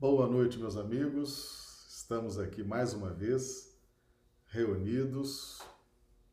Boa 0.00 0.28
noite, 0.28 0.60
meus 0.60 0.76
amigos. 0.76 1.84
Estamos 1.88 2.38
aqui 2.38 2.62
mais 2.62 2.94
uma 2.94 3.10
vez 3.10 3.76
reunidos 4.46 5.60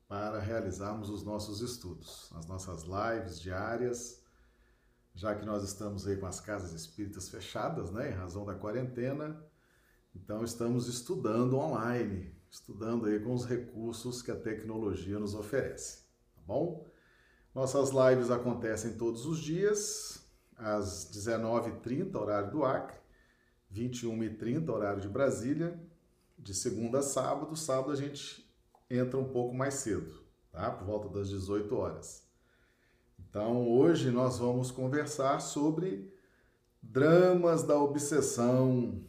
para 0.07 0.38
realizarmos 0.38 1.09
os 1.09 1.23
nossos 1.23 1.61
estudos, 1.61 2.32
as 2.36 2.46
nossas 2.46 2.83
lives 2.83 3.39
diárias, 3.41 4.21
já 5.15 5.33
que 5.33 5.43
nós 5.47 5.64
estamos 5.64 6.05
aí 6.05 6.15
com 6.15 6.28
as 6.28 6.39
casas 6.39 6.73
espíritas 6.73 7.28
fechadas, 7.28 7.89
né, 7.89 8.11
em 8.11 8.14
razão 8.14 8.46
da 8.46 8.54
quarentena. 8.54 9.43
Então 10.16 10.43
estamos 10.43 10.88
estudando 10.88 11.57
online, 11.57 12.39
estudando 12.47 13.07
aí 13.07 13.19
com 13.19 13.33
os 13.33 13.47
recursos 13.47 14.21
que 14.21 14.29
a 14.29 14.39
tecnologia 14.39 15.18
nos 15.18 15.33
oferece, 15.33 16.04
tá 16.36 16.41
bom? 16.46 16.86
Nossas 17.52 17.89
lives 17.89 18.29
acontecem 18.29 18.96
todos 18.96 19.25
os 19.25 19.39
dias, 19.39 20.24
às 20.55 21.10
19h30, 21.11 22.16
horário 22.16 22.52
do 22.52 22.63
Acre, 22.63 23.04
21h30, 23.75 24.70
horário 24.70 25.02
de 25.02 25.10
Brasília, 25.10 25.78
de 26.39 26.54
segunda 26.54 27.00
a 27.00 27.02
sábado. 27.02 27.56
Sábado 27.57 27.92
a 27.92 27.96
gente 27.96 28.50
entra 28.89 29.20
um 29.20 29.25
pouco 29.25 29.54
mais 29.54 29.74
cedo, 29.75 30.24
tá? 30.52 30.71
Por 30.71 30.86
volta 30.86 31.10
das 31.10 31.29
18 31.29 31.75
horas. 31.75 32.23
Então, 33.19 33.67
hoje 33.67 34.11
nós 34.11 34.39
vamos 34.39 34.72
conversar 34.72 35.42
sobre 35.42 36.14
dramas 36.81 37.64
da 37.64 37.78
obsessão. 37.78 39.03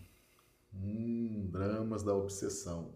Hum, 0.75 1.49
dramas 1.49 2.03
da 2.03 2.15
obsessão. 2.15 2.95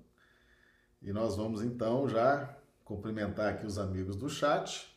E 1.00 1.12
nós 1.12 1.36
vamos 1.36 1.62
então 1.62 2.08
já 2.08 2.58
cumprimentar 2.84 3.54
aqui 3.54 3.64
os 3.64 3.78
amigos 3.78 4.16
do 4.16 4.28
chat. 4.28 4.90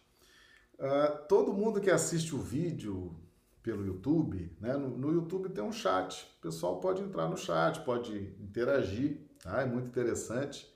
Uh, 0.80 1.28
todo 1.28 1.54
mundo 1.54 1.80
que 1.80 1.92
assiste 1.92 2.36
o 2.36 2.40
vídeo 2.40 3.16
pelo 3.64 3.86
YouTube, 3.86 4.56
né? 4.60 4.76
No, 4.76 4.90
no, 4.98 5.12
YouTube 5.12 5.50
tem 5.50 5.64
um 5.64 5.72
chat. 5.72 6.30
O 6.38 6.42
pessoal 6.42 6.82
pode 6.82 7.02
entrar 7.02 7.30
no 7.30 7.38
chat, 7.38 7.80
pode 7.86 8.36
interagir, 8.40 9.26
tá? 9.42 9.62
É 9.62 9.66
muito 9.66 9.88
interessante. 9.88 10.72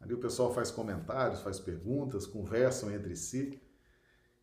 Ali 0.00 0.14
o 0.14 0.18
pessoal 0.18 0.52
faz 0.52 0.70
comentários, 0.70 1.42
faz 1.42 1.60
perguntas, 1.60 2.26
conversam 2.26 2.90
entre 2.90 3.14
si. 3.14 3.62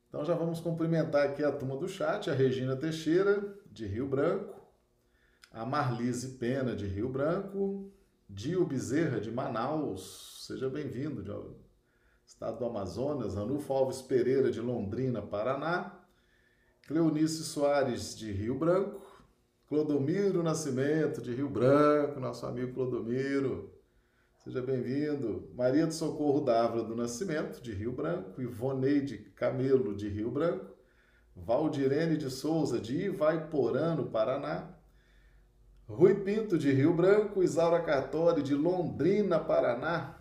Então 0.08 0.24
já 0.24 0.36
vamos 0.36 0.62
cumprimentar 0.62 1.26
aqui 1.26 1.44
a 1.44 1.52
turma 1.52 1.76
do 1.76 1.88
chat, 1.88 2.30
a 2.30 2.34
Regina 2.34 2.76
Teixeira, 2.76 3.58
de 3.66 3.86
Rio 3.86 4.08
Branco, 4.08 4.56
a 5.52 5.66
Marlise 5.66 6.38
Pena, 6.38 6.76
de 6.76 6.86
Rio 6.86 7.10
Branco, 7.10 7.92
Dio 8.30 8.66
Bezerra, 8.66 9.20
de 9.20 9.32
Manaus, 9.32 10.46
seja 10.48 10.70
bem-vindo, 10.70 11.24
estado 12.26 12.60
do 12.60 12.66
Amazonas, 12.66 13.36
Anulfo 13.36 13.74
Alves 13.74 14.02
Pereira, 14.02 14.52
de 14.52 14.62
Londrina, 14.62 15.22
Paraná, 15.22 15.99
Cleonice 16.90 17.44
Soares, 17.44 18.18
de 18.18 18.32
Rio 18.32 18.56
Branco, 18.56 19.00
Clodomiro 19.68 20.42
Nascimento, 20.42 21.22
de 21.22 21.36
Rio 21.36 21.48
Branco, 21.48 22.20
nosso 22.20 22.48
amigo 22.48 22.74
Clodomiro, 22.74 23.72
seja 24.44 24.60
bem-vindo. 24.60 25.52
Maria 25.54 25.86
do 25.86 25.94
Socorro 25.94 26.42
Dávila 26.42 26.84
do 26.84 26.96
Nascimento, 26.96 27.62
de 27.62 27.76
Rio 27.76 27.92
Branco, 27.92 28.42
Ivoneide 28.42 29.20
Camelo, 29.36 29.96
de 29.96 30.10
Rio 30.10 30.32
Branco, 30.32 30.66
Valdirene 31.36 32.18
de 32.18 32.32
Souza, 32.32 32.80
de 32.80 33.06
Ivaiporã, 33.06 33.94
no 33.94 34.10
Paraná, 34.10 34.76
Rui 35.88 36.16
Pinto, 36.16 36.58
de 36.58 36.72
Rio 36.72 36.96
Branco, 36.96 37.44
Isaura 37.44 37.84
Cartori, 37.84 38.42
de 38.42 38.56
Londrina, 38.56 39.38
Paraná, 39.38 40.18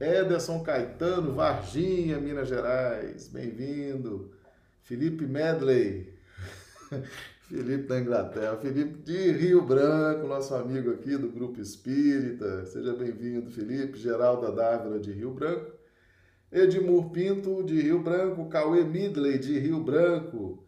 Ederson 0.00 0.60
Caetano, 0.64 1.34
Varginha, 1.34 2.18
Minas 2.18 2.48
Gerais, 2.48 3.28
bem-vindo. 3.28 4.39
Felipe 4.82 5.26
Medley, 5.26 6.12
Felipe 7.50 7.88
da 7.88 8.00
Inglaterra, 8.00 8.56
Felipe 8.56 9.02
de 9.02 9.32
Rio 9.32 9.62
Branco, 9.62 10.26
nosso 10.26 10.54
amigo 10.54 10.92
aqui 10.92 11.16
do 11.16 11.28
Grupo 11.28 11.60
Espírita. 11.60 12.64
Seja 12.66 12.92
bem-vindo, 12.94 13.50
Felipe. 13.50 13.98
Geralda 13.98 14.52
Dávila, 14.52 15.00
de 15.00 15.12
Rio 15.12 15.32
Branco. 15.32 15.72
Edmur 16.52 17.10
Pinto, 17.10 17.64
de 17.64 17.80
Rio 17.80 18.00
Branco. 18.00 18.48
Cauê 18.48 18.84
Midley, 18.84 19.38
de 19.38 19.58
Rio 19.58 19.82
Branco. 19.82 20.64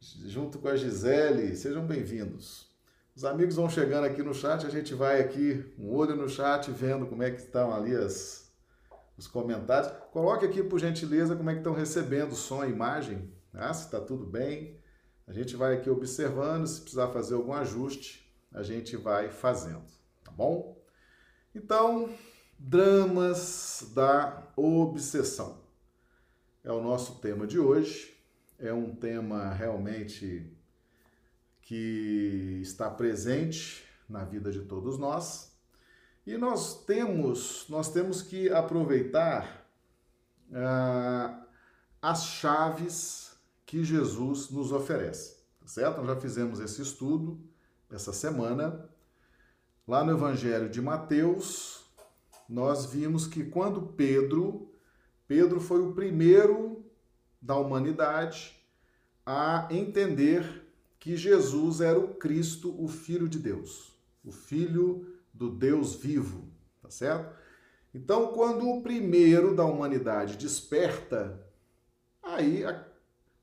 Junto 0.00 0.60
com 0.60 0.68
a 0.68 0.76
Gisele. 0.76 1.56
Sejam 1.56 1.84
bem-vindos. 1.84 2.72
Os 3.16 3.24
amigos 3.24 3.56
vão 3.56 3.68
chegando 3.68 4.04
aqui 4.04 4.22
no 4.22 4.34
chat, 4.34 4.66
a 4.66 4.70
gente 4.70 4.94
vai 4.94 5.20
aqui, 5.20 5.64
um 5.78 5.92
olho 5.92 6.16
no 6.16 6.28
chat, 6.28 6.68
vendo 6.72 7.06
como 7.06 7.22
é 7.22 7.30
que 7.30 7.40
estão 7.40 7.72
ali 7.72 7.94
as, 7.94 8.52
os 9.16 9.28
comentários. 9.28 9.92
Coloque 10.12 10.44
aqui, 10.44 10.62
por 10.62 10.80
gentileza, 10.80 11.36
como 11.36 11.50
é 11.50 11.54
que 11.54 11.60
estão 11.60 11.72
recebendo 11.72 12.34
som 12.34 12.64
e 12.64 12.70
imagem 12.70 13.33
né? 13.54 13.72
se 13.72 13.84
está 13.84 14.00
tudo 14.00 14.26
bem. 14.26 14.78
A 15.26 15.32
gente 15.32 15.56
vai 15.56 15.74
aqui 15.74 15.88
observando, 15.88 16.66
se 16.66 16.80
precisar 16.80 17.08
fazer 17.08 17.34
algum 17.34 17.54
ajuste, 17.54 18.30
a 18.52 18.62
gente 18.62 18.96
vai 18.96 19.30
fazendo, 19.30 19.84
tá 20.22 20.30
bom? 20.30 20.78
Então, 21.54 22.12
dramas 22.58 23.90
da 23.94 24.52
obsessão 24.56 25.62
é 26.62 26.70
o 26.70 26.82
nosso 26.82 27.20
tema 27.20 27.46
de 27.46 27.58
hoje. 27.58 28.12
É 28.58 28.72
um 28.72 28.94
tema 28.94 29.52
realmente 29.52 30.52
que 31.62 32.60
está 32.62 32.90
presente 32.90 33.84
na 34.08 34.24
vida 34.24 34.50
de 34.50 34.60
todos 34.62 34.98
nós. 34.98 35.52
E 36.26 36.36
nós 36.36 36.84
temos, 36.84 37.66
nós 37.68 37.90
temos 37.92 38.22
que 38.22 38.50
aproveitar 38.50 39.66
ah, 40.52 41.46
as 42.00 42.24
chaves 42.24 43.23
que 43.74 43.82
Jesus 43.82 44.50
nos 44.50 44.70
oferece, 44.70 45.34
tá 45.58 45.66
certo? 45.66 45.96
Nós 45.96 46.06
já 46.06 46.20
fizemos 46.20 46.60
esse 46.60 46.80
estudo 46.80 47.40
essa 47.90 48.12
semana. 48.12 48.88
Lá 49.84 50.04
no 50.04 50.12
Evangelho 50.12 50.70
de 50.70 50.80
Mateus, 50.80 51.84
nós 52.48 52.86
vimos 52.86 53.26
que 53.26 53.42
quando 53.42 53.82
Pedro, 53.82 54.72
Pedro 55.26 55.58
foi 55.58 55.82
o 55.82 55.92
primeiro 55.92 56.88
da 57.42 57.56
humanidade 57.56 58.56
a 59.26 59.66
entender 59.72 60.72
que 61.00 61.16
Jesus 61.16 61.80
era 61.80 61.98
o 61.98 62.14
Cristo, 62.14 62.80
o 62.80 62.86
Filho 62.86 63.28
de 63.28 63.40
Deus, 63.40 63.92
o 64.24 64.30
Filho 64.30 65.18
do 65.32 65.50
Deus 65.50 65.96
vivo, 65.96 66.48
tá 66.80 66.90
certo? 66.90 67.36
Então, 67.92 68.28
quando 68.28 68.70
o 68.70 68.84
primeiro 68.84 69.52
da 69.52 69.64
humanidade 69.64 70.36
desperta, 70.36 71.44
aí 72.22 72.62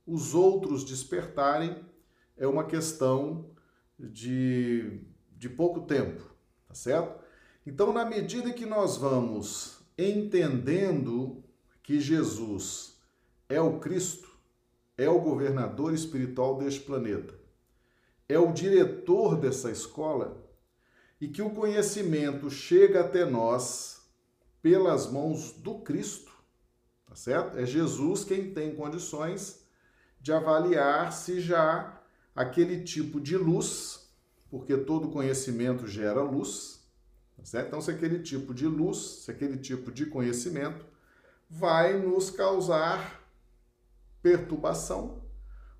os 0.06 0.34
outros 0.34 0.84
despertarem 0.84 1.84
é 2.38 2.48
uma 2.48 2.66
questão 2.66 3.52
de, 4.00 5.02
de 5.38 5.48
pouco 5.50 5.82
tempo, 5.82 6.24
tá 6.68 6.74
certo? 6.74 7.22
Então, 7.66 7.94
na 7.94 8.04
medida 8.04 8.52
que 8.52 8.66
nós 8.66 8.98
vamos 8.98 9.80
entendendo 9.98 11.44
que 11.84 12.00
Jesus 12.00 13.00
é 13.48 13.62
o 13.62 13.80
Cristo, 13.80 14.30
é 14.98 15.08
o 15.10 15.20
governador 15.20 15.94
espiritual 15.94 16.58
deste 16.58 16.82
planeta, 16.82 17.40
é 18.28 18.40
o 18.40 18.52
diretor 18.52 19.36
dessa 19.36 19.70
escola, 19.70 20.42
e 21.20 21.28
que 21.28 21.42
o 21.42 21.52
conhecimento 21.52 22.50
chega 22.50 23.02
até 23.02 23.26
nós 23.26 24.02
pelas 24.62 25.12
mãos 25.12 25.52
do 25.52 25.80
Cristo, 25.82 26.32
tá 27.06 27.16
certo? 27.16 27.60
É 27.60 27.66
Jesus 27.66 28.24
quem 28.24 28.52
tem 28.52 28.76
condições 28.76 29.61
de 30.22 30.32
avaliar 30.32 31.12
se 31.12 31.42
já 31.42 32.00
aquele 32.36 32.84
tipo 32.84 33.20
de 33.20 33.36
luz, 33.36 34.10
porque 34.50 34.78
todo 34.78 35.10
conhecimento 35.10 35.88
gera 35.88 36.22
luz, 36.22 36.88
tá 37.36 37.44
certo? 37.44 37.68
Então, 37.68 37.82
se 37.82 37.92
aquele 37.92 38.20
tipo 38.20 38.54
de 38.54 38.68
luz, 38.68 39.24
se 39.24 39.32
aquele 39.32 39.58
tipo 39.58 39.92
de 39.92 40.06
conhecimento 40.06 40.86
vai 41.50 41.98
nos 41.98 42.30
causar 42.30 43.20
perturbação 44.22 45.24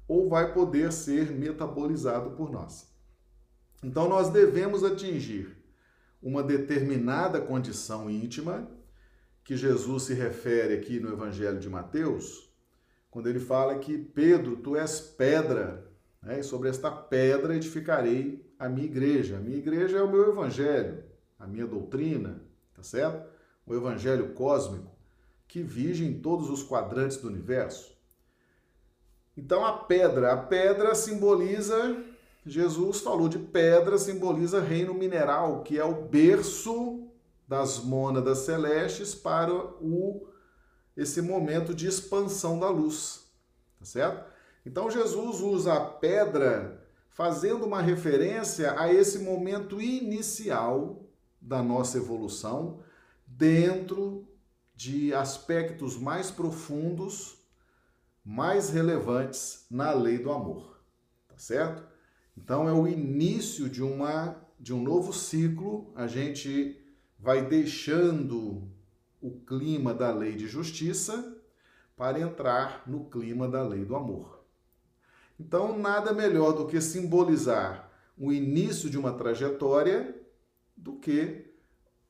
ou 0.08 0.28
vai 0.28 0.54
poder 0.54 0.92
ser 0.92 1.32
metabolizado 1.32 2.32
por 2.32 2.52
nós. 2.52 2.90
Então, 3.84 4.10
nós 4.10 4.30
devemos 4.30 4.84
atingir 4.84 5.56
uma 6.22 6.44
determinada 6.44 7.40
condição 7.42 8.10
íntima, 8.10 8.70
que 9.44 9.58
Jesus 9.58 10.04
se 10.04 10.14
refere 10.14 10.76
aqui 10.76 11.00
no 11.00 11.12
Evangelho 11.12 11.60
de 11.60 11.68
Mateus, 11.68 12.51
quando 13.12 13.28
ele 13.28 13.40
fala 13.40 13.78
que 13.78 13.98
Pedro, 13.98 14.56
tu 14.56 14.76
és 14.78 15.02
pedra, 15.02 15.86
né? 16.24 16.40
e 16.40 16.44
sobre 16.44 16.70
esta 16.70 16.90
pedra 16.90 17.56
edificarei 17.56 18.50
a 18.58 18.70
minha 18.70 18.86
igreja. 18.86 19.36
A 19.36 19.40
minha 19.42 19.58
igreja 19.58 19.98
é 19.98 20.02
o 20.02 20.10
meu 20.10 20.30
evangelho, 20.30 21.04
a 21.38 21.46
minha 21.46 21.68
doutrina, 21.68 22.42
tá 22.74 22.82
certo? 22.82 23.30
O 23.68 23.76
evangelho 23.76 24.34
cósmico 24.34 24.90
que 25.46 25.62
vige 25.62 26.06
em 26.06 26.22
todos 26.22 26.50
os 26.50 26.64
quadrantes 26.64 27.18
do 27.18 27.28
universo. 27.28 27.94
Então 29.36 29.66
a 29.66 29.74
pedra, 29.74 30.32
a 30.32 30.38
pedra 30.38 30.96
simboliza, 30.96 31.98
Jesus 32.46 33.02
falou 33.02 33.28
de 33.28 33.38
pedra, 33.38 33.98
simboliza 33.98 34.62
reino 34.62 34.94
mineral, 34.94 35.64
que 35.64 35.78
é 35.78 35.84
o 35.84 36.04
berço 36.04 37.06
das 37.46 37.80
mônadas 37.80 38.40
celestes 38.40 39.14
para 39.14 39.54
o 39.54 40.26
esse 40.96 41.22
momento 41.22 41.74
de 41.74 41.88
expansão 41.88 42.60
da 42.60 42.70
luz, 42.70 43.26
tá 43.80 43.86
certo? 43.86 44.32
Então 44.66 44.92
Jesus 44.92 45.40
usa 45.40 45.74
a 45.74 45.86
pedra 45.86 46.88
fazendo 47.10 47.66
uma 47.66 47.82
referência 47.82 48.80
a 48.80 48.92
esse 48.92 49.20
momento 49.20 49.82
inicial 49.82 51.06
da 51.42 51.62
nossa 51.62 51.98
evolução 51.98 52.80
dentro 53.26 54.28
de 54.76 55.14
aspectos 55.14 55.98
mais 55.98 56.32
profundos, 56.32 57.38
mais 58.24 58.70
relevantes 58.70 59.66
na 59.70 59.92
lei 59.92 60.18
do 60.18 60.32
amor, 60.32 60.80
tá 61.28 61.38
certo? 61.38 61.84
Então 62.38 62.68
é 62.68 62.74
o 62.74 62.88
início 62.88 63.70
de 63.70 63.82
uma 63.84 64.36
de 64.62 64.74
um 64.74 64.82
novo 64.82 65.12
ciclo, 65.12 65.92
a 65.96 66.06
gente 66.06 66.80
vai 67.18 67.44
deixando 67.44 68.71
o 69.22 69.40
clima 69.42 69.94
da 69.94 70.12
lei 70.12 70.36
de 70.36 70.48
justiça 70.48 71.38
para 71.96 72.20
entrar 72.20 72.84
no 72.88 73.10
clima 73.10 73.48
da 73.48 73.62
lei 73.62 73.86
do 73.86 73.96
amor. 73.96 74.44
Então, 75.40 75.78
nada 75.78 76.14
melhor 76.14 76.54
do 76.54 76.68
que 76.68 76.82
simbolizar 76.82 77.92
o 78.18 78.32
início 78.32 78.90
de 78.90 78.98
uma 78.98 79.14
trajetória 79.14 80.16
do 80.76 80.94
que 80.98 81.54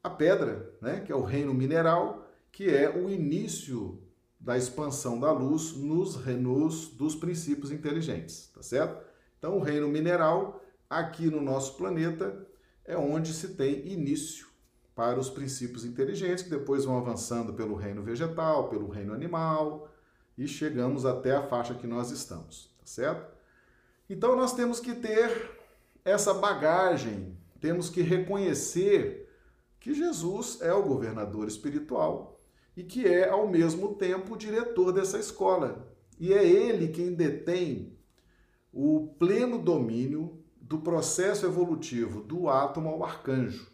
a 0.04 0.10
pedra, 0.10 0.74
né, 0.82 1.02
que 1.02 1.12
é 1.12 1.16
o 1.16 1.24
reino 1.24 1.54
mineral, 1.54 2.28
que 2.52 2.70
é 2.70 2.90
o 2.90 3.10
início 3.10 4.02
da 4.40 4.58
expansão 4.58 5.20
da 5.20 5.32
luz 5.32 5.74
nos 5.74 6.16
renos 6.16 6.88
dos 6.88 7.16
princípios 7.16 7.72
inteligentes, 7.72 8.52
tá 8.54 8.64
certo? 8.64 9.06
Então, 9.38 9.58
o 9.58 9.62
reino 9.62 9.88
mineral 9.88 10.64
aqui 10.90 11.28
no 11.28 11.42
nosso 11.42 11.78
planeta 11.78 12.48
é 12.84 12.98
onde 12.98 13.34
se 13.34 13.50
tem 13.56 13.88
início 13.88 14.51
para 14.96 15.20
os 15.20 15.30
princípios 15.30 15.86
inteligentes, 15.86 16.44
que 16.44 16.50
depois 16.50 16.86
vão 16.86 16.98
avançando 16.98 17.54
pelo 17.54 17.76
reino 17.76 18.04
vegetal, 18.04 18.70
pelo 18.70 18.90
reino 18.90 19.14
animal, 19.14 19.90
e 20.38 20.48
chegamos 20.48 21.06
até 21.06 21.36
a 21.36 21.48
faixa 21.48 21.74
que 21.74 21.88
nós 21.88 22.12
estamos, 22.12 22.74
tá 22.80 22.86
certo? 22.86 23.32
Então 24.10 24.36
nós 24.36 24.54
temos 24.54 24.80
que 24.80 24.94
ter 24.94 25.52
essa 26.04 26.34
bagagem, 26.34 27.38
temos 27.60 27.90
que 27.90 28.02
reconhecer 28.02 29.30
que 29.80 29.94
Jesus 29.94 30.60
é 30.62 30.74
o 30.74 30.84
governador 30.84 31.48
espiritual 31.48 32.40
e 32.76 32.84
que 32.84 33.08
é 33.08 33.30
ao 33.30 33.48
mesmo 33.48 33.96
tempo 33.96 34.34
o 34.34 34.38
diretor 34.38 34.92
dessa 34.92 35.18
escola. 35.18 35.88
E 36.20 36.34
é 36.34 36.46
ele 36.46 36.90
quem 36.90 37.14
detém 37.14 37.98
o 38.72 39.16
pleno 39.18 39.58
domínio 39.58 40.44
do 40.60 40.80
processo 40.80 41.46
evolutivo 41.46 42.22
do 42.22 42.48
átomo 42.48 42.90
ao 42.90 43.04
arcanjo. 43.04 43.71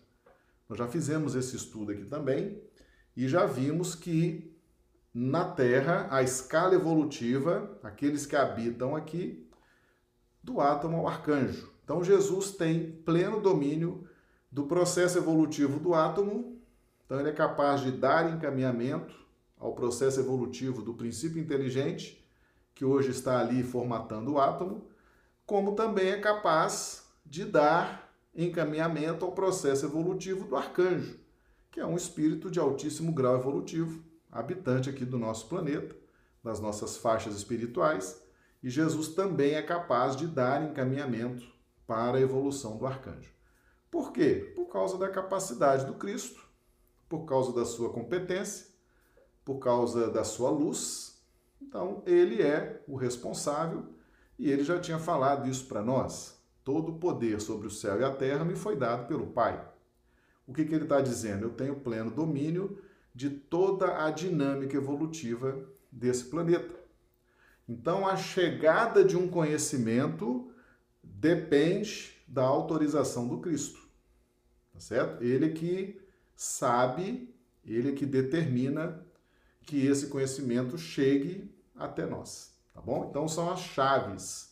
Nós 0.70 0.78
já 0.78 0.88
fizemos 0.88 1.36
esse 1.36 1.56
estudo 1.56 1.92
aqui 1.92 2.06
também 2.06 2.62
e 3.16 3.28
já 3.28 3.46
vimos 3.46 3.96
que 3.96 4.56
na 5.14 5.46
Terra, 5.46 6.08
a 6.12 6.22
escala 6.22 6.76
evolutiva, 6.76 7.80
aqueles 7.82 8.28
que 8.28 8.36
habitam 8.36 8.96
aqui, 8.96 9.50
do 10.44 10.62
átomo 10.62 10.98
ao 10.98 11.08
arcanjo. 11.08 11.72
Então, 11.84 12.04
Jesus 12.04 12.52
tem 12.52 12.92
pleno 13.04 13.42
domínio 13.42 14.08
do 14.52 14.66
processo 14.66 15.18
evolutivo 15.18 15.80
do 15.80 15.96
átomo, 15.96 16.62
então, 17.04 17.20
ele 17.20 17.30
é 17.30 17.34
capaz 17.34 17.82
de 17.82 17.92
dar 17.92 18.32
encaminhamento 18.32 19.16
ao 19.58 19.74
processo 19.74 20.20
evolutivo 20.20 20.84
do 20.84 20.94
princípio 20.94 21.42
inteligente, 21.42 22.24
que 22.76 22.86
hoje 22.86 23.10
está 23.10 23.40
ali 23.40 23.64
formatando 23.64 24.34
o 24.34 24.40
átomo, 24.40 24.86
como 25.48 25.74
também 25.74 26.10
é 26.10 26.20
capaz 26.20 27.08
de 27.26 27.44
dar 27.44 28.07
encaminhamento 28.38 29.26
ao 29.26 29.32
processo 29.32 29.86
evolutivo 29.86 30.48
do 30.48 30.56
arcanjo, 30.56 31.20
que 31.72 31.80
é 31.80 31.86
um 31.86 31.98
espírito 31.98 32.52
de 32.52 32.60
altíssimo 32.60 33.12
grau 33.12 33.36
evolutivo, 33.36 34.04
habitante 34.32 34.90
aqui 34.90 35.04
do 35.04 35.18
nosso 35.18 35.48
planeta, 35.48 35.96
das 36.44 36.60
nossas 36.60 36.98
faixas 36.98 37.36
espirituais, 37.36 38.22
e 38.62 38.70
Jesus 38.70 39.10
também 39.10 39.56
é 39.56 39.62
capaz 39.62 40.16
de 40.16 40.28
dar 40.28 40.64
encaminhamento 40.64 41.46
para 41.88 42.18
a 42.18 42.22
evolução 42.22 42.78
do 42.78 42.86
arcanjo. 42.86 43.32
Por 43.90 44.12
quê? 44.12 44.54
Por 44.56 44.68
causa 44.68 44.98
da 44.98 45.10
capacidade 45.10 45.86
do 45.86 45.96
Cristo, 45.96 46.46
por 47.10 47.26
causa 47.26 47.54
da 47.54 47.66
sua 47.66 47.92
competência, 47.92 48.68
por 49.44 49.60
causa 49.60 50.12
da 50.12 50.24
sua 50.24 50.50
luz. 50.50 51.24
Então, 51.62 52.04
ele 52.06 52.42
é 52.42 52.84
o 52.88 52.96
responsável 52.96 53.86
e 54.38 54.52
ele 54.52 54.64
já 54.64 54.80
tinha 54.80 55.00
falado 55.00 55.50
isso 55.50 55.66
para 55.68 55.82
nós. 55.82 56.37
Todo 56.68 56.92
o 56.92 57.00
poder 57.00 57.40
sobre 57.40 57.66
o 57.66 57.72
céu 57.72 57.98
e 58.02 58.04
a 58.04 58.14
terra 58.14 58.44
me 58.44 58.54
foi 58.54 58.76
dado 58.76 59.08
pelo 59.08 59.28
Pai. 59.28 59.66
O 60.46 60.52
que, 60.54 60.66
que 60.66 60.76
ele 60.76 60.84
está 60.84 61.00
dizendo? 61.00 61.46
Eu 61.46 61.52
tenho 61.52 61.80
pleno 61.80 62.12
domínio 62.12 62.78
de 63.16 63.30
toda 63.30 64.06
a 64.06 64.12
dinâmica 64.12 64.76
evolutiva 64.76 65.66
desse 65.90 66.26
planeta. 66.26 66.76
Então, 67.70 68.06
a 68.06 68.18
chegada 68.18 69.02
de 69.02 69.16
um 69.16 69.30
conhecimento 69.30 70.52
depende 71.02 72.12
da 72.28 72.44
autorização 72.44 73.30
do 73.30 73.38
Cristo. 73.38 73.88
Tá 74.74 74.82
certo? 74.82 75.24
Ele 75.24 75.52
que 75.52 76.02
sabe, 76.36 77.34
ele 77.64 77.94
que 77.94 78.06
determina 78.06 79.08
que 79.62 79.86
esse 79.86 80.08
conhecimento 80.08 80.78
chegue 80.78 81.50
até 81.74 82.06
nós, 82.06 82.52
tá 82.74 82.82
bom? 82.82 83.08
Então 83.10 83.26
são 83.26 83.50
as 83.50 83.62
chaves 83.62 84.47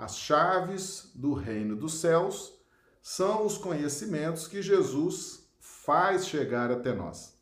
as 0.00 0.16
chaves 0.16 1.12
do 1.14 1.34
reino 1.34 1.76
dos 1.76 2.00
céus 2.00 2.58
são 3.02 3.44
os 3.44 3.58
conhecimentos 3.58 4.48
que 4.48 4.62
Jesus 4.62 5.46
faz 5.58 6.26
chegar 6.26 6.70
até 6.70 6.94
nós. 6.94 7.38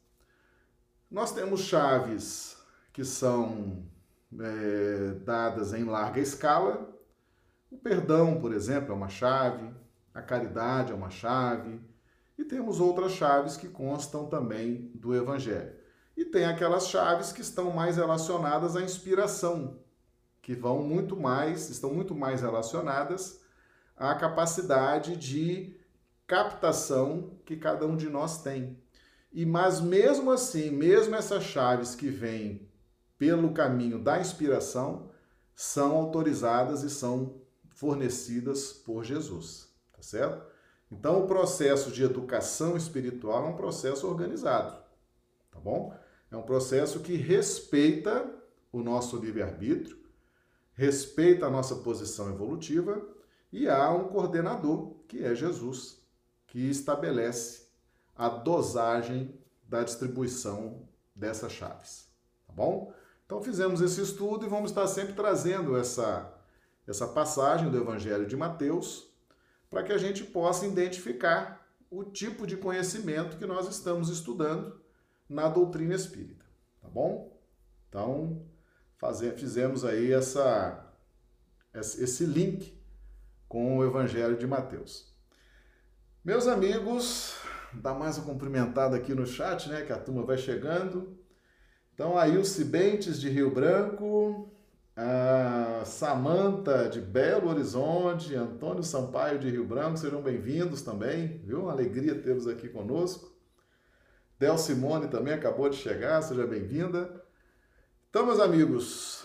Nós 1.09 1.31
temos 1.31 1.61
chaves 1.61 2.57
que 2.93 3.05
são 3.05 3.87
é, 4.41 5.13
dadas 5.25 5.73
em 5.73 5.85
larga 5.85 6.21
escala. 6.21 6.93
O 7.71 7.79
perdão, 7.79 8.41
por 8.41 8.53
exemplo, 8.53 8.91
é 8.91 8.95
uma 8.97 9.09
chave, 9.09 9.73
a 10.13 10.21
caridade 10.21 10.91
é 10.91 10.95
uma 10.97 11.11
chave, 11.11 11.81
e 12.37 12.45
temos 12.45 12.81
outras 12.81 13.13
chaves 13.13 13.57
que 13.57 13.69
constam 13.69 14.27
também 14.27 14.91
do 14.97 15.15
Evangelho. 15.15 15.77
E 16.17 16.25
tem 16.25 16.45
aquelas 16.45 16.89
chaves 16.89 17.31
que 17.31 17.41
estão 17.41 17.71
mais 17.71 17.99
relacionadas 17.99 18.75
à 18.75 18.83
inspiração, 18.83 19.79
que 20.49 20.55
vão 20.55 20.83
muito 20.83 21.15
mais, 21.15 21.69
estão 21.69 21.93
muito 21.93 22.15
mais 22.15 22.41
relacionadas 22.41 23.39
à 23.95 24.15
capacidade 24.15 25.15
de 25.15 25.77
captação 26.27 27.39
que 27.45 27.55
cada 27.55 27.87
um 27.87 27.95
de 27.95 28.09
nós 28.09 28.41
tem. 28.41 28.83
E 29.31 29.45
mas 29.45 29.79
mesmo 29.79 30.31
assim, 30.31 30.71
mesmo 30.71 31.15
essas 31.15 31.45
chaves 31.45 31.95
que 31.95 32.09
vêm 32.09 32.67
pelo 33.19 33.53
caminho 33.53 34.03
da 34.03 34.19
inspiração 34.19 35.11
são 35.55 35.95
autorizadas 35.97 36.83
e 36.83 36.89
são 36.89 37.43
fornecidas 37.75 38.73
por 38.73 39.05
Jesus, 39.05 39.69
tá 39.93 40.01
certo? 40.01 40.47
Então 40.91 41.25
o 41.25 41.27
processo 41.27 41.91
de 41.91 42.03
educação 42.03 42.75
espiritual 42.75 43.45
é 43.45 43.49
um 43.51 43.57
processo 43.57 44.09
organizado, 44.09 44.83
tá 45.51 45.61
bom? 45.61 45.95
É 46.33 46.37
um 46.39 46.43
processo 46.43 47.01
que 47.01 47.17
respeita 47.17 48.25
o 48.73 48.83
nosso 48.83 49.19
livre-arbítrio, 49.19 50.08
respeita 50.79 51.45
a 51.45 51.51
nossa 51.51 51.75
posição 51.75 52.31
evolutiva 52.31 53.05
e 53.53 53.69
há 53.69 53.91
um 53.91 54.07
coordenador, 54.11 54.95
que 55.09 55.25
é 55.25 55.35
Jesus, 55.35 56.01
que 56.47 56.71
estabelece 56.71 57.67
a 58.15 58.29
dosagem 58.29 59.37
da 59.65 59.83
distribuição 59.83 60.89
dessas 61.17 61.51
chaves, 61.51 62.09
tá 62.47 62.53
bom? 62.53 62.95
Então 63.27 63.43
fizemos 63.43 63.81
esse 63.81 64.01
estudo 64.01 64.47
e 64.47 64.49
vamos 64.49 64.71
estar 64.71 64.87
sempre 64.87 65.15
trazendo 65.15 65.77
essa 65.77 66.33
essa 66.87 67.09
passagem 67.09 67.71
do 67.71 67.77
Evangelho 67.77 68.25
de 68.25 68.37
Mateus 68.37 69.13
para 69.69 69.83
que 69.83 69.93
a 69.93 69.99
gente 69.99 70.23
possa 70.25 70.65
identificar 70.65 71.69
o 71.91 72.05
tipo 72.05 72.47
de 72.47 72.57
conhecimento 72.57 73.37
que 73.37 73.45
nós 73.45 73.69
estamos 73.69 74.09
estudando 74.09 74.81
na 75.29 75.49
doutrina 75.49 75.95
espírita, 75.95 76.47
tá 76.81 76.89
bom? 76.89 77.37
Então, 77.89 78.48
fazer, 78.99 79.35
fizemos 79.35 79.85
aí 79.85 80.13
essa, 80.13 80.85
esse 81.73 82.27
link 82.27 82.77
com 83.49 83.79
o 83.79 83.85
Evangelho 83.85 84.37
de 84.37 84.47
Mateus. 84.47 85.17
Meus 86.25 86.47
amigos, 86.47 87.35
dá 87.73 87.95
mais 87.95 88.19
uma 88.19 88.27
cumprimentada 88.27 88.97
aqui 88.97 89.15
no 89.15 89.27
chat, 89.27 89.69
né? 89.69 89.83
Que 89.83 89.93
a 89.93 89.99
turma 89.99 90.25
vai 90.25 90.37
chegando. 90.37 91.17
Então, 91.95 92.19
aí 92.19 92.37
o 92.37 92.45
Cibentes 92.45 93.21
de 93.21 93.31
Rio 93.31 93.53
Branco, 93.53 94.53
a 94.97 95.85
Samanta 95.85 96.89
de 96.89 97.01
Belo 97.01 97.49
Horizonte, 97.49 98.35
Antônio 98.35 98.83
Sampaio 98.83 99.39
de 99.39 99.49
Rio 99.49 99.65
Branco, 99.65 99.97
sejam 99.97 100.21
bem-vindos 100.21 100.83
também, 100.83 101.39
viu? 101.45 101.63
Uma 101.63 101.73
alegria 101.73 102.21
tê-los 102.21 102.47
aqui 102.47 102.69
conosco. 102.69 103.33
Del 104.39 104.59
Simone 104.59 105.09
também 105.09 105.35
acabou 105.35 105.69
de 105.69 105.77
chegar, 105.77 106.21
seja 106.23 106.47
bem-vinda. 106.47 107.18
Então, 108.11 108.25
meus 108.25 108.41
amigos, 108.41 109.23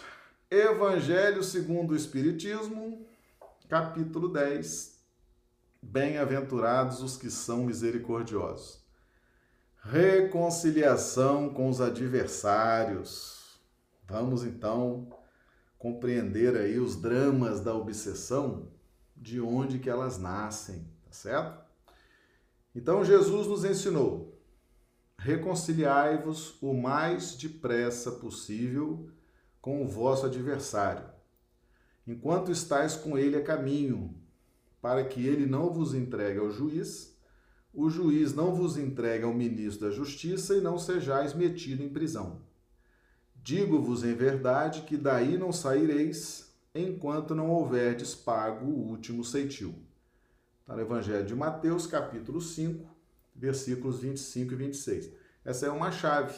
Evangelho 0.51 1.41
segundo 1.41 1.91
o 1.91 1.95
Espiritismo, 1.95 3.07
capítulo 3.69 4.27
10. 4.27 4.99
Bem-aventurados 5.81 7.01
os 7.01 7.15
que 7.15 7.31
são 7.31 7.63
misericordiosos. 7.63 8.83
Reconciliação 9.81 11.53
com 11.53 11.69
os 11.69 11.79
adversários. 11.79 13.57
Vamos 14.05 14.43
então 14.43 15.07
compreender 15.79 16.57
aí 16.57 16.77
os 16.77 16.97
dramas 16.97 17.61
da 17.61 17.73
obsessão 17.73 18.67
de 19.15 19.39
onde 19.39 19.79
que 19.79 19.89
elas 19.89 20.19
nascem, 20.19 20.85
tá 21.05 21.11
certo? 21.11 21.63
Então 22.75 23.01
Jesus 23.01 23.47
nos 23.47 23.63
ensinou: 23.63 24.32
reconciliai-vos 25.23 26.61
o 26.61 26.73
mais 26.73 27.37
depressa 27.37 28.11
possível 28.11 29.09
com 29.61 29.81
o 29.81 29.87
vosso 29.87 30.25
adversário, 30.25 31.05
enquanto 32.05 32.51
estáis 32.51 32.95
com 32.95 33.17
ele 33.17 33.37
a 33.37 33.41
caminho, 33.41 34.13
para 34.81 35.05
que 35.05 35.25
ele 35.25 35.45
não 35.45 35.71
vos 35.71 35.93
entregue 35.93 36.39
ao 36.39 36.51
juiz, 36.51 37.17
o 37.73 37.89
juiz 37.89 38.33
não 38.33 38.53
vos 38.53 38.77
entregue 38.77 39.23
ao 39.23 39.33
ministro 39.33 39.87
da 39.87 39.95
justiça 39.95 40.57
e 40.57 40.61
não 40.61 40.77
sejais 40.77 41.33
metido 41.33 41.81
em 41.81 41.87
prisão. 41.87 42.41
Digo-vos 43.41 44.03
em 44.03 44.13
verdade 44.13 44.81
que 44.81 44.97
daí 44.97 45.37
não 45.37 45.53
saireis 45.53 46.53
enquanto 46.75 47.33
não 47.33 47.49
houverdes 47.49 48.13
pago 48.13 48.65
o 48.65 48.89
último 48.89 49.23
ceitil. 49.23 49.73
Está 50.59 50.75
no 50.75 50.81
Evangelho 50.81 51.25
de 51.25 51.33
Mateus, 51.33 51.87
capítulo 51.87 52.41
5, 52.41 52.92
versículos 53.35 53.99
25 53.99 54.53
e 54.53 54.55
26. 54.55 55.11
Essa 55.43 55.67
é 55.67 55.69
uma 55.69 55.91
chave, 55.91 56.33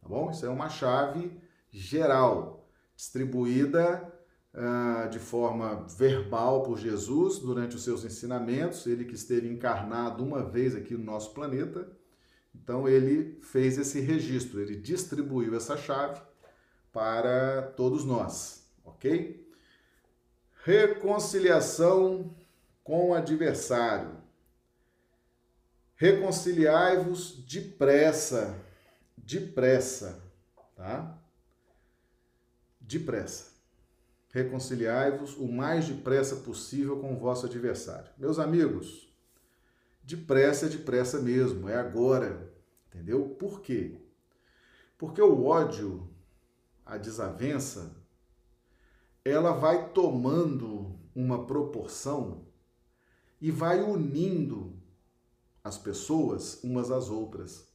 tá 0.00 0.08
bom? 0.08 0.30
Isso 0.30 0.46
é 0.46 0.48
uma 0.48 0.68
chave 0.68 1.40
geral, 1.70 2.68
distribuída 2.94 4.12
uh, 4.54 5.08
de 5.10 5.18
forma 5.18 5.86
verbal 5.96 6.62
por 6.62 6.78
Jesus 6.78 7.38
durante 7.38 7.76
os 7.76 7.84
seus 7.84 8.04
ensinamentos, 8.04 8.86
ele 8.86 9.04
que 9.04 9.14
esteve 9.14 9.48
encarnado 9.48 10.24
uma 10.24 10.42
vez 10.42 10.74
aqui 10.74 10.94
no 10.94 11.04
nosso 11.04 11.32
planeta. 11.32 11.90
Então 12.54 12.88
ele 12.88 13.38
fez 13.40 13.78
esse 13.78 14.00
registro, 14.00 14.60
ele 14.60 14.76
distribuiu 14.76 15.54
essa 15.54 15.76
chave 15.76 16.20
para 16.92 17.62
todos 17.76 18.04
nós, 18.04 18.66
ok? 18.84 19.46
Reconciliação 20.64 22.34
com 22.82 23.10
o 23.10 23.14
adversário. 23.14 24.17
Reconciliai-vos 26.00 27.44
depressa, 27.44 28.56
depressa, 29.16 30.22
tá? 30.76 31.18
Depressa. 32.80 33.50
Reconciliai-vos 34.30 35.36
o 35.36 35.48
mais 35.48 35.88
depressa 35.88 36.36
possível 36.36 37.00
com 37.00 37.14
o 37.14 37.18
vosso 37.18 37.46
adversário. 37.46 38.12
Meus 38.16 38.38
amigos, 38.38 39.12
depressa 40.04 40.66
é 40.66 40.68
depressa 40.68 41.20
mesmo, 41.20 41.68
é 41.68 41.74
agora, 41.74 42.48
entendeu? 42.86 43.30
Por 43.30 43.60
quê? 43.60 44.00
Porque 44.96 45.20
o 45.20 45.46
ódio, 45.46 46.08
a 46.86 46.96
desavença, 46.96 47.96
ela 49.24 49.50
vai 49.50 49.88
tomando 49.88 50.96
uma 51.12 51.44
proporção 51.44 52.46
e 53.40 53.50
vai 53.50 53.82
unindo 53.82 54.77
as 55.68 55.78
pessoas 55.78 56.62
umas 56.64 56.90
às 56.90 57.10
outras. 57.10 57.68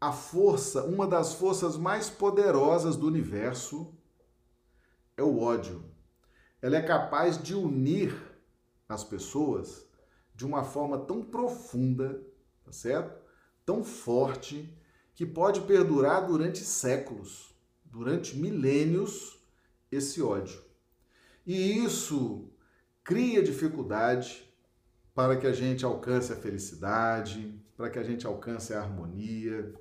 A 0.00 0.12
força, 0.12 0.84
uma 0.84 1.06
das 1.06 1.34
forças 1.34 1.76
mais 1.76 2.08
poderosas 2.08 2.96
do 2.96 3.06
universo 3.06 3.92
é 5.16 5.22
o 5.22 5.40
ódio. 5.40 5.84
Ela 6.62 6.76
é 6.76 6.82
capaz 6.82 7.42
de 7.42 7.54
unir 7.54 8.14
as 8.88 9.04
pessoas 9.04 9.86
de 10.34 10.46
uma 10.46 10.64
forma 10.64 10.98
tão 10.98 11.22
profunda, 11.22 12.22
tá 12.64 12.72
certo? 12.72 13.20
Tão 13.66 13.84
forte 13.84 14.74
que 15.14 15.26
pode 15.26 15.60
perdurar 15.62 16.26
durante 16.26 16.60
séculos, 16.60 17.54
durante 17.84 18.36
milênios 18.36 19.38
esse 19.90 20.22
ódio. 20.22 20.62
E 21.44 21.84
isso 21.84 22.48
cria 23.02 23.42
dificuldade 23.42 24.49
para 25.20 25.36
que 25.36 25.46
a 25.46 25.52
gente 25.52 25.84
alcance 25.84 26.32
a 26.32 26.36
felicidade, 26.36 27.54
para 27.76 27.90
que 27.90 27.98
a 27.98 28.02
gente 28.02 28.26
alcance 28.26 28.72
a 28.72 28.80
harmonia, 28.80 29.74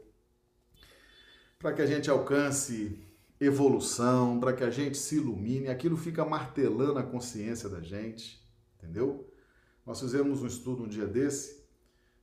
para 1.58 1.72
que 1.72 1.82
a 1.82 1.86
gente 1.86 2.10
alcance 2.10 3.02
evolução, 3.40 4.38
para 4.38 4.52
que 4.52 4.66
a 4.66 4.70
gente 4.70 4.98
se 4.98 5.16
ilumine, 5.16 5.70
aquilo 5.70 5.96
fica 5.96 6.26
martelando 6.26 7.00
a 7.00 7.04
consciência 7.04 7.70
da 7.70 7.80
gente, 7.80 8.46
entendeu? 8.78 9.34
Nós 9.86 10.02
fizemos 10.02 10.42
um 10.42 10.48
estudo 10.48 10.84
um 10.84 10.90
dia 10.90 11.08
desse 11.08 11.64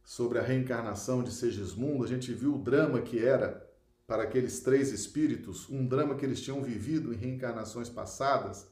sobre 0.05 0.39
a 0.39 0.43
reencarnação 0.43 1.23
de 1.23 1.33
Segismundo, 1.33 2.05
a 2.05 2.07
gente 2.07 2.35
viu 2.35 2.57
o 2.57 2.63
drama 2.63 3.01
que 3.01 3.19
era 3.19 3.67
para 4.07 4.25
aqueles 4.25 4.61
três 4.61 4.93
espíritos, 4.93 5.71
um 5.71 5.87
drama 5.87 6.17
que 6.17 6.25
eles 6.27 6.43
tinham 6.43 6.63
vivido 6.63 7.15
em 7.15 7.17
reencarnações 7.17 7.89
passadas, 7.89 8.69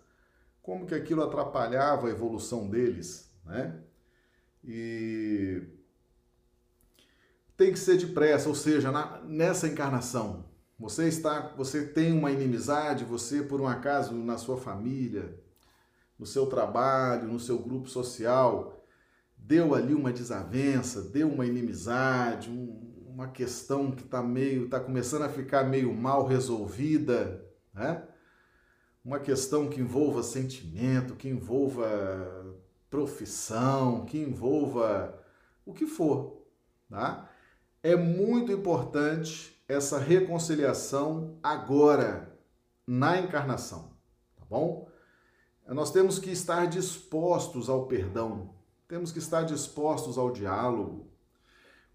como 0.61 0.85
que 0.85 0.95
aquilo 0.95 1.23
atrapalhava 1.23 2.09
a 2.09 2.11
evolução 2.11 2.69
deles, 2.69 3.33
né? 3.43 3.83
E 4.67 5.63
tem 7.57 7.73
que 7.73 7.79
ser 7.79 7.99
depressa, 7.99 8.49
ou 8.49 8.55
seja, 8.55 8.91
na, 8.91 9.21
nessa 9.23 9.69
encarnação, 9.69 10.45
você 10.79 11.07
está, 11.07 11.53
você 11.57 11.87
tem 11.87 12.13
uma 12.13 12.33
inimizade, 12.33 13.05
você 13.05 13.43
por 13.43 13.61
um 13.61 13.69
acaso 13.69 14.13
na 14.15 14.37
sua 14.37 14.57
família, 14.57 15.39
no 16.19 16.27
seu 16.27 16.47
trabalho, 16.47 17.29
no 17.29 17.39
seu 17.39 17.59
grupo 17.59 17.89
social, 17.89 18.85
deu 19.37 19.75
ali 19.75 19.95
uma 19.95 20.13
desavença, 20.13 21.03
deu 21.03 21.29
uma 21.29 21.47
inimizade, 21.47 22.51
um, 22.51 22.93
uma 23.07 23.29
questão 23.29 23.93
que 23.93 24.03
está 24.03 24.23
meio, 24.23 24.65
está 24.65 24.81
começando 24.81 25.23
a 25.23 25.29
ficar 25.29 25.65
meio 25.65 25.95
mal 25.95 26.27
resolvida, 26.27 27.45
né? 27.73 28.03
Uma 29.05 29.21
questão 29.21 29.69
que 29.69 29.81
envolva 29.81 30.23
sentimento, 30.23 31.15
que 31.15 31.29
envolva 31.29 32.44
profissão, 32.95 34.05
que 34.05 34.17
envolva 34.17 35.21
o 35.67 35.75
que 35.75 35.85
for, 35.85 36.47
tá? 36.89 37.29
É 37.83 37.97
muito 37.97 38.53
importante 38.53 39.61
essa 39.67 39.99
reconciliação 39.99 41.37
agora, 41.43 42.39
na 42.87 43.19
encarnação, 43.19 43.91
tá 44.37 44.45
bom? 44.49 44.89
Nós 45.67 45.91
temos 45.91 46.21
que 46.21 46.31
estar 46.31 46.67
dispostos 46.67 47.69
ao 47.69 47.87
perdão, 47.87 48.55
temos 48.87 49.11
que 49.11 49.19
estar 49.19 49.43
dispostos 49.43 50.17
ao 50.17 50.31
diálogo, 50.31 51.11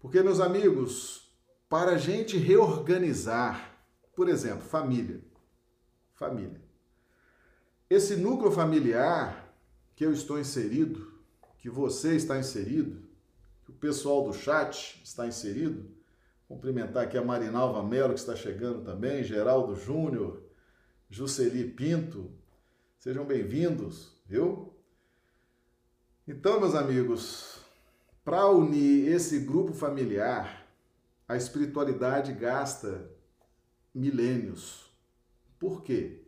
porque, 0.00 0.22
meus 0.22 0.38
amigos, 0.38 1.32
para 1.66 1.92
a 1.92 1.98
gente 1.98 2.36
reorganizar, 2.36 3.74
por 4.14 4.28
exemplo, 4.28 4.68
família, 4.68 5.24
família. 6.12 6.60
Esse 7.88 8.16
núcleo 8.16 8.50
familiar 8.50 9.39
que 10.00 10.06
eu 10.06 10.14
estou 10.14 10.40
inserido, 10.40 11.12
que 11.58 11.68
você 11.68 12.16
está 12.16 12.38
inserido, 12.38 13.02
que 13.62 13.70
o 13.70 13.74
pessoal 13.74 14.24
do 14.24 14.32
chat 14.32 14.98
está 15.04 15.26
inserido. 15.26 15.90
Cumprimentar 16.48 17.04
aqui 17.04 17.18
a 17.18 17.22
Marinalva 17.22 17.82
Melo, 17.82 18.14
que 18.14 18.20
está 18.20 18.34
chegando 18.34 18.82
também, 18.82 19.22
Geraldo 19.22 19.76
Júnior, 19.76 20.42
Jusceli 21.10 21.70
Pinto. 21.70 22.32
Sejam 22.98 23.26
bem-vindos, 23.26 24.18
viu? 24.24 24.72
Então, 26.26 26.58
meus 26.58 26.74
amigos, 26.74 27.60
para 28.24 28.48
unir 28.48 29.06
esse 29.06 29.40
grupo 29.40 29.74
familiar, 29.74 30.66
a 31.28 31.36
espiritualidade 31.36 32.32
gasta 32.32 33.06
milênios. 33.94 34.90
Por 35.58 35.82
quê? 35.82 36.22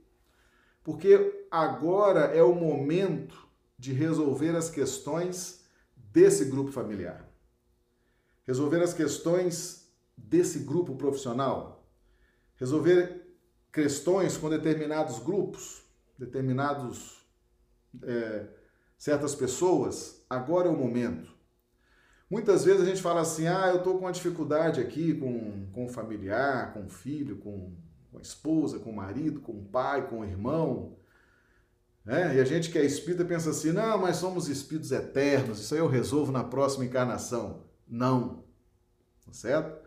Porque 0.84 1.46
agora 1.50 2.36
é 2.36 2.42
o 2.42 2.54
momento 2.54 3.41
de 3.82 3.92
resolver 3.92 4.54
as 4.54 4.70
questões 4.70 5.64
desse 5.96 6.44
grupo 6.44 6.70
familiar. 6.70 7.28
Resolver 8.46 8.80
as 8.80 8.94
questões 8.94 9.92
desse 10.16 10.60
grupo 10.60 10.94
profissional. 10.94 11.84
Resolver 12.54 13.26
questões 13.72 14.36
com 14.36 14.48
determinados 14.48 15.18
grupos, 15.18 15.82
determinados 16.16 17.26
é, 18.04 18.46
certas 18.96 19.34
pessoas. 19.34 20.24
Agora 20.30 20.68
é 20.68 20.70
o 20.70 20.78
momento. 20.78 21.34
Muitas 22.30 22.64
vezes 22.64 22.82
a 22.82 22.86
gente 22.86 23.02
fala 23.02 23.22
assim: 23.22 23.48
ah, 23.48 23.70
eu 23.70 23.78
estou 23.78 23.94
com 23.94 24.04
uma 24.04 24.12
dificuldade 24.12 24.80
aqui 24.80 25.12
com, 25.12 25.66
com 25.72 25.86
o 25.86 25.88
familiar, 25.88 26.72
com 26.72 26.86
o 26.86 26.88
filho, 26.88 27.38
com, 27.38 27.74
com 28.12 28.18
a 28.18 28.22
esposa, 28.22 28.78
com 28.78 28.90
o 28.90 28.96
marido, 28.96 29.40
com 29.40 29.58
o 29.58 29.64
pai, 29.64 30.08
com 30.08 30.20
o 30.20 30.24
irmão. 30.24 31.01
Né? 32.04 32.36
E 32.36 32.40
a 32.40 32.44
gente 32.44 32.70
que 32.70 32.78
é 32.78 32.84
espírita 32.84 33.24
pensa 33.24 33.50
assim: 33.50 33.72
não, 33.72 33.98
mas 33.98 34.16
somos 34.16 34.48
espíritos 34.48 34.90
eternos, 34.90 35.60
isso 35.60 35.74
aí 35.74 35.80
eu 35.80 35.86
resolvo 35.86 36.32
na 36.32 36.44
próxima 36.44 36.84
encarnação. 36.84 37.64
Não. 37.86 38.44
Tá 39.24 39.32
certo? 39.32 39.80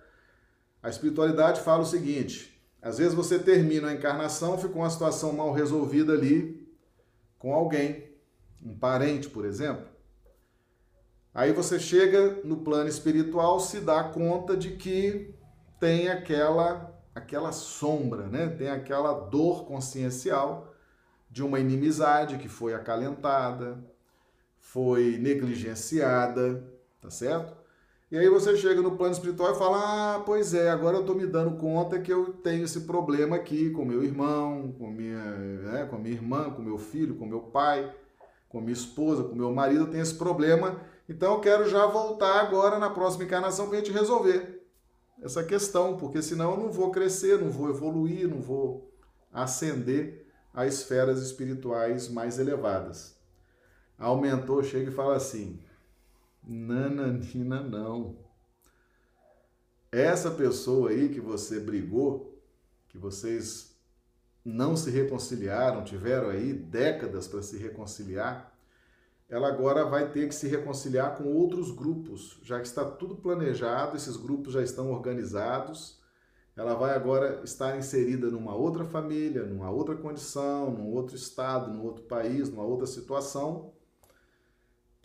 A 0.82 0.90
espiritualidade 0.90 1.62
fala 1.62 1.84
o 1.84 1.86
seguinte: 1.86 2.62
às 2.82 2.98
vezes 2.98 3.14
você 3.14 3.38
termina 3.40 3.90
a 3.90 3.94
encarnação, 3.94 4.58
fica 4.58 4.76
uma 4.76 4.90
situação 4.90 5.34
mal 5.34 5.52
resolvida 5.52 6.14
ali 6.14 6.66
com 7.38 7.54
alguém, 7.54 8.12
um 8.64 8.78
parente, 8.78 9.30
por 9.30 9.46
exemplo. 9.46 9.86
Aí 11.34 11.52
você 11.52 11.78
chega 11.78 12.40
no 12.46 12.58
plano 12.58 12.88
espiritual, 12.88 13.60
se 13.60 13.82
dá 13.82 14.06
conta 14.06 14.56
de 14.56 14.78
que 14.78 15.36
tem 15.80 16.08
aquela 16.08 16.94
aquela 17.14 17.52
sombra, 17.52 18.28
né? 18.28 18.48
Tem 18.48 18.70
aquela 18.70 19.14
dor 19.14 19.66
consciencial 19.66 20.75
de 21.36 21.44
uma 21.44 21.60
inimizade 21.60 22.38
que 22.38 22.48
foi 22.48 22.74
acalentada, 22.74 23.78
foi 24.58 25.18
negligenciada, 25.18 26.66
tá 27.02 27.10
certo? 27.10 27.54
E 28.10 28.18
aí 28.18 28.30
você 28.30 28.56
chega 28.56 28.82
no 28.82 28.96
plano 28.96 29.12
espiritual 29.12 29.52
e 29.52 29.58
fala: 29.58 30.16
Ah, 30.16 30.20
pois 30.26 30.54
é, 30.54 30.70
agora 30.70 30.96
eu 30.96 31.02
estou 31.02 31.14
me 31.14 31.28
dando 31.28 31.58
conta 31.58 32.00
que 32.00 32.10
eu 32.10 32.32
tenho 32.36 32.64
esse 32.64 32.82
problema 32.82 33.36
aqui 33.36 33.70
com 33.72 33.84
meu 33.84 34.02
irmão, 34.02 34.74
com 34.80 34.90
minha, 34.90 35.20
né, 35.20 35.86
com 35.90 35.98
minha 35.98 36.16
irmã, 36.16 36.50
com 36.52 36.62
meu 36.62 36.78
filho, 36.78 37.16
com 37.16 37.26
meu 37.26 37.42
pai, 37.42 37.94
com 38.48 38.62
minha 38.62 38.72
esposa, 38.72 39.26
com 39.26 39.36
meu 39.36 39.52
marido, 39.52 39.82
eu 39.82 39.90
tenho 39.90 40.04
esse 40.04 40.16
problema. 40.16 40.80
Então 41.10 41.34
eu 41.34 41.42
quero 41.42 41.70
já 41.70 41.86
voltar 41.86 42.40
agora 42.40 42.80
na 42.80 42.90
próxima 42.90 43.26
encarnação 43.26 43.68
para 43.68 43.76
a 43.76 43.82
gente 43.82 43.92
resolver 43.92 44.66
essa 45.22 45.44
questão, 45.44 45.98
porque 45.98 46.22
senão 46.22 46.52
eu 46.52 46.58
não 46.58 46.72
vou 46.72 46.92
crescer, 46.92 47.38
não 47.38 47.50
vou 47.50 47.70
evoluir, 47.70 48.26
não 48.26 48.40
vou 48.40 48.90
ascender 49.34 50.25
a 50.56 50.66
esferas 50.66 51.22
espirituais 51.22 52.08
mais 52.08 52.40
elevadas. 52.40 53.16
Aumentou, 53.98 54.64
chega 54.64 54.90
e 54.90 54.94
fala 54.94 55.16
assim: 55.16 55.60
Nananina, 56.44 57.62
não. 57.62 58.18
Essa 59.92 60.32
pessoa 60.32 60.90
aí 60.90 61.10
que 61.10 61.22
você 61.22 61.60
brigou, 61.60 62.42
que 62.90 62.98
vocês 62.98 63.76
não 64.44 64.76
se 64.76 64.92
reconciliaram, 64.92 65.84
tiveram 65.84 66.30
aí 66.30 66.54
décadas 66.54 67.28
para 67.28 67.42
se 67.42 67.58
reconciliar, 67.58 68.54
ela 69.28 69.48
agora 69.48 69.86
vai 69.86 70.12
ter 70.12 70.28
que 70.28 70.36
se 70.36 70.48
reconciliar 70.48 71.18
com 71.18 71.34
outros 71.34 71.72
grupos, 71.72 72.40
já 72.44 72.60
que 72.60 72.68
está 72.68 72.86
tudo 72.86 73.16
planejado, 73.16 73.98
esses 73.98 74.16
grupos 74.16 74.54
já 74.54 74.62
estão 74.62 74.92
organizados. 74.92 76.00
Ela 76.56 76.74
vai 76.74 76.96
agora 76.96 77.42
estar 77.44 77.78
inserida 77.78 78.32
numa 78.32 78.56
outra 78.56 78.86
família, 78.86 79.44
numa 79.44 79.70
outra 79.70 79.96
condição, 79.96 80.72
num 80.72 80.90
outro 80.90 81.16
estado, 81.16 81.72
num 81.72 81.84
outro 81.84 82.04
país, 82.04 82.50
numa 82.50 82.64
outra 82.64 82.88
situação 82.88 83.74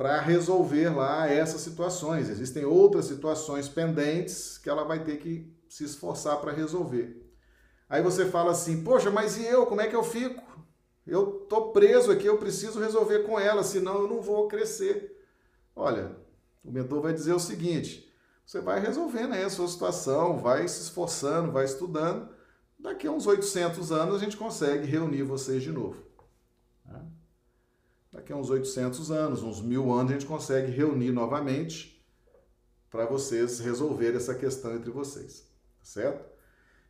para 0.01 0.19
resolver 0.19 0.89
lá 0.89 1.29
essas 1.29 1.61
situações. 1.61 2.31
Existem 2.31 2.65
outras 2.65 3.05
situações 3.05 3.69
pendentes 3.69 4.57
que 4.57 4.71
ela 4.71 4.83
vai 4.83 5.05
ter 5.05 5.19
que 5.19 5.55
se 5.69 5.85
esforçar 5.85 6.41
para 6.41 6.53
resolver. 6.53 7.21
Aí 7.87 8.03
você 8.03 8.25
fala 8.25 8.53
assim: 8.53 8.83
"Poxa, 8.83 9.11
mas 9.11 9.37
e 9.37 9.45
eu, 9.45 9.67
como 9.67 9.83
é 9.83 9.89
que 9.89 9.95
eu 9.95 10.03
fico? 10.03 10.43
Eu 11.07 11.45
tô 11.51 11.71
preso 11.73 12.11
aqui, 12.11 12.25
eu 12.25 12.39
preciso 12.39 12.81
resolver 12.81 13.25
com 13.25 13.39
ela, 13.39 13.63
senão 13.63 14.01
eu 14.01 14.09
não 14.09 14.23
vou 14.23 14.49
crescer". 14.49 15.23
Olha, 15.77 16.17
o 16.65 16.73
mentor 16.73 17.03
vai 17.03 17.13
dizer 17.13 17.35
o 17.35 17.39
seguinte: 17.39 18.10
você 18.51 18.61
vai 18.61 18.81
resolvendo 18.81 19.33
aí 19.33 19.45
a 19.45 19.49
sua 19.49 19.69
situação, 19.69 20.37
vai 20.37 20.67
se 20.67 20.83
esforçando, 20.83 21.53
vai 21.53 21.65
estudando. 21.65 22.29
Daqui 22.77 23.07
a 23.07 23.13
uns 23.13 23.25
800 23.25 23.93
anos 23.93 24.17
a 24.17 24.19
gente 24.19 24.37
consegue 24.37 24.89
reunir 24.89 25.23
vocês 25.23 25.63
de 25.63 25.71
novo. 25.71 26.03
Né? 26.85 27.01
daqui 28.13 28.33
a 28.33 28.37
uns 28.37 28.51
800 28.51 29.09
anos, 29.13 29.45
uns 29.45 29.63
mil 29.63 29.93
anos, 29.93 30.11
a 30.11 30.15
gente 30.15 30.27
consegue 30.27 30.73
reunir 30.73 31.13
novamente 31.13 32.05
para 32.91 33.07
vocês 33.07 33.61
resolverem 33.61 34.17
essa 34.17 34.35
questão 34.35 34.75
entre 34.75 34.91
vocês, 34.91 35.43
tá 35.79 35.85
certo? 35.85 36.29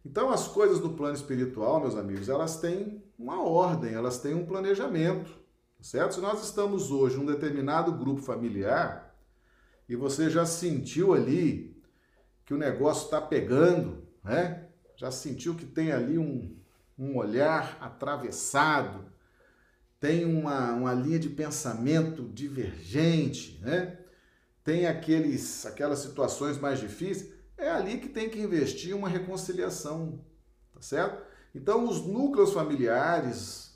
Então, 0.02 0.30
as 0.30 0.48
coisas 0.48 0.80
do 0.80 0.94
plano 0.94 1.14
espiritual, 1.14 1.78
meus 1.78 1.94
amigos, 1.94 2.30
elas 2.30 2.58
têm 2.58 3.04
uma 3.18 3.42
ordem, 3.42 3.92
elas 3.92 4.18
têm 4.18 4.32
um 4.32 4.46
planejamento, 4.46 5.30
tá 5.76 5.84
certo? 5.84 6.14
Se 6.14 6.20
nós 6.22 6.42
estamos 6.42 6.90
hoje 6.90 7.18
num 7.18 7.26
determinado 7.26 7.92
grupo 7.92 8.22
familiar 8.22 9.09
e 9.90 9.96
você 9.96 10.30
já 10.30 10.46
sentiu 10.46 11.12
ali 11.12 11.76
que 12.46 12.54
o 12.54 12.56
negócio 12.56 13.06
está 13.06 13.20
pegando, 13.20 14.06
né? 14.22 14.68
Já 14.94 15.10
sentiu 15.10 15.56
que 15.56 15.66
tem 15.66 15.90
ali 15.90 16.16
um, 16.16 16.56
um 16.96 17.16
olhar 17.16 17.76
atravessado, 17.80 19.12
tem 19.98 20.24
uma, 20.24 20.74
uma 20.74 20.94
linha 20.94 21.18
de 21.18 21.28
pensamento 21.28 22.22
divergente, 22.28 23.58
né? 23.62 23.98
tem 24.62 24.86
aqueles, 24.86 25.66
aquelas 25.66 25.98
situações 25.98 26.56
mais 26.56 26.78
difíceis, 26.78 27.32
é 27.58 27.68
ali 27.68 27.98
que 27.98 28.08
tem 28.08 28.30
que 28.30 28.38
investir 28.38 28.94
uma 28.94 29.08
reconciliação, 29.08 30.24
tá 30.72 30.80
certo? 30.80 31.20
Então, 31.52 31.88
os 31.88 32.06
núcleos 32.06 32.52
familiares, 32.52 33.69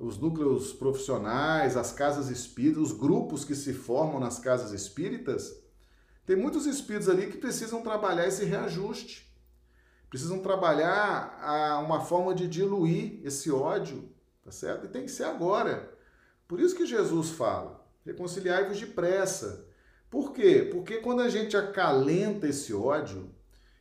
os 0.00 0.18
núcleos 0.18 0.72
profissionais, 0.72 1.76
as 1.76 1.92
casas 1.92 2.28
espíritas, 2.28 2.82
os 2.82 2.92
grupos 2.92 3.44
que 3.44 3.54
se 3.54 3.72
formam 3.72 4.18
nas 4.18 4.38
casas 4.38 4.72
espíritas, 4.72 5.62
tem 6.26 6.34
muitos 6.34 6.66
espíritos 6.66 7.08
ali 7.08 7.28
que 7.28 7.38
precisam 7.38 7.82
trabalhar 7.82 8.26
esse 8.26 8.44
reajuste, 8.44 9.32
precisam 10.08 10.40
trabalhar 10.40 11.80
uma 11.84 12.00
forma 12.00 12.34
de 12.34 12.48
diluir 12.48 13.20
esse 13.24 13.50
ódio, 13.50 14.10
Tá 14.50 14.50
certo? 14.50 14.86
E 14.86 14.88
tem 14.88 15.04
que 15.04 15.10
ser 15.10 15.24
agora. 15.24 15.96
Por 16.48 16.60
isso 16.60 16.74
que 16.74 16.86
Jesus 16.86 17.30
fala: 17.30 17.86
reconciliai-vos 18.04 18.80
depressa. 18.80 19.64
Por 20.10 20.32
quê? 20.32 20.68
Porque 20.70 20.96
quando 20.96 21.20
a 21.20 21.28
gente 21.28 21.56
acalenta 21.56 22.48
esse 22.48 22.74
ódio, 22.74 23.32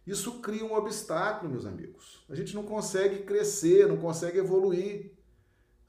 isso 0.05 0.39
cria 0.41 0.63
um 0.63 0.75
obstáculo, 0.75 1.51
meus 1.51 1.65
amigos. 1.65 2.23
A 2.29 2.35
gente 2.35 2.53
não 2.53 2.63
consegue 2.63 3.23
crescer, 3.23 3.87
não 3.87 3.97
consegue 3.97 4.37
evoluir. 4.37 5.11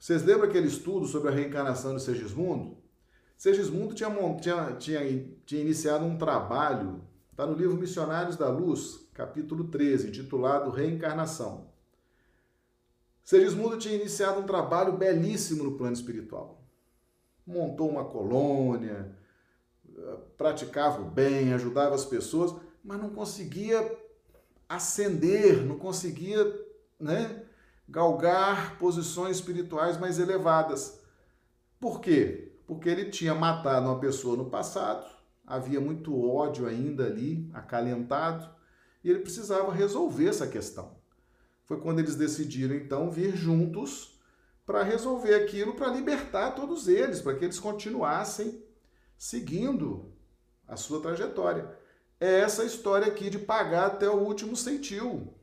Vocês 0.01 0.23
lembram 0.23 0.49
aquele 0.49 0.65
estudo 0.65 1.05
sobre 1.05 1.29
a 1.29 1.31
reencarnação 1.31 1.95
de 1.95 2.01
Segismundo? 2.01 2.75
Segismundo 3.37 3.93
tinha, 3.93 4.09
tinha, 4.39 4.75
tinha, 4.75 5.29
tinha 5.45 5.61
iniciado 5.61 6.03
um 6.03 6.17
trabalho, 6.17 7.03
está 7.29 7.45
no 7.45 7.53
livro 7.53 7.77
Missionários 7.77 8.35
da 8.35 8.49
Luz, 8.49 9.07
capítulo 9.13 9.65
13, 9.65 10.07
intitulado 10.07 10.71
Reencarnação. 10.71 11.67
Segismundo 13.23 13.77
tinha 13.77 13.93
iniciado 13.93 14.39
um 14.39 14.45
trabalho 14.47 14.97
belíssimo 14.97 15.63
no 15.63 15.77
plano 15.77 15.93
espiritual. 15.93 16.65
Montou 17.45 17.87
uma 17.87 18.05
colônia, 18.05 19.15
praticava 20.35 20.99
o 21.03 21.11
bem, 21.11 21.53
ajudava 21.53 21.93
as 21.93 22.05
pessoas, 22.05 22.55
mas 22.83 22.99
não 22.99 23.11
conseguia 23.11 23.99
ascender, 24.67 25.63
não 25.63 25.77
conseguia 25.77 26.59
né, 26.99 27.43
galgar 27.91 28.79
posições 28.79 29.35
espirituais 29.35 29.97
mais 29.99 30.17
elevadas. 30.17 30.99
Por 31.79 32.01
quê? 32.01 32.53
Porque 32.65 32.89
ele 32.89 33.11
tinha 33.11 33.35
matado 33.35 33.87
uma 33.87 33.99
pessoa 33.99 34.35
no 34.35 34.49
passado, 34.49 35.05
havia 35.45 35.79
muito 35.79 36.19
ódio 36.27 36.65
ainda 36.65 37.05
ali, 37.05 37.47
acalentado, 37.53 38.49
e 39.03 39.09
ele 39.09 39.19
precisava 39.19 39.71
resolver 39.71 40.27
essa 40.27 40.47
questão 40.47 41.01
foi 41.71 41.79
quando 41.79 41.99
eles 41.99 42.17
decidiram 42.17 42.75
então 42.75 43.09
vir 43.09 43.33
juntos 43.33 44.19
para 44.65 44.83
resolver 44.83 45.33
aquilo, 45.35 45.73
para 45.73 45.87
libertar 45.87 46.51
todos 46.51 46.89
eles, 46.89 47.21
para 47.21 47.33
que 47.33 47.45
eles 47.45 47.61
continuassem 47.61 48.61
seguindo 49.17 50.11
a 50.67 50.75
sua 50.75 51.01
trajetória. 51.01 51.73
É 52.19 52.41
essa 52.41 52.65
história 52.65 53.07
aqui 53.07 53.29
de 53.29 53.39
pagar 53.39 53.85
até 53.85 54.09
o 54.09 54.17
último 54.19 54.53
centil, 54.53 55.33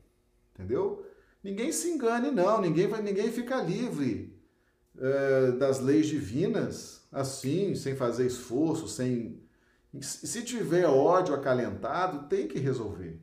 entendeu? 0.53 1.03
Ninguém 1.43 1.71
se 1.71 1.89
engane, 1.89 2.31
não, 2.31 2.61
ninguém, 2.61 2.87
vai, 2.87 3.01
ninguém 3.01 3.31
fica 3.31 3.61
livre 3.61 4.37
é, 4.97 5.51
das 5.53 5.79
leis 5.79 6.07
divinas 6.07 7.07
assim, 7.11 7.75
sem 7.75 7.95
fazer 7.95 8.27
esforço, 8.27 8.87
sem. 8.87 9.41
Se 10.01 10.43
tiver 10.43 10.85
ódio 10.85 11.33
acalentado, 11.33 12.27
tem 12.27 12.47
que 12.47 12.59
resolver 12.59 13.19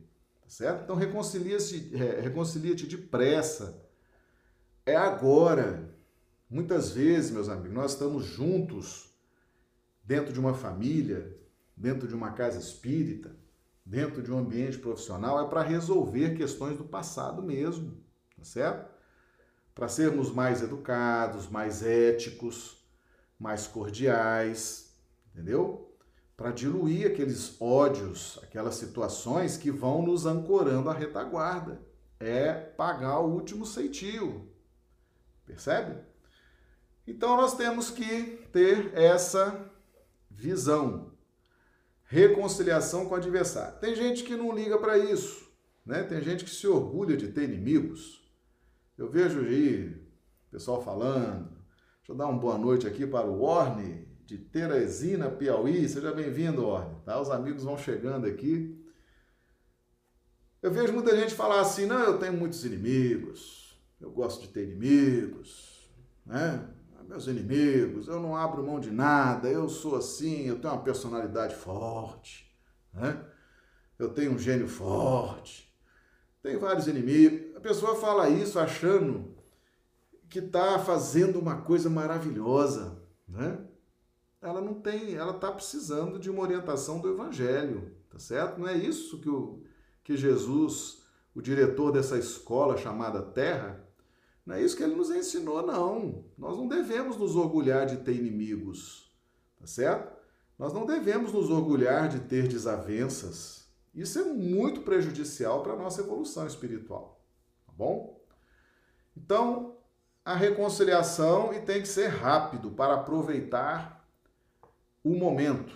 certo? 0.47 0.83
Então 0.83 0.95
reconcilia-te 0.95 1.95
é, 1.95 2.21
reconcilia 2.21 2.73
depressa. 2.73 3.83
É 4.85 4.95
agora. 4.95 5.95
Muitas 6.49 6.91
vezes, 6.91 7.29
meus 7.29 7.49
amigos, 7.49 7.73
nós 7.73 7.91
estamos 7.91 8.23
juntos 8.23 9.13
dentro 10.01 10.31
de 10.31 10.39
uma 10.39 10.53
família, 10.53 11.37
dentro 11.75 12.07
de 12.07 12.15
uma 12.15 12.31
casa 12.31 12.57
espírita, 12.57 13.35
dentro 13.85 14.23
de 14.23 14.31
um 14.31 14.37
ambiente 14.37 14.77
profissional, 14.77 15.45
é 15.45 15.49
para 15.49 15.61
resolver 15.61 16.37
questões 16.37 16.77
do 16.77 16.85
passado 16.85 17.43
mesmo, 17.43 17.97
tá 18.37 18.43
certo? 18.43 18.89
Para 19.73 19.87
sermos 19.87 20.31
mais 20.31 20.61
educados, 20.61 21.49
mais 21.49 21.83
éticos, 21.83 22.77
mais 23.39 23.67
cordiais, 23.67 24.93
entendeu? 25.33 25.87
para 26.37 26.51
diluir 26.51 27.07
aqueles 27.07 27.59
ódios, 27.59 28.39
aquelas 28.43 28.75
situações 28.75 29.57
que 29.57 29.71
vão 29.71 30.03
nos 30.03 30.27
ancorando 30.27 30.87
à 30.87 30.93
retaguarda. 30.93 31.81
É 32.19 32.53
pagar 32.53 33.19
o 33.19 33.33
último 33.33 33.65
ceitio. 33.65 34.47
Percebe? 35.45 35.99
Então 37.07 37.35
nós 37.35 37.55
temos 37.55 37.89
que 37.89 38.47
ter 38.51 38.91
essa 38.93 39.71
visão. 40.29 41.11
Reconciliação 42.03 43.07
com 43.07 43.15
o 43.15 43.17
adversário. 43.17 43.79
Tem 43.79 43.95
gente 43.95 44.23
que 44.23 44.35
não 44.35 44.55
liga 44.55 44.77
para 44.77 44.97
isso, 44.97 45.51
né? 45.85 46.03
Tem 46.03 46.21
gente 46.21 46.43
que 46.45 46.51
se 46.51 46.67
orgulha 46.67 47.17
de 47.17 47.29
ter 47.29 47.43
inimigos. 47.43 48.16
Eu 48.97 49.09
vejo 49.09 49.41
aí 49.41 49.95
pessoal 50.49 50.81
falando. 50.81 51.49
Deixa 51.97 52.11
eu 52.11 52.15
dar 52.15 52.25
uma 52.25 52.39
boa 52.39 52.57
noite 52.57 52.87
aqui 52.87 53.05
para 53.05 53.27
o 53.27 53.41
Orne, 53.43 54.07
de 54.25 54.37
Teresina, 54.37 55.29
Piauí. 55.29 55.87
Seja 55.87 56.11
bem-vindo, 56.11 56.65
Ordem. 56.65 56.97
Tá? 57.05 57.21
Os 57.21 57.29
amigos 57.29 57.63
vão 57.63 57.77
chegando 57.77 58.25
aqui. 58.25 58.75
Eu 60.63 60.71
vejo 60.71 60.93
muita 60.93 61.15
gente 61.15 61.35
falar 61.35 61.61
assim: 61.61 61.85
não, 61.85 61.99
eu 61.99 62.17
tenho 62.17 62.33
muitos 62.33 62.65
inimigos, 62.65 63.79
eu 64.01 64.09
gosto 64.09 64.41
de 64.41 64.47
ter 64.47 64.63
inimigos, 64.63 65.91
né? 66.25 66.67
meus 67.07 67.27
inimigos, 67.27 68.09
eu 68.09 68.19
não 68.19 68.35
abro 68.35 68.61
mão 68.61 68.81
de 68.81 68.91
nada, 68.91 69.47
eu 69.47 69.69
sou 69.69 69.95
assim, 69.95 70.45
eu 70.45 70.59
tenho 70.59 70.73
uma 70.73 70.83
personalidade 70.83 71.55
forte, 71.55 72.53
né? 72.93 73.23
eu 73.97 74.09
tenho 74.09 74.33
um 74.33 74.37
gênio 74.37 74.67
forte, 74.67 75.73
tem 76.43 76.57
vários 76.57 76.85
inimigos. 76.87 77.46
A 77.57 77.59
pessoa 77.59 77.95
fala 77.95 78.29
isso 78.29 78.59
achando 78.59 79.35
que 80.29 80.37
está 80.37 80.77
fazendo 80.77 81.39
uma 81.39 81.63
coisa 81.63 81.89
maravilhosa, 81.89 83.01
né? 83.27 83.65
Ela 84.39 84.61
não 84.61 84.75
tem, 84.75 85.15
ela 85.15 85.31
está 85.31 85.51
precisando 85.51 86.19
de 86.19 86.29
uma 86.29 86.43
orientação 86.43 86.99
do 86.99 87.09
Evangelho, 87.09 87.95
tá 88.11 88.19
certo? 88.19 88.59
Não 88.59 88.67
é 88.67 88.77
isso 88.77 89.19
que, 89.19 89.27
o, 89.27 89.63
que 90.03 90.15
Jesus, 90.15 91.01
o 91.33 91.41
diretor 91.41 91.91
dessa 91.91 92.15
escola 92.15 92.77
chamada 92.77 93.23
Terra, 93.23 93.83
não 94.45 94.53
é 94.53 94.61
isso 94.61 94.77
que 94.77 94.83
ele 94.83 94.95
nos 94.95 95.09
ensinou, 95.09 95.65
não. 95.65 96.25
Nós 96.37 96.55
não 96.55 96.67
devemos 96.67 97.17
nos 97.17 97.35
orgulhar 97.35 97.87
de 97.87 97.97
ter 97.97 98.15
inimigos, 98.15 99.11
tá 99.59 99.65
certo? 99.65 100.15
Nós 100.59 100.71
não 100.73 100.85
devemos 100.85 101.33
nos 101.33 101.49
orgulhar 101.49 102.07
de 102.07 102.19
ter 102.19 102.47
desavenças. 102.47 103.67
Isso 103.95 104.19
é 104.19 104.23
muito 104.25 104.81
prejudicial 104.81 105.63
para 105.63 105.73
a 105.73 105.75
nossa 105.75 106.01
evolução 106.01 106.45
espiritual, 106.45 107.16
bom? 107.77 108.19
Então, 109.15 109.77
a 110.25 110.35
reconciliação 110.35 111.53
e 111.53 111.61
tem 111.61 111.81
que 111.81 111.87
ser 111.87 112.07
rápido 112.07 112.71
para 112.71 112.95
aproveitar 112.95 114.05
o 115.03 115.15
momento. 115.15 115.73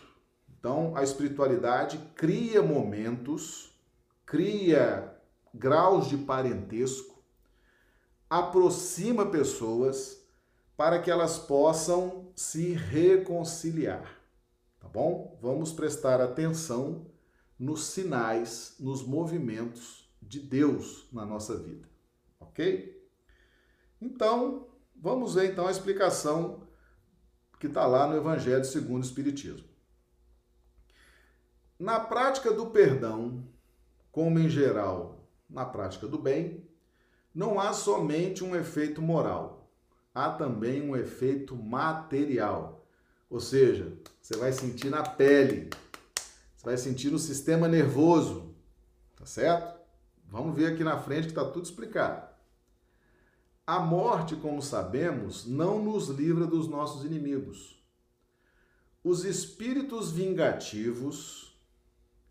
Então, 0.49 0.95
a 0.95 1.03
espiritualidade 1.03 1.97
cria 2.15 2.61
momentos, 2.61 3.73
cria 4.25 5.15
graus 5.53 6.07
de 6.07 6.17
parentesco 6.17 7.11
aproxima 8.31 9.25
pessoas 9.25 10.25
para 10.77 11.01
que 11.01 11.11
elas 11.11 11.37
possam 11.37 12.31
se 12.33 12.71
reconciliar, 12.71 14.09
tá 14.79 14.87
bom? 14.87 15.37
Vamos 15.41 15.73
prestar 15.73 16.21
atenção 16.21 17.07
nos 17.59 17.87
sinais, 17.87 18.75
nos 18.79 19.05
movimentos 19.05 20.09
de 20.21 20.39
Deus 20.39 21.09
na 21.11 21.25
nossa 21.25 21.57
vida, 21.57 21.89
ok? 22.41 23.09
Então, 24.01 24.67
vamos 24.95 25.35
ver 25.35 25.51
então 25.51 25.67
a 25.67 25.71
explicação 25.71 26.67
que 27.59 27.67
está 27.67 27.85
lá 27.85 28.07
no 28.07 28.17
Evangelho 28.17 28.65
segundo 28.65 29.03
o 29.03 29.05
Espiritismo. 29.05 29.69
Na 31.79 31.99
prática 31.99 32.51
do 32.51 32.67
perdão, 32.67 33.43
como 34.11 34.39
em 34.39 34.49
geral 34.49 35.21
na 35.51 35.65
prática 35.65 36.07
do 36.07 36.17
bem, 36.17 36.65
não 37.35 37.59
há 37.59 37.73
somente 37.73 38.43
um 38.43 38.55
efeito 38.55 39.01
moral, 39.01 39.69
há 40.13 40.29
também 40.31 40.81
um 40.81 40.95
efeito 40.95 41.55
material. 41.55 42.85
Ou 43.29 43.39
seja, 43.39 43.97
você 44.21 44.37
vai 44.37 44.51
sentir 44.53 44.89
na 44.89 45.03
pele, 45.03 45.69
você 46.55 46.65
vai 46.65 46.77
sentir 46.77 47.09
no 47.09 47.19
sistema 47.19 47.67
nervoso, 47.67 48.55
tá 49.15 49.25
certo? 49.25 49.79
Vamos 50.25 50.55
ver 50.55 50.73
aqui 50.73 50.83
na 50.83 50.97
frente 50.97 51.23
que 51.23 51.31
está 51.31 51.43
tudo 51.43 51.65
explicado. 51.65 52.30
A 53.71 53.79
morte, 53.79 54.35
como 54.35 54.61
sabemos, 54.61 55.45
não 55.45 55.81
nos 55.81 56.09
livra 56.09 56.45
dos 56.45 56.67
nossos 56.67 57.05
inimigos. 57.05 57.81
Os 59.01 59.23
espíritos 59.23 60.11
vingativos, 60.11 61.57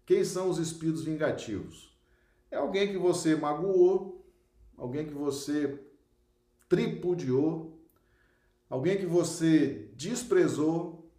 quem 0.04 0.22
são 0.22 0.50
os 0.50 0.58
espíritos 0.58 1.02
vingativos? 1.02 1.98
É 2.50 2.58
alguém 2.58 2.88
que 2.88 2.98
você 2.98 3.34
magoou, 3.34 4.22
alguém 4.76 5.06
que 5.06 5.14
você 5.14 5.82
tripudiou, 6.68 7.80
alguém 8.68 8.98
que 8.98 9.06
você 9.06 9.90
desprezou 9.96 11.10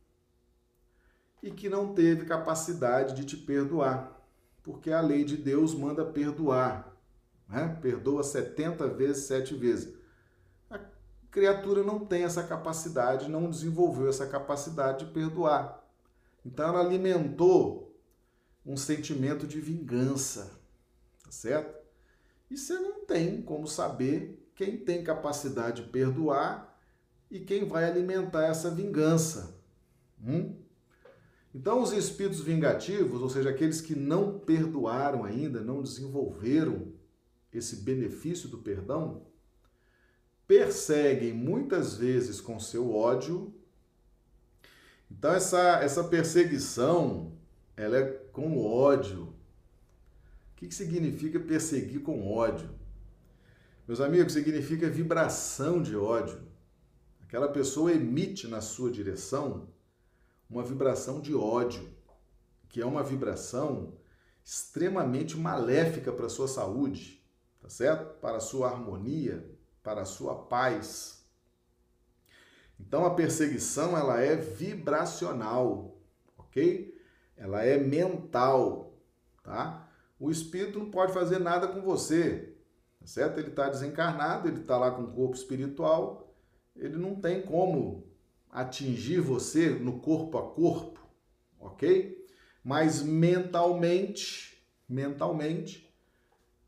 e 1.42 1.50
que 1.50 1.68
não 1.68 1.96
teve 1.96 2.28
capacidade 2.28 3.16
de 3.16 3.26
te 3.26 3.38
perdoar, 3.38 4.24
porque 4.62 4.92
a 4.92 5.02
lei 5.02 5.24
de 5.24 5.36
Deus 5.36 5.74
manda 5.74 6.06
perdoar, 6.06 6.96
né? 7.50 7.76
perdoa 7.82 8.22
70 8.22 8.88
vezes, 8.90 9.24
sete 9.24 9.56
vezes. 9.56 10.00
Criatura 11.32 11.82
não 11.82 12.06
tem 12.06 12.24
essa 12.24 12.44
capacidade, 12.44 13.30
não 13.30 13.50
desenvolveu 13.50 14.10
essa 14.10 14.28
capacidade 14.28 15.06
de 15.06 15.12
perdoar. 15.14 15.82
Então 16.46 16.68
ela 16.68 16.82
alimentou 16.82 17.98
um 18.66 18.76
sentimento 18.76 19.48
de 19.48 19.60
vingança, 19.60 20.60
tá 21.24 21.32
certo? 21.32 21.82
E 22.50 22.58
você 22.58 22.74
não 22.74 23.06
tem 23.06 23.42
como 23.42 23.66
saber 23.66 24.52
quem 24.54 24.78
tem 24.78 25.04
capacidade 25.04 25.84
de 25.84 25.90
perdoar 25.90 26.78
e 27.32 27.40
quem 27.40 27.66
vai 27.66 27.86
alimentar 27.86 28.46
essa 28.46 28.70
vingança. 28.70 29.58
Hum? 30.22 30.56
Então, 31.54 31.82
os 31.82 31.92
espíritos 31.92 32.42
vingativos, 32.42 33.22
ou 33.22 33.30
seja, 33.30 33.50
aqueles 33.50 33.82
que 33.82 33.96
não 33.96 34.40
perdoaram 34.40 35.24
ainda, 35.24 35.62
não 35.62 35.82
desenvolveram 35.82 36.94
esse 37.52 37.78
benefício 37.78 38.48
do 38.48 38.58
perdão, 38.58 39.26
perseguem 40.52 41.32
muitas 41.32 41.96
vezes 41.96 42.42
com 42.42 42.60
seu 42.60 42.94
ódio. 42.94 43.54
Então, 45.10 45.32
essa, 45.32 45.80
essa 45.82 46.04
perseguição, 46.04 47.32
ela 47.78 47.98
é 47.98 48.06
com 48.34 48.60
ódio, 48.60 49.34
que, 50.62 50.68
que 50.68 50.76
significa 50.76 51.40
perseguir 51.40 52.02
com 52.02 52.30
ódio? 52.30 52.70
Meus 53.88 54.02
amigos, 54.02 54.34
significa 54.34 54.90
vibração 54.90 55.82
de 55.82 55.96
ódio. 55.96 56.40
Aquela 57.22 57.48
pessoa 57.48 57.94
emite 57.94 58.46
na 58.46 58.60
sua 58.60 58.92
direção 58.92 59.70
uma 60.50 60.64
vibração 60.64 61.22
de 61.22 61.34
ódio, 61.34 61.90
que 62.68 62.82
é 62.82 62.86
uma 62.86 63.02
vibração 63.02 63.94
extremamente 64.44 65.38
maléfica 65.38 66.12
para 66.12 66.26
a 66.26 66.30
sua 66.30 66.48
saúde, 66.50 67.26
tá 67.62 67.70
certo? 67.70 68.20
Para 68.20 68.36
a 68.36 68.42
sua 68.42 68.70
harmonia, 68.70 69.51
para 69.84 70.02
a 70.02 70.06
sua 70.06 70.36
paz. 70.36 71.26
Então 72.80 73.06
a 73.06 73.14
perseguição 73.14 73.98
ela 73.98 74.22
é 74.22 74.36
vibracional, 74.36 75.98
ok? 76.38 77.00
Ela 77.36 77.64
é 77.64 77.78
mental, 77.78 78.94
tá? 79.44 79.92
o 80.22 80.30
espírito 80.30 80.78
não 80.78 80.92
pode 80.92 81.14
fazer 81.14 81.40
nada 81.40 81.68
com 81.68 81.82
você, 81.82 82.54
tá 83.00 83.08
certo? 83.08 83.40
Ele 83.40 83.50
está 83.50 83.68
desencarnado, 83.68 84.48
ele 84.48 84.62
está 84.62 84.78
lá 84.78 84.92
com 84.92 85.02
o 85.02 85.12
corpo 85.12 85.36
espiritual, 85.36 86.32
ele 86.76 86.96
não 86.96 87.16
tem 87.16 87.42
como 87.42 88.08
atingir 88.48 89.20
você 89.20 89.72
no 89.72 90.00
corpo 90.00 90.38
a 90.38 90.52
corpo, 90.52 91.00
ok? 91.60 92.24
Mas 92.64 93.02
mentalmente, 93.02 94.64
mentalmente, 94.88 95.92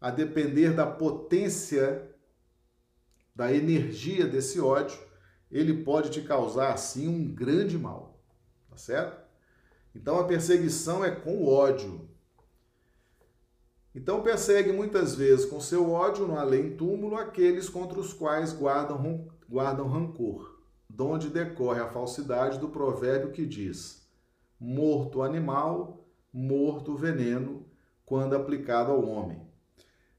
a 0.02 0.10
depender 0.10 0.74
da 0.74 0.88
potência, 0.88 2.12
da 3.36 3.54
energia 3.54 4.28
desse 4.28 4.60
ódio, 4.60 4.98
ele 5.52 5.84
pode 5.84 6.10
te 6.10 6.22
causar, 6.22 6.74
assim, 6.74 7.08
um 7.08 7.34
grande 7.34 7.78
mal, 7.78 8.20
tá 8.70 8.78
certo? 8.78 9.22
Então 9.96 10.20
a 10.20 10.26
perseguição 10.26 11.04
é 11.06 11.12
com 11.12 11.46
ódio, 11.46 12.10
então 13.96 14.24
persegue 14.24 14.72
muitas 14.72 15.14
vezes 15.14 15.46
com 15.46 15.62
seu 15.62 15.92
ódio 15.92 16.26
no 16.26 16.36
além-túmulo 16.36 17.16
aqueles 17.16 17.70
contra 17.70 18.00
os 18.00 18.12
quais 18.12 18.52
guardam, 18.52 19.28
guardam 19.48 19.88
rancor, 19.88 20.60
donde 20.90 21.30
decorre 21.30 21.80
a 21.80 21.90
falsidade 21.90 22.58
do 22.58 22.70
provérbio 22.70 23.32
que 23.32 23.46
diz: 23.46 24.10
morto 24.60 25.20
o 25.20 25.24
animal, 25.24 26.08
morto 26.32 26.94
o 26.94 26.98
veneno, 26.98 27.68
quando 28.04 28.36
aplicado 28.36 28.92
ao 28.92 29.08
homem. 29.08 29.43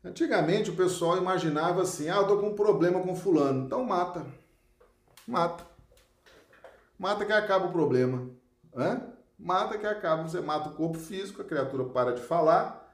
Antigamente 0.04 0.70
o 0.70 0.76
pessoal 0.76 1.16
imaginava 1.16 1.82
assim: 1.82 2.08
ah, 2.08 2.16
eu 2.16 2.26
tô 2.26 2.38
com 2.38 2.48
um 2.48 2.54
problema 2.54 3.00
com 3.00 3.16
fulano, 3.16 3.66
então 3.66 3.82
mata. 3.84 4.26
Mata. 5.26 5.64
Mata 6.98 7.24
que 7.24 7.32
acaba 7.32 7.66
o 7.66 7.72
problema. 7.72 8.28
Hã? 8.76 9.00
Mata 9.38 9.78
que 9.78 9.86
acaba. 9.86 10.22
Você 10.22 10.40
mata 10.40 10.68
o 10.68 10.74
corpo 10.74 10.98
físico, 10.98 11.42
a 11.42 11.44
criatura 11.44 11.84
para 11.86 12.12
de 12.12 12.22
falar 12.22 12.84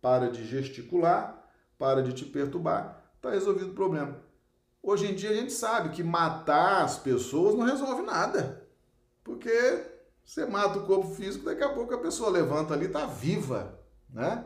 para 0.00 0.30
de 0.30 0.44
gesticular, 0.44 1.44
para 1.78 2.02
de 2.02 2.12
te 2.12 2.24
perturbar, 2.24 3.12
está 3.16 3.30
resolvido 3.30 3.70
o 3.70 3.74
problema. 3.74 4.16
Hoje 4.82 5.10
em 5.10 5.14
dia 5.14 5.30
a 5.30 5.34
gente 5.34 5.52
sabe 5.52 5.90
que 5.90 6.02
matar 6.02 6.84
as 6.84 6.98
pessoas 6.98 7.54
não 7.54 7.64
resolve 7.64 8.02
nada. 8.02 8.66
Porque 9.24 9.84
você 10.24 10.46
mata 10.46 10.78
o 10.78 10.86
corpo 10.86 11.08
físico, 11.14 11.44
daqui 11.44 11.62
a 11.62 11.74
pouco 11.74 11.94
a 11.94 11.98
pessoa 11.98 12.30
levanta 12.30 12.74
ali, 12.74 12.86
está 12.86 13.06
viva, 13.06 13.78
né? 14.08 14.44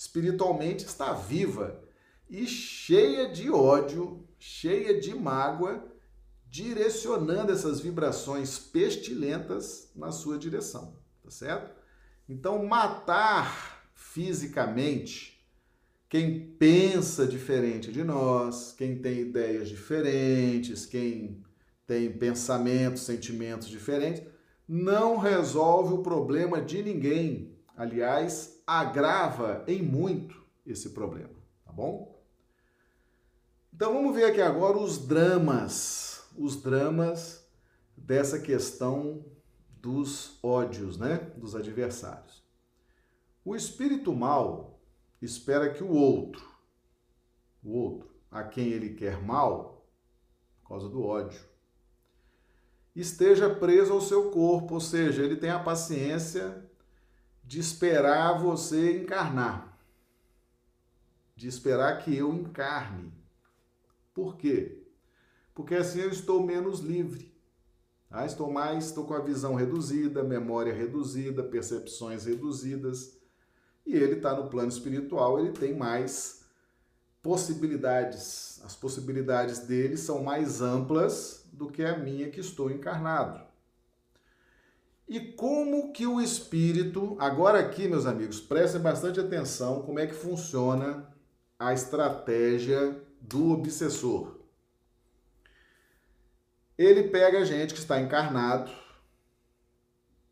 Espiritualmente 0.00 0.86
está 0.86 1.12
viva 1.12 1.78
e 2.26 2.46
cheia 2.46 3.28
de 3.28 3.50
ódio, 3.50 4.26
cheia 4.38 4.98
de 4.98 5.14
mágoa, 5.14 5.84
direcionando 6.48 7.52
essas 7.52 7.82
vibrações 7.82 8.58
pestilentas 8.58 9.90
na 9.94 10.10
sua 10.10 10.38
direção, 10.38 10.96
tá 11.22 11.30
certo? 11.30 11.70
Então, 12.26 12.64
matar 12.64 13.90
fisicamente, 13.92 15.46
quem 16.08 16.46
pensa 16.58 17.26
diferente 17.26 17.92
de 17.92 18.02
nós, 18.02 18.72
quem 18.72 19.02
tem 19.02 19.20
ideias 19.20 19.68
diferentes, 19.68 20.86
quem 20.86 21.44
tem 21.86 22.10
pensamentos, 22.10 23.02
sentimentos 23.02 23.68
diferentes, 23.68 24.22
não 24.66 25.18
resolve 25.18 25.92
o 25.92 26.02
problema 26.02 26.58
de 26.58 26.82
ninguém. 26.82 27.54
Aliás, 27.76 28.59
agrava 28.78 29.64
em 29.66 29.82
muito 29.82 30.40
esse 30.64 30.90
problema, 30.90 31.34
tá 31.64 31.72
bom? 31.72 32.16
Então 33.74 33.92
vamos 33.92 34.14
ver 34.14 34.26
aqui 34.26 34.40
agora 34.40 34.78
os 34.78 34.96
dramas, 35.08 36.24
os 36.38 36.62
dramas 36.62 37.44
dessa 37.96 38.38
questão 38.38 39.24
dos 39.80 40.38
ódios, 40.40 40.96
né, 40.96 41.16
dos 41.36 41.56
adversários. 41.56 42.44
O 43.44 43.56
espírito 43.56 44.14
mal 44.14 44.80
espera 45.20 45.72
que 45.72 45.82
o 45.82 45.90
outro, 45.90 46.48
o 47.64 47.72
outro 47.72 48.08
a 48.30 48.44
quem 48.44 48.68
ele 48.68 48.94
quer 48.94 49.20
mal, 49.20 49.84
por 50.62 50.68
causa 50.68 50.88
do 50.88 51.02
ódio, 51.02 51.40
esteja 52.94 53.52
preso 53.52 53.92
ao 53.92 54.00
seu 54.00 54.30
corpo, 54.30 54.74
ou 54.74 54.80
seja, 54.80 55.24
ele 55.24 55.34
tem 55.34 55.50
a 55.50 55.58
paciência 55.58 56.69
de 57.50 57.58
esperar 57.58 58.38
você 58.38 59.00
encarnar, 59.00 59.76
de 61.34 61.48
esperar 61.48 61.98
que 61.98 62.16
eu 62.16 62.32
encarne. 62.32 63.12
Por 64.14 64.36
quê? 64.36 64.84
Porque 65.52 65.74
assim 65.74 65.98
eu 65.98 66.10
estou 66.10 66.46
menos 66.46 66.78
livre. 66.78 67.34
Ah, 68.08 68.24
estou 68.24 68.52
mais, 68.52 68.84
estou 68.84 69.04
com 69.04 69.14
a 69.14 69.20
visão 69.20 69.56
reduzida, 69.56 70.22
memória 70.22 70.72
reduzida, 70.72 71.42
percepções 71.42 72.24
reduzidas. 72.24 73.18
E 73.84 73.96
ele 73.96 74.18
está 74.18 74.32
no 74.32 74.48
plano 74.48 74.68
espiritual, 74.68 75.40
ele 75.40 75.50
tem 75.50 75.76
mais 75.76 76.44
possibilidades. 77.20 78.62
As 78.64 78.76
possibilidades 78.76 79.58
dele 79.58 79.96
são 79.96 80.22
mais 80.22 80.60
amplas 80.60 81.44
do 81.52 81.68
que 81.68 81.84
a 81.84 81.98
minha 81.98 82.30
que 82.30 82.38
estou 82.38 82.70
encarnado. 82.70 83.49
E 85.10 85.18
como 85.18 85.92
que 85.92 86.06
o 86.06 86.20
espírito, 86.20 87.16
agora 87.18 87.58
aqui, 87.58 87.88
meus 87.88 88.06
amigos, 88.06 88.40
prestem 88.40 88.80
bastante 88.80 89.18
atenção 89.18 89.82
como 89.82 89.98
é 89.98 90.06
que 90.06 90.14
funciona 90.14 91.12
a 91.58 91.74
estratégia 91.74 92.96
do 93.20 93.50
obsessor. 93.50 94.38
Ele 96.78 97.08
pega 97.08 97.40
a 97.40 97.44
gente 97.44 97.74
que 97.74 97.80
está 97.80 98.00
encarnado 98.00 98.70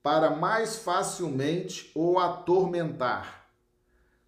para 0.00 0.30
mais 0.30 0.76
facilmente 0.76 1.90
o 1.92 2.16
atormentar. 2.16 3.50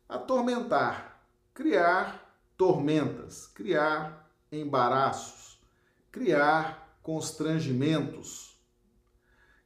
Atormentar, 0.09 1.23
criar 1.55 2.43
tormentas, 2.57 3.47
criar 3.47 4.29
embaraços, 4.51 5.63
criar 6.11 6.99
constrangimentos, 7.05 8.50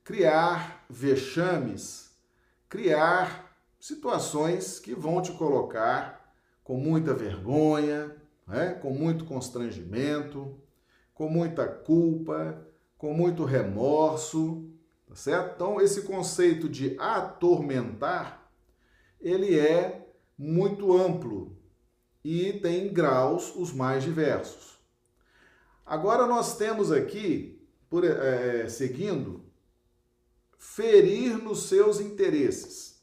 criar 0.05 0.85
vexames, 0.89 2.15
criar 2.69 3.57
situações 3.81 4.79
que 4.79 4.95
vão 4.95 5.23
te 5.23 5.33
colocar 5.33 6.35
com 6.63 6.77
muita 6.77 7.15
vergonha, 7.15 8.15
né? 8.47 8.75
com 8.75 8.91
muito 8.91 9.25
constrangimento, 9.25 10.55
com 11.15 11.29
muita 11.29 11.67
culpa, 11.67 12.67
com 12.99 13.15
muito 13.15 13.45
remorso, 13.45 14.71
tá 15.07 15.15
certo? 15.15 15.55
Então, 15.55 15.81
esse 15.81 16.03
conceito 16.03 16.69
de 16.69 16.97
atormentar, 16.99 18.51
ele 19.21 19.59
é 19.59 20.07
muito 20.37 20.97
amplo 20.97 21.57
e 22.23 22.55
tem 22.55 22.93
graus 22.93 23.55
os 23.57 23.73
mais 23.73 24.03
diversos. 24.03 24.79
Agora 25.87 26.27
nós 26.27 26.57
temos 26.57 26.91
aqui, 26.91 27.63
por, 27.89 28.05
é, 28.05 28.67
seguindo, 28.69 29.44
ferir 30.65 31.37
nos 31.37 31.69
seus 31.69 32.01
interesses. 32.01 33.01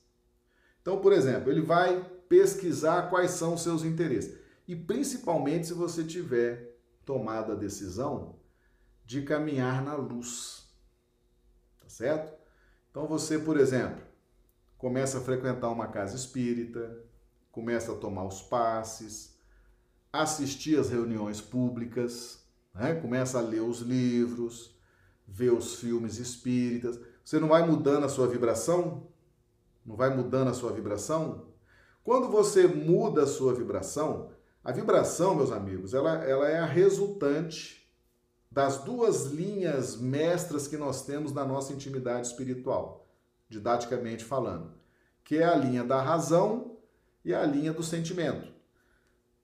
Então, 0.82 1.00
por 1.00 1.14
exemplo, 1.14 1.52
ele 1.52 1.62
vai 1.62 2.04
pesquisar 2.28 3.10
quais 3.10 3.32
são 3.32 3.54
os 3.54 3.62
seus 3.62 3.84
interesses. 3.84 4.38
E 4.68 4.76
principalmente 4.76 5.68
se 5.68 5.74
você 5.74 6.04
tiver 6.04 6.76
tomado 7.06 7.52
a 7.52 7.56
decisão 7.56 8.40
de 9.06 9.22
caminhar 9.22 9.84
na 9.84 9.96
luz. 9.96 10.68
Tá 11.80 11.88
certo? 11.88 12.34
Então 12.90 13.08
você, 13.08 13.38
por 13.38 13.58
exemplo, 13.58 14.02
começa 14.78 15.20
a 15.20 15.22
frequentar 15.22 15.70
uma 15.70 15.88
casa 15.88 16.16
espírita, 16.16 17.06
começa 17.52 17.94
a 17.94 17.98
tomar 17.98 18.26
os 18.26 18.42
passes, 18.42 19.38
assistir 20.12 20.80
às 20.80 20.90
reuniões 20.90 21.40
públicas, 21.40 22.44
né? 22.74 22.96
começa 22.96 23.38
a 23.38 23.42
ler 23.42 23.62
os 23.62 23.80
livros, 23.80 24.76
ver 25.28 25.54
os 25.54 25.76
filmes 25.76 26.18
espíritas. 26.18 27.00
Você 27.24 27.40
não 27.40 27.48
vai 27.48 27.66
mudando 27.66 28.06
a 28.06 28.10
sua 28.10 28.28
vibração? 28.28 29.08
Não 29.86 29.96
vai 29.96 30.16
mudando 30.16 30.50
a 30.50 30.54
sua 30.54 30.72
vibração? 30.72 31.46
Quando 32.04 32.30
você 32.30 32.68
muda 32.68 33.24
a 33.24 33.28
sua 33.28 33.54
vibração, 33.54 34.32
a 34.64 34.72
vibração, 34.72 35.36
meus 35.36 35.52
amigos, 35.52 35.94
ela, 35.94 36.24
ela 36.24 36.50
é 36.50 36.60
a 36.60 36.66
resultante 36.66 37.88
das 38.52 38.80
duas 38.80 39.28
linhas 39.28 39.96
mestras 39.96 40.68
que 40.68 40.78
nós 40.78 41.06
temos 41.06 41.32
na 41.32 41.46
nossa 41.46 41.74
intimidade 41.74 42.28
espiritual, 42.28 43.08
didaticamente 43.48 44.24
falando, 44.24 44.74
que 45.24 45.38
é 45.38 45.44
a 45.44 45.56
linha 45.56 45.84
da 45.84 46.02
razão 46.02 46.78
e 47.24 47.34
a 47.34 47.46
linha 47.46 47.72
do 47.72 47.84
sentimento. 47.84 48.52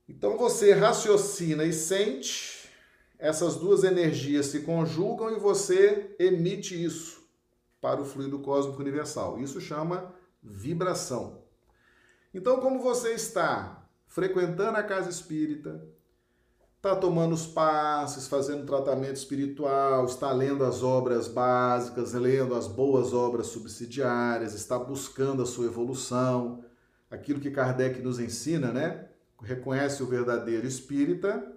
Então 0.10 0.38
você 0.38 0.74
raciocina 0.74 1.63
e 1.63 1.72
sente, 1.72 2.70
essas 3.20 3.56
duas 3.56 3.84
energias 3.84 4.48
se 4.48 4.62
conjugam 4.62 5.32
e 5.32 5.40
você 5.40 6.16
emite 6.20 6.82
isso 6.84 7.16
para 7.82 8.02
o 8.02 8.06
fluido 8.06 8.40
cósmico 8.40 8.82
universal. 8.82 9.40
Isso 9.40 9.62
chama 9.62 10.13
vibração. 10.42 11.42
Então, 12.34 12.60
como 12.60 12.80
você 12.80 13.13
está 13.13 13.84
frequentando 14.08 14.78
a 14.78 14.84
casa 14.84 15.10
espírita, 15.10 15.84
está 16.76 16.96
tomando 16.96 17.34
os 17.34 17.46
passes, 17.46 18.28
fazendo 18.28 18.66
tratamento 18.66 19.16
espiritual, 19.16 20.06
está 20.06 20.32
lendo 20.32 20.63
as 20.63 20.84
obras 20.84 21.28
básicas, 21.28 22.13
lendo 22.13 22.56
as 22.56 22.68
boas 22.68 23.13
obras 23.13 23.48
subsidiárias, 23.48 24.54
está 24.54 24.78
buscando 24.78 25.42
a 25.42 25.46
sua 25.46 25.66
evolução, 25.66 26.63
aquilo 27.10 27.40
que 27.40 27.52
Kardec 27.52 28.02
nos 28.02 28.20
ensina, 28.20 28.72
né? 28.72 29.10
Reconhece 29.42 30.02
o 30.02 30.08
verdadeiro 30.08 30.66
espírita 30.66 31.54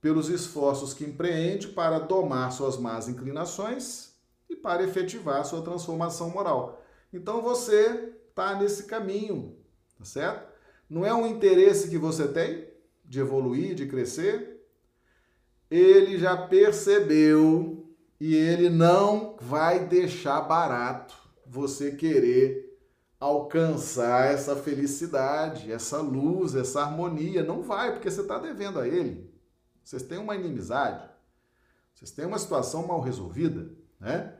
pelos 0.00 0.28
esforços 0.28 0.94
que 0.94 1.04
empreende 1.04 1.68
para 1.68 1.98
domar 1.98 2.52
suas 2.52 2.76
más 2.76 3.08
inclinações 3.08 4.17
para 4.62 4.82
efetivar 4.82 5.44
sua 5.44 5.62
transformação 5.62 6.30
moral. 6.30 6.84
Então 7.12 7.40
você 7.42 8.14
está 8.28 8.54
nesse 8.54 8.84
caminho, 8.84 9.56
tá 9.98 10.04
certo? 10.04 10.48
Não 10.88 11.04
é 11.04 11.12
um 11.12 11.26
interesse 11.26 11.88
que 11.88 11.98
você 11.98 12.28
tem 12.28 12.68
de 13.04 13.20
evoluir, 13.20 13.74
de 13.74 13.86
crescer? 13.86 14.64
Ele 15.70 16.18
já 16.18 16.36
percebeu 16.36 17.94
e 18.20 18.34
ele 18.34 18.68
não 18.70 19.36
vai 19.40 19.86
deixar 19.86 20.40
barato 20.42 21.14
você 21.46 21.92
querer 21.92 22.68
alcançar 23.20 24.32
essa 24.32 24.54
felicidade, 24.56 25.72
essa 25.72 26.00
luz, 26.00 26.54
essa 26.54 26.82
harmonia. 26.82 27.42
Não 27.42 27.62
vai, 27.62 27.92
porque 27.92 28.10
você 28.10 28.20
está 28.20 28.38
devendo 28.38 28.78
a 28.78 28.86
ele. 28.86 29.32
Vocês 29.82 30.02
têm 30.02 30.18
uma 30.18 30.36
inimizade, 30.36 31.08
vocês 31.94 32.10
têm 32.10 32.26
uma 32.26 32.38
situação 32.38 32.86
mal 32.86 33.00
resolvida, 33.00 33.70
né? 33.98 34.37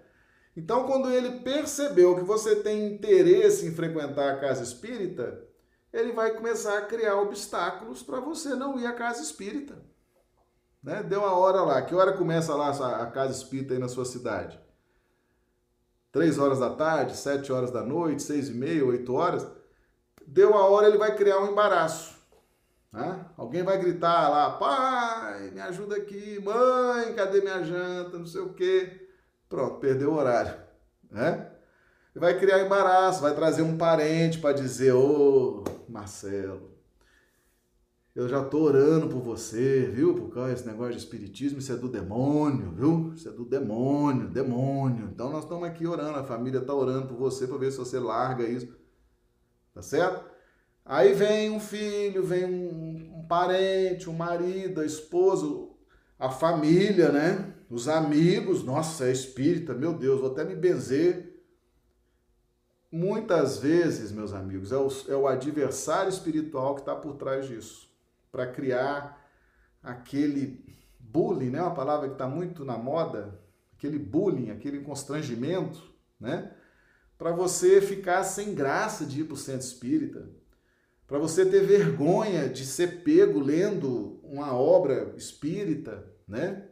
Então, 0.59 0.87
quando 0.89 1.09
ele 1.09 1.39
percebeu 1.39 2.17
que 2.17 2.25
você 2.25 2.57
tem 2.57 2.93
interesse 2.93 3.65
em 3.65 3.73
frequentar 3.73 4.35
a 4.35 4.41
casa 4.41 4.65
espírita, 4.65 5.41
ele 5.93 6.11
vai 6.11 6.35
começar 6.35 6.79
a 6.79 6.85
criar 6.85 7.15
obstáculos 7.15 8.03
para 8.03 8.19
você 8.19 8.57
não 8.57 8.77
ir 8.77 8.85
à 8.85 8.93
casa 8.93 9.23
espírita. 9.23 9.81
Né? 10.83 11.01
Deu 11.05 11.25
a 11.25 11.33
hora 11.39 11.63
lá. 11.63 11.81
Que 11.83 11.95
hora 11.95 12.13
começa 12.13 12.57
lá 12.57 12.71
a 12.71 13.07
casa 13.07 13.41
espírita 13.41 13.75
aí 13.75 13.79
na 13.79 13.89
sua 13.89 14.05
cidade? 14.05 14.59
Três 16.11 16.41
horas 16.41 16.59
da 16.59 16.71
tarde, 16.71 17.17
sete 17.17 17.53
horas 17.53 17.71
da 17.71 17.85
noite, 17.85 18.25
seis 18.25 18.49
e 18.49 18.53
meia, 18.53 18.85
oito 18.85 19.15
horas. 19.15 19.47
Deu 20.27 20.55
a 20.55 20.67
hora, 20.67 20.89
ele 20.89 20.99
vai 20.99 21.15
criar 21.15 21.39
um 21.39 21.53
embaraço. 21.53 22.19
Né? 22.93 23.27
Alguém 23.37 23.63
vai 23.63 23.79
gritar 23.79 24.29
lá, 24.29 24.59
pai, 24.59 25.53
me 25.53 25.61
ajuda 25.61 25.95
aqui, 25.95 26.41
mãe, 26.43 27.15
cadê 27.15 27.43
minha 27.43 27.63
janta, 27.63 28.19
não 28.19 28.27
sei 28.27 28.41
o 28.41 28.55
quê. 28.55 29.08
Pronto, 29.49 29.81
perdeu 29.81 30.11
o 30.11 30.17
horário. 30.17 30.55
Né? 31.11 31.51
Vai 32.15 32.39
criar 32.39 32.65
embaraço, 32.65 33.23
vai 33.23 33.35
trazer 33.35 33.63
um 33.63 33.77
parente 33.77 34.39
para 34.39 34.55
dizer, 34.55 34.93
ô, 34.93 35.65
oh, 35.65 35.91
Marcelo, 35.91 36.79
eu 38.15 38.29
já 38.29 38.43
tô 38.43 38.63
orando 38.63 39.09
por 39.09 39.21
você, 39.21 39.83
viu? 39.95 40.13
Por 40.13 40.35
causa 40.35 40.51
desse 40.51 40.67
negócio 40.67 40.93
de 40.93 40.99
espiritismo, 40.99 41.61
isso 41.61 41.73
é 41.73 41.77
do 41.77 41.89
demônio, 41.89 42.73
viu? 42.73 43.13
Isso 43.15 43.29
é 43.29 43.31
do 43.31 43.45
demônio, 43.45 44.29
demônio. 44.29 45.09
Então 45.13 45.31
nós 45.31 45.45
estamos 45.45 45.69
aqui 45.69 45.87
orando, 45.87 46.19
a 46.19 46.25
família 46.25 46.61
tá 46.61 46.75
orando 46.75 47.07
por 47.07 47.17
você 47.17 47.47
para 47.47 47.59
ver 47.59 47.71
se 47.71 47.79
você 47.79 47.99
larga 48.01 48.43
isso. 48.43 48.77
Tá 49.73 49.83
certo? 49.83 50.29
Aí 50.85 51.15
vem 51.15 51.51
um 51.51 51.61
filho, 51.61 52.25
vem 52.25 52.45
um, 52.45 53.21
um 53.21 53.27
parente, 53.29 54.11
um 54.11 54.15
marido, 54.15 54.81
a 54.81 54.85
esposa, 54.85 55.47
a 56.19 56.29
família, 56.29 57.13
né? 57.13 57.55
Os 57.71 57.87
amigos, 57.87 58.65
nossa, 58.65 59.09
é 59.09 59.13
espírita, 59.13 59.75
meu 59.75 59.93
Deus, 59.93 60.21
vou 60.21 60.33
até 60.33 60.43
me 60.43 60.55
benzer. 60.55 61.43
Muitas 62.91 63.59
vezes, 63.59 64.11
meus 64.11 64.33
amigos, 64.33 64.73
é 64.73 64.79
o, 64.79 64.89
é 65.09 65.15
o 65.15 65.27
adversário 65.27 66.09
espiritual 66.09 66.75
que 66.75 66.81
está 66.81 66.97
por 66.97 67.17
trás 67.17 67.47
disso, 67.47 67.91
para 68.33 68.47
criar 68.47 69.23
aquele 69.83 70.65
bullying, 70.99 71.51
né? 71.51 71.61
Uma 71.61 71.75
palavra 71.75 72.09
que 72.09 72.15
está 72.15 72.27
muito 72.27 72.65
na 72.65 72.79
moda, 72.79 73.39
aquele 73.77 73.99
bullying, 73.99 74.51
aquele 74.51 74.81
constrangimento, 74.81 75.93
né? 76.19 76.55
Para 77.19 77.33
você 77.33 77.83
ficar 77.83 78.25
sem 78.25 78.55
graça 78.55 79.05
de 79.05 79.21
ir 79.21 79.25
para 79.25 79.35
o 79.35 79.37
centro 79.37 79.67
espírita, 79.67 80.31
para 81.07 81.19
você 81.19 81.45
ter 81.45 81.67
vergonha 81.67 82.49
de 82.49 82.65
ser 82.65 83.03
pego 83.03 83.39
lendo 83.39 84.21
uma 84.23 84.55
obra 84.55 85.13
espírita, 85.17 86.07
né? 86.27 86.68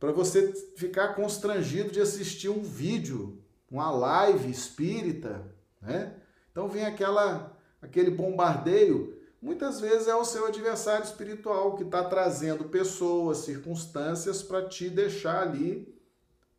Para 0.00 0.10
você 0.10 0.52
ficar 0.76 1.14
constrangido 1.14 1.92
de 1.92 2.00
assistir 2.00 2.48
um 2.48 2.62
vídeo, 2.62 3.40
uma 3.70 3.90
live 3.90 4.50
espírita, 4.50 5.54
né? 5.80 6.16
Então 6.50 6.68
vem 6.68 6.84
aquela 6.84 7.56
aquele 7.80 8.10
bombardeio. 8.10 9.16
Muitas 9.40 9.80
vezes 9.80 10.08
é 10.08 10.14
o 10.14 10.24
seu 10.24 10.46
adversário 10.46 11.04
espiritual 11.04 11.76
que 11.76 11.84
está 11.84 12.02
trazendo 12.02 12.64
pessoas, 12.64 13.38
circunstâncias 13.38 14.42
para 14.42 14.66
te 14.66 14.90
deixar 14.90 15.42
ali 15.42 15.94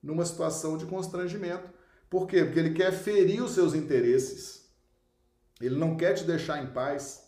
numa 0.01 0.25
situação 0.25 0.77
de 0.77 0.85
constrangimento. 0.85 1.69
Por 2.09 2.27
quê? 2.27 2.45
Porque 2.45 2.59
ele 2.59 2.73
quer 2.73 2.91
ferir 2.93 3.43
os 3.43 3.51
seus 3.51 3.73
interesses 3.73 4.61
ele 5.61 5.75
não 5.75 5.95
quer 5.95 6.15
te 6.15 6.23
deixar 6.23 6.61
em 6.61 6.67
paz. 6.67 7.23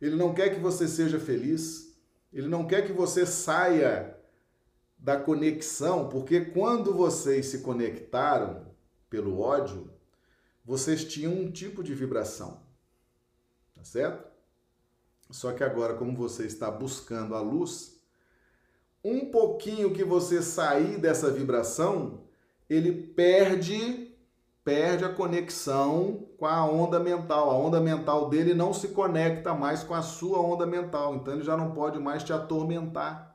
Ele 0.00 0.14
não 0.14 0.34
quer 0.34 0.54
que 0.54 0.60
você 0.60 0.86
seja 0.86 1.18
feliz. 1.18 1.96
Ele 2.32 2.46
não 2.46 2.66
quer 2.66 2.86
que 2.86 2.92
você 2.92 3.24
saia 3.24 4.11
da 5.02 5.16
conexão, 5.18 6.08
porque 6.08 6.42
quando 6.42 6.94
vocês 6.94 7.46
se 7.46 7.58
conectaram 7.58 8.68
pelo 9.10 9.40
ódio, 9.40 9.90
vocês 10.64 11.04
tinham 11.04 11.32
um 11.32 11.50
tipo 11.50 11.82
de 11.82 11.92
vibração. 11.92 12.62
Tá 13.74 13.82
certo? 13.82 14.30
Só 15.28 15.52
que 15.52 15.64
agora, 15.64 15.94
como 15.94 16.16
você 16.16 16.46
está 16.46 16.70
buscando 16.70 17.34
a 17.34 17.40
luz, 17.40 18.00
um 19.02 19.28
pouquinho 19.28 19.92
que 19.92 20.04
você 20.04 20.40
sair 20.40 20.98
dessa 20.98 21.32
vibração, 21.32 22.22
ele 22.70 22.92
perde 22.92 24.08
perde 24.64 25.04
a 25.04 25.12
conexão 25.12 26.28
com 26.38 26.46
a 26.46 26.64
onda 26.64 27.00
mental. 27.00 27.50
A 27.50 27.56
onda 27.56 27.80
mental 27.80 28.28
dele 28.28 28.54
não 28.54 28.72
se 28.72 28.88
conecta 28.88 29.52
mais 29.52 29.82
com 29.82 29.94
a 29.94 30.02
sua 30.02 30.38
onda 30.38 30.64
mental, 30.64 31.16
então 31.16 31.34
ele 31.34 31.42
já 31.42 31.56
não 31.56 31.72
pode 31.72 31.98
mais 31.98 32.22
te 32.22 32.32
atormentar, 32.32 33.31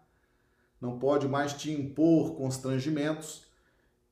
não 0.80 1.00
pode 1.00 1.28
mais 1.28 1.54
te 1.54 1.72
impor 1.72 2.36
constrangimentos. 2.36 3.46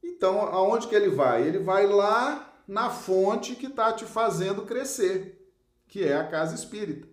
Então, 0.04 0.42
aonde 0.42 0.88
que 0.88 0.96
ele 0.96 1.10
vai? 1.10 1.48
Ele 1.48 1.60
vai 1.60 1.88
lá 1.88 2.54
na 2.68 2.90
fonte 2.90 3.56
que 3.56 3.68
está 3.68 3.94
te 3.94 4.06
fazendo 4.06 4.66
crescer, 4.66 5.52
que 5.88 6.04
é 6.04 6.16
a 6.16 6.28
casa 6.28 6.56
espírita. 6.56 7.08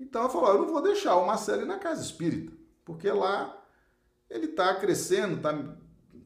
Então 0.00 0.22
eu 0.22 0.30
falo, 0.30 0.48
eu 0.48 0.58
não 0.62 0.72
vou 0.72 0.80
deixar 0.80 1.16
o 1.16 1.26
Marcelo 1.26 1.62
ir 1.62 1.66
na 1.66 1.78
casa 1.78 2.02
espírita, 2.02 2.52
porque 2.86 3.10
lá 3.10 3.62
ele 4.30 4.46
está 4.46 4.74
crescendo, 4.74 5.36
está 5.36 5.76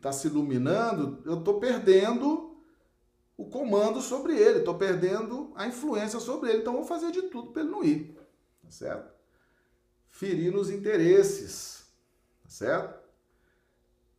tá 0.00 0.12
se 0.12 0.28
iluminando, 0.28 1.20
eu 1.24 1.38
estou 1.38 1.58
perdendo 1.58 2.56
o 3.36 3.46
comando 3.46 4.00
sobre 4.00 4.38
ele, 4.38 4.60
estou 4.60 4.76
perdendo 4.76 5.52
a 5.56 5.66
influência 5.66 6.20
sobre 6.20 6.50
ele, 6.50 6.60
então 6.60 6.74
vou 6.74 6.84
fazer 6.84 7.10
de 7.10 7.22
tudo 7.22 7.50
para 7.50 7.62
ele 7.62 7.70
não 7.70 7.82
ir, 7.82 8.16
tá 8.62 8.70
certo? 8.70 9.12
Ferir 10.08 10.54
os 10.54 10.70
interesses, 10.70 11.73
certo? 12.54 13.02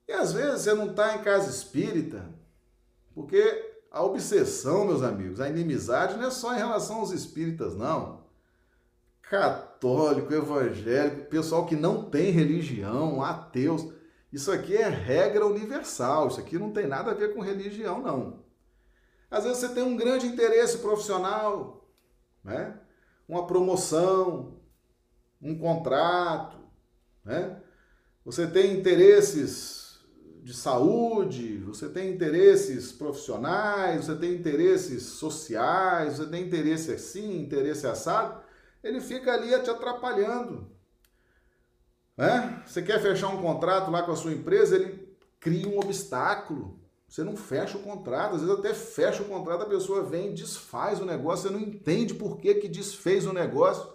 E 0.07 0.11
às 0.11 0.33
vezes 0.33 0.61
você 0.61 0.73
não 0.73 0.91
está 0.91 1.15
em 1.15 1.23
casa 1.23 1.49
espírita, 1.49 2.29
porque 3.13 3.73
a 3.89 4.03
obsessão, 4.03 4.85
meus 4.85 5.01
amigos, 5.01 5.39
a 5.39 5.49
inimizade 5.49 6.17
não 6.17 6.27
é 6.27 6.29
só 6.29 6.53
em 6.53 6.57
relação 6.57 6.97
aos 6.97 7.11
espíritas, 7.11 7.75
não. 7.75 8.25
Católico, 9.21 10.33
evangélico, 10.33 11.29
pessoal 11.29 11.65
que 11.65 11.75
não 11.75 12.09
tem 12.09 12.29
religião, 12.29 13.23
ateus, 13.23 13.87
isso 14.31 14.51
aqui 14.51 14.75
é 14.75 14.87
regra 14.89 15.45
universal, 15.45 16.27
isso 16.27 16.39
aqui 16.39 16.59
não 16.59 16.71
tem 16.71 16.85
nada 16.85 17.11
a 17.11 17.15
ver 17.15 17.33
com 17.33 17.39
religião, 17.39 18.01
não. 18.01 18.43
Às 19.31 19.45
vezes 19.45 19.59
você 19.59 19.69
tem 19.69 19.81
um 19.81 19.95
grande 19.95 20.27
interesse 20.27 20.79
profissional, 20.79 21.89
né? 22.43 22.77
uma 23.27 23.47
promoção, 23.47 24.59
um 25.41 25.57
contrato, 25.57 26.57
né? 27.23 27.61
Você 28.25 28.47
tem 28.47 28.73
interesses 28.73 29.99
de 30.41 30.51
saúde, 30.51 31.59
você 31.59 31.87
tem 31.87 32.11
interesses 32.11 32.91
profissionais, 32.91 34.05
você 34.05 34.15
tem 34.15 34.33
interesses 34.33 35.03
sociais, 35.03 36.17
você 36.17 36.25
tem 36.25 36.43
interesse 36.43 36.91
assim, 36.91 37.39
interesse 37.39 37.85
assado, 37.85 38.41
ele 38.83 38.99
fica 38.99 39.31
ali 39.31 39.49
te 39.61 39.69
atrapalhando. 39.69 40.67
Né? 42.17 42.63
Você 42.65 42.81
quer 42.81 42.99
fechar 42.99 43.27
um 43.27 43.41
contrato 43.41 43.91
lá 43.91 44.01
com 44.01 44.11
a 44.11 44.15
sua 44.15 44.33
empresa, 44.33 44.75
ele 44.75 45.15
cria 45.39 45.67
um 45.67 45.77
obstáculo. 45.77 46.79
Você 47.07 47.23
não 47.23 47.35
fecha 47.35 47.77
o 47.77 47.83
contrato, 47.83 48.35
às 48.35 48.41
vezes 48.41 48.57
até 48.57 48.73
fecha 48.73 49.21
o 49.21 49.27
contrato, 49.27 49.61
a 49.63 49.69
pessoa 49.69 50.03
vem 50.03 50.31
e 50.31 50.33
desfaz 50.33 50.99
o 50.99 51.05
negócio, 51.05 51.47
você 51.47 51.53
não 51.53 51.61
entende 51.61 52.15
por 52.15 52.37
que, 52.37 52.55
que 52.55 52.67
desfez 52.67 53.27
o 53.27 53.33
negócio. 53.33 53.93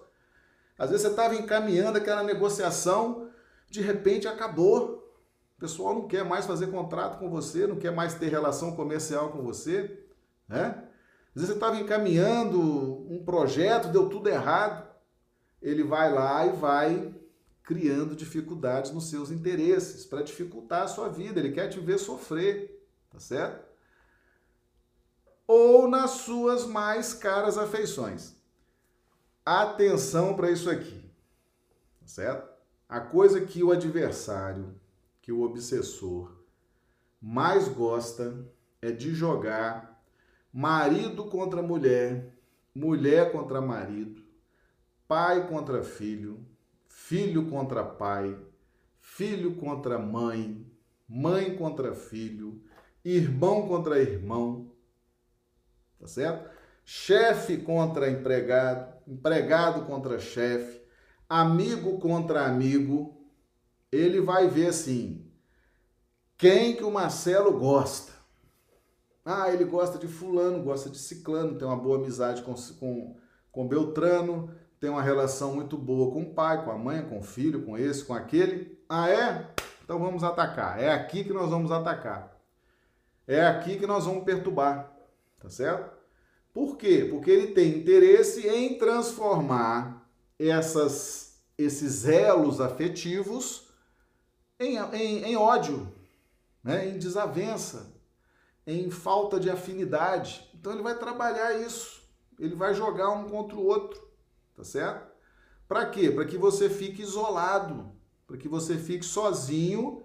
Às 0.79 0.91
vezes 0.91 1.03
você 1.03 1.11
estava 1.11 1.35
encaminhando 1.35 1.99
aquela 1.99 2.23
negociação, 2.23 3.30
de 3.71 3.81
repente 3.81 4.29
acabou. 4.29 4.99
O 5.57 5.61
pessoal 5.61 5.95
não 5.95 6.09
quer 6.09 6.25
mais 6.25 6.47
fazer 6.47 6.69
contrato 6.69 7.19
com 7.19 7.31
você, 7.31 7.67
não 7.67 7.77
quer 7.77 7.93
mais 7.93 8.15
ter 8.15 8.29
relação 8.29 8.75
comercial 8.75 9.31
com 9.31 9.43
você, 9.43 10.05
né? 10.49 10.85
Às 11.35 11.43
vezes 11.43 11.49
você 11.49 11.55
estava 11.55 11.77
encaminhando 11.77 12.61
um 12.61 13.23
projeto, 13.25 13.89
deu 13.89 14.09
tudo 14.09 14.29
errado. 14.29 14.89
Ele 15.63 15.85
vai 15.85 16.13
lá 16.13 16.47
e 16.47 16.53
vai 16.53 17.15
criando 17.63 18.17
dificuldades 18.17 18.91
nos 18.91 19.09
seus 19.09 19.31
interesses 19.31 20.05
para 20.05 20.23
dificultar 20.23 20.83
a 20.83 20.89
sua 20.89 21.09
vida. 21.09 21.39
Ele 21.39 21.53
quer 21.53 21.69
te 21.69 21.79
ver 21.79 21.99
sofrer 21.99 22.81
tá 23.11 23.19
certo? 23.19 23.69
Ou 25.47 25.89
nas 25.89 26.13
suas 26.13 26.65
mais 26.65 27.13
caras 27.13 27.59
afeições. 27.59 28.35
Atenção 29.45 30.37
para 30.37 30.51
isso 30.51 30.71
aqui, 30.71 31.11
tá 32.01 32.07
certo? 32.07 32.50
A 32.91 32.99
coisa 32.99 33.41
que 33.43 33.63
o 33.63 33.71
adversário, 33.71 34.75
que 35.23 35.31
o 35.31 35.43
obsessor 35.43 36.37
mais 37.21 37.69
gosta 37.69 38.45
é 38.83 38.91
de 38.91 39.15
jogar 39.15 40.03
marido 40.53 41.27
contra 41.27 41.63
mulher, 41.63 42.35
mulher 42.75 43.31
contra 43.31 43.61
marido, 43.61 44.21
pai 45.07 45.47
contra 45.47 45.85
filho, 45.85 46.45
filho 46.89 47.49
contra 47.49 47.85
pai, 47.85 48.37
filho 48.99 49.55
contra 49.55 49.97
mãe, 49.97 50.67
mãe 51.09 51.57
contra 51.57 51.95
filho, 51.95 52.61
irmão 53.05 53.69
contra 53.69 54.01
irmão, 54.01 54.73
tá 56.01 56.09
certo? 56.09 56.51
Chefe 56.85 57.59
contra 57.59 58.11
empregado, 58.11 58.93
empregado 59.07 59.87
contra 59.87 60.19
chefe, 60.19 60.80
amigo 61.31 61.99
contra 62.01 62.45
amigo. 62.45 63.17
Ele 63.93 64.21
vai 64.21 64.49
ver 64.49 64.67
assim, 64.67 65.25
quem 66.37 66.75
que 66.75 66.83
o 66.83 66.91
Marcelo 66.91 67.57
gosta. 67.59 68.13
Ah, 69.25 69.53
ele 69.53 69.65
gosta 69.65 69.99
de 69.99 70.09
fulano, 70.09 70.63
gosta 70.63 70.91
de 70.91 70.99
ciclano, 70.99 71.57
tem 71.57 71.67
uma 71.67 71.77
boa 71.77 71.99
amizade 71.99 72.43
com, 72.43 72.55
com, 72.79 73.17
com 73.53 73.69
Beltrano, 73.69 74.51
tem 74.81 74.91
uma 74.91 75.03
relação 75.03 75.55
muito 75.55 75.77
boa 75.77 76.13
com 76.13 76.23
o 76.23 76.35
pai, 76.35 76.65
com 76.65 76.71
a 76.71 76.79
mãe, 76.79 77.03
com 77.03 77.19
o 77.19 77.23
filho, 77.23 77.63
com 77.65 77.79
esse, 77.79 78.05
com 78.05 78.15
aquele. 78.15 78.79
Ah, 78.89 79.09
é? 79.09 79.51
Então 79.85 79.99
vamos 79.99 80.25
atacar. 80.25 80.81
É 80.83 80.91
aqui 80.91 81.23
que 81.23 81.33
nós 81.33 81.51
vamos 81.51 81.71
atacar. 81.71 82.37
É 83.27 83.47
aqui 83.47 83.79
que 83.79 83.87
nós 83.87 84.07
vamos 84.07 84.25
perturbar, 84.25 84.91
tá 85.39 85.49
certo? 85.49 85.97
Por 86.53 86.77
quê? 86.77 87.07
Porque 87.09 87.31
ele 87.31 87.49
tem 87.49 87.77
interesse 87.77 88.49
em 88.49 88.77
transformar 88.77 90.00
essas, 90.49 91.43
esses 91.59 92.07
elos 92.07 92.61
afetivos 92.61 93.69
em, 94.59 94.77
em, 94.79 95.25
em 95.25 95.37
ódio, 95.37 95.93
né? 96.65 96.89
em 96.89 96.99
desavença, 96.99 97.95
em 98.67 98.91
falta 98.91 99.39
de 99.39 99.51
afinidade. 99.51 100.49
Então 100.55 100.73
ele 100.73 100.83
vai 100.83 100.97
trabalhar 100.97 101.61
isso, 101.61 102.03
ele 102.39 102.55
vai 102.55 102.75
jogar 102.75 103.11
um 103.11 103.29
contra 103.29 103.57
o 103.57 103.67
outro, 103.67 104.01
tá 104.57 104.65
certo? 104.65 105.11
Para 105.69 105.87
quê? 105.87 106.11
Para 106.11 106.25
que 106.25 106.39
você 106.39 106.71
fique 106.71 107.03
isolado, 107.03 107.93
para 108.27 108.37
que 108.37 108.49
você 108.49 108.79
fique 108.79 109.05
sozinho, 109.05 110.05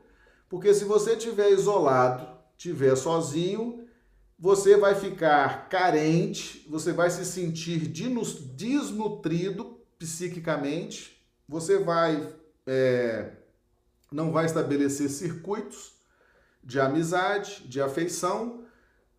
porque 0.49 0.73
se 0.73 0.85
você 0.85 1.13
estiver 1.13 1.51
isolado, 1.51 2.27
tiver 2.57 2.95
sozinho, 2.95 3.87
você 4.37 4.77
vai 4.77 4.95
ficar 4.95 5.69
carente, 5.69 6.67
você 6.69 6.91
vai 6.91 7.09
se 7.09 7.25
sentir 7.25 7.87
desnutrido 7.87 9.74
psiquicamente, 9.97 11.25
você 11.47 11.79
vai 11.79 12.33
é, 12.67 13.31
não 14.11 14.31
vai 14.31 14.45
estabelecer 14.45 15.09
circuitos 15.09 15.93
de 16.63 16.79
amizade, 16.79 17.63
de 17.67 17.81
afeição, 17.81 18.63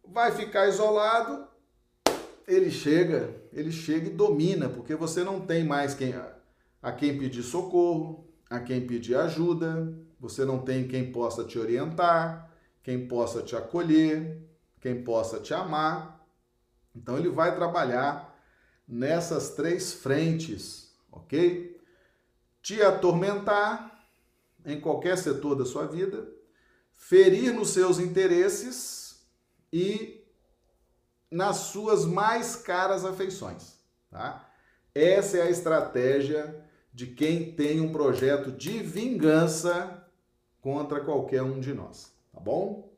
vai 0.05 0.33
ficar 0.33 0.69
isolado, 0.69 1.47
ele 2.47 2.71
chega, 2.71 3.35
ele 3.53 3.71
chega 3.71 4.09
e 4.09 4.15
domina, 4.15 4.69
porque 4.69 4.95
você 4.95 5.23
não 5.23 5.41
tem 5.41 5.65
mais 5.65 5.95
quem 5.95 6.15
a 6.83 6.93
quem 6.93 7.19
pedir 7.19 7.43
socorro, 7.43 8.29
a 8.49 8.61
quem 8.61 8.87
pedir 8.87 9.17
ajuda, 9.17 9.93
você 10.21 10.45
não 10.45 10.61
tem 10.61 10.87
quem 10.87 11.11
possa 11.11 11.45
te 11.45 11.59
orientar, 11.59 12.51
quem 12.83 13.09
possa 13.09 13.43
te 13.43 13.57
acolher, 13.57 14.41
quem 14.81 15.03
possa 15.03 15.41
te 15.41 15.53
amar. 15.53 16.25
Então 16.95 17.19
ele 17.19 17.29
vai 17.29 17.55
trabalhar 17.57 18.36
nessas 18.87 19.51
três 19.51 19.93
frentes, 19.93 20.95
ok? 21.11 21.81
Te 22.63 22.83
atormentar 22.83 24.07
em 24.65 24.81
qualquer 24.81 25.17
setor 25.17 25.55
da 25.55 25.65
sua 25.65 25.87
vida, 25.87 26.29
ferir 26.93 27.53
nos 27.53 27.71
seus 27.71 27.99
interesses 27.99 29.27
e 29.73 30.25
nas 31.31 31.57
suas 31.57 32.05
mais 32.05 32.57
caras 32.57 33.05
afeições, 33.05 33.79
tá? 34.11 34.49
Essa 34.95 35.39
é 35.39 35.43
a 35.43 35.51
estratégia 35.51 36.65
de 36.93 37.07
quem 37.09 37.53
tem 37.53 37.81
um 37.81 37.93
projeto 37.93 38.51
de 38.51 38.79
vingança 38.79 40.09
contra 40.61 41.01
qualquer 41.01 41.43
um 41.43 41.61
de 41.61 41.75
nós, 41.75 42.13
tá 42.33 42.41
bom? 42.41 42.91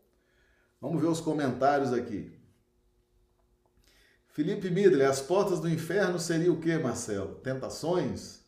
Vamos 0.80 1.03
ver 1.03 1.09
os 1.09 1.20
comentários 1.20 1.93
aqui. 1.93 2.38
Felipe 4.39 4.70
Midley, 4.70 5.05
as 5.05 5.20
portas 5.20 5.59
do 5.59 5.68
inferno 5.68 6.16
seria 6.16 6.53
o 6.53 6.61
que, 6.61 6.78
Marcelo? 6.78 7.34
Tentações? 7.43 8.39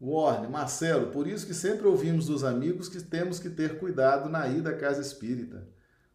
Warne, 0.00 0.48
Marcelo, 0.48 1.10
por 1.10 1.26
isso 1.26 1.46
que 1.46 1.52
sempre 1.52 1.86
ouvimos 1.86 2.24
dos 2.24 2.42
amigos 2.42 2.88
que 2.88 3.02
temos 3.02 3.38
que 3.38 3.50
ter 3.50 3.78
cuidado 3.78 4.30
na 4.30 4.48
ida 4.48 4.70
à 4.70 4.74
casa 4.74 5.02
espírita, 5.02 5.68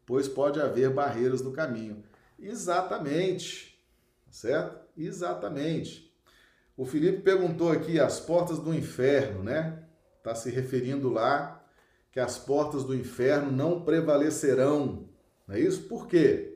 pois 0.07 0.27
pode 0.27 0.59
haver 0.59 0.89
barreiras 0.89 1.39
no 1.43 1.51
caminho. 1.51 2.03
Exatamente, 2.39 3.79
certo? 4.31 4.79
Exatamente. 4.97 6.11
O 6.75 6.83
Felipe 6.83 7.21
perguntou 7.21 7.71
aqui 7.71 7.99
as 7.99 8.19
portas 8.19 8.57
do 8.57 8.73
inferno, 8.73 9.43
né? 9.43 9.83
Está 10.17 10.33
se 10.33 10.49
referindo 10.49 11.09
lá 11.09 11.63
que 12.11 12.19
as 12.19 12.39
portas 12.39 12.83
do 12.83 12.95
inferno 12.95 13.51
não 13.51 13.81
prevalecerão. 13.85 15.07
Não 15.47 15.53
é 15.53 15.59
isso? 15.59 15.83
Por 15.83 16.07
quê? 16.07 16.50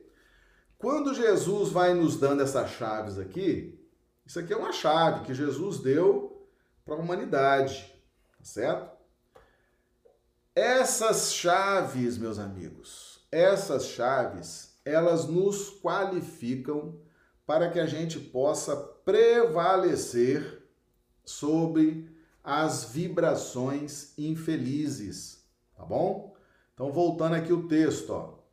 Quando 0.78 1.14
Jesus 1.14 1.70
vai 1.70 1.94
nos 1.94 2.18
dando 2.18 2.44
essas 2.44 2.70
chaves 2.72 3.18
aqui, 3.18 3.80
isso 4.26 4.40
aqui 4.40 4.54
é 4.54 4.58
uma 4.58 4.72
chave 4.72 5.26
que 5.26 5.34
Jesus 5.34 5.80
deu 5.80 6.48
para 6.84 6.96
a 6.96 7.00
humanidade, 7.00 7.92
tá 8.38 8.44
certo? 8.44 8.96
Essas 10.54 11.34
chaves, 11.34 12.18
meus 12.18 12.40
amigos, 12.40 13.26
essas 13.32 13.88
chaves, 13.88 14.80
elas 14.86 15.28
nos 15.28 15.70
qualificam 15.82 17.00
para 17.46 17.70
que 17.70 17.80
a 17.80 17.86
gente 17.86 18.20
possa 18.20 18.76
prevalecer 18.76 20.64
sobre 21.24 22.10
as 22.44 22.86
vibrações 22.86 24.14
infelizes, 24.18 25.44
tá 25.76 25.84
bom? 25.84 26.36
Então, 26.74 26.92
voltando 26.92 27.36
aqui 27.36 27.52
o 27.52 27.68
texto, 27.68 28.12
ó. 28.12 28.45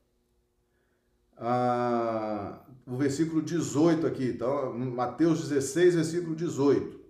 Ah, 1.45 2.61
o 2.86 2.97
versículo 2.97 3.43
18 3.43 4.07
aqui, 4.07 4.28
então, 4.28 4.72
Mateus 4.78 5.49
16, 5.49 5.97
versículo 5.97 6.36
18. 6.36 7.01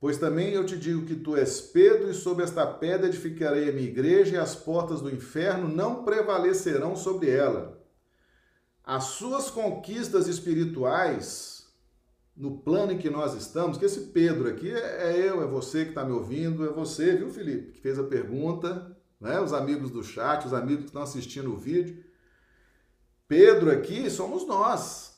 Pois 0.00 0.16
também 0.16 0.54
eu 0.54 0.64
te 0.64 0.74
digo 0.74 1.04
que 1.04 1.14
tu 1.14 1.36
és 1.36 1.60
Pedro, 1.60 2.10
e 2.10 2.14
sobre 2.14 2.44
esta 2.44 2.66
pedra 2.66 3.08
edificarei 3.08 3.68
a 3.68 3.72
minha 3.72 3.86
igreja, 3.86 4.36
e 4.36 4.38
as 4.38 4.54
portas 4.54 5.02
do 5.02 5.10
inferno 5.10 5.68
não 5.68 6.02
prevalecerão 6.02 6.96
sobre 6.96 7.28
ela. 7.28 7.78
As 8.82 9.04
suas 9.04 9.50
conquistas 9.50 10.26
espirituais, 10.26 11.66
no 12.34 12.56
plano 12.56 12.92
em 12.92 12.98
que 12.98 13.10
nós 13.10 13.34
estamos, 13.34 13.76
que 13.76 13.84
esse 13.84 14.00
Pedro 14.12 14.48
aqui 14.48 14.72
é, 14.72 15.12
é 15.12 15.28
eu, 15.28 15.42
é 15.42 15.46
você 15.46 15.84
que 15.84 15.90
está 15.90 16.06
me 16.06 16.12
ouvindo, 16.12 16.64
é 16.64 16.72
você, 16.72 17.16
viu, 17.16 17.28
Felipe, 17.28 17.72
que 17.72 17.80
fez 17.80 17.98
a 17.98 18.04
pergunta, 18.04 18.96
né? 19.20 19.38
Os 19.40 19.52
amigos 19.52 19.90
do 19.90 20.02
chat, 20.02 20.46
os 20.46 20.54
amigos 20.54 20.84
que 20.84 20.88
estão 20.88 21.02
assistindo 21.02 21.52
o 21.52 21.56
vídeo. 21.58 22.11
Pedro 23.32 23.70
aqui 23.70 24.10
somos 24.10 24.46
nós. 24.46 25.14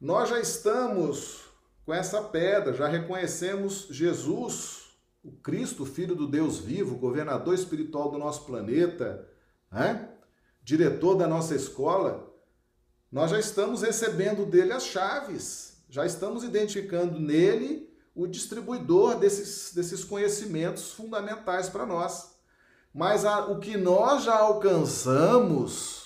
Nós 0.00 0.30
já 0.30 0.40
estamos 0.40 1.42
com 1.84 1.92
essa 1.92 2.22
pedra, 2.22 2.72
já 2.72 2.88
reconhecemos 2.88 3.88
Jesus, 3.90 4.84
o 5.22 5.32
Cristo, 5.32 5.84
Filho 5.84 6.14
do 6.14 6.26
Deus 6.26 6.60
vivo, 6.60 6.96
governador 6.96 7.54
espiritual 7.54 8.10
do 8.10 8.16
nosso 8.16 8.46
planeta, 8.46 9.28
né? 9.70 10.08
diretor 10.64 11.14
da 11.14 11.28
nossa 11.28 11.54
escola. 11.54 12.26
Nós 13.12 13.30
já 13.30 13.38
estamos 13.38 13.82
recebendo 13.82 14.46
dele 14.46 14.72
as 14.72 14.84
chaves, 14.84 15.76
já 15.90 16.06
estamos 16.06 16.44
identificando 16.44 17.20
nele 17.20 17.86
o 18.14 18.26
distribuidor 18.26 19.18
desses, 19.18 19.74
desses 19.74 20.02
conhecimentos 20.02 20.92
fundamentais 20.92 21.68
para 21.68 21.84
nós. 21.84 22.34
Mas 22.94 23.26
a, 23.26 23.44
o 23.44 23.58
que 23.58 23.76
nós 23.76 24.24
já 24.24 24.38
alcançamos, 24.38 26.01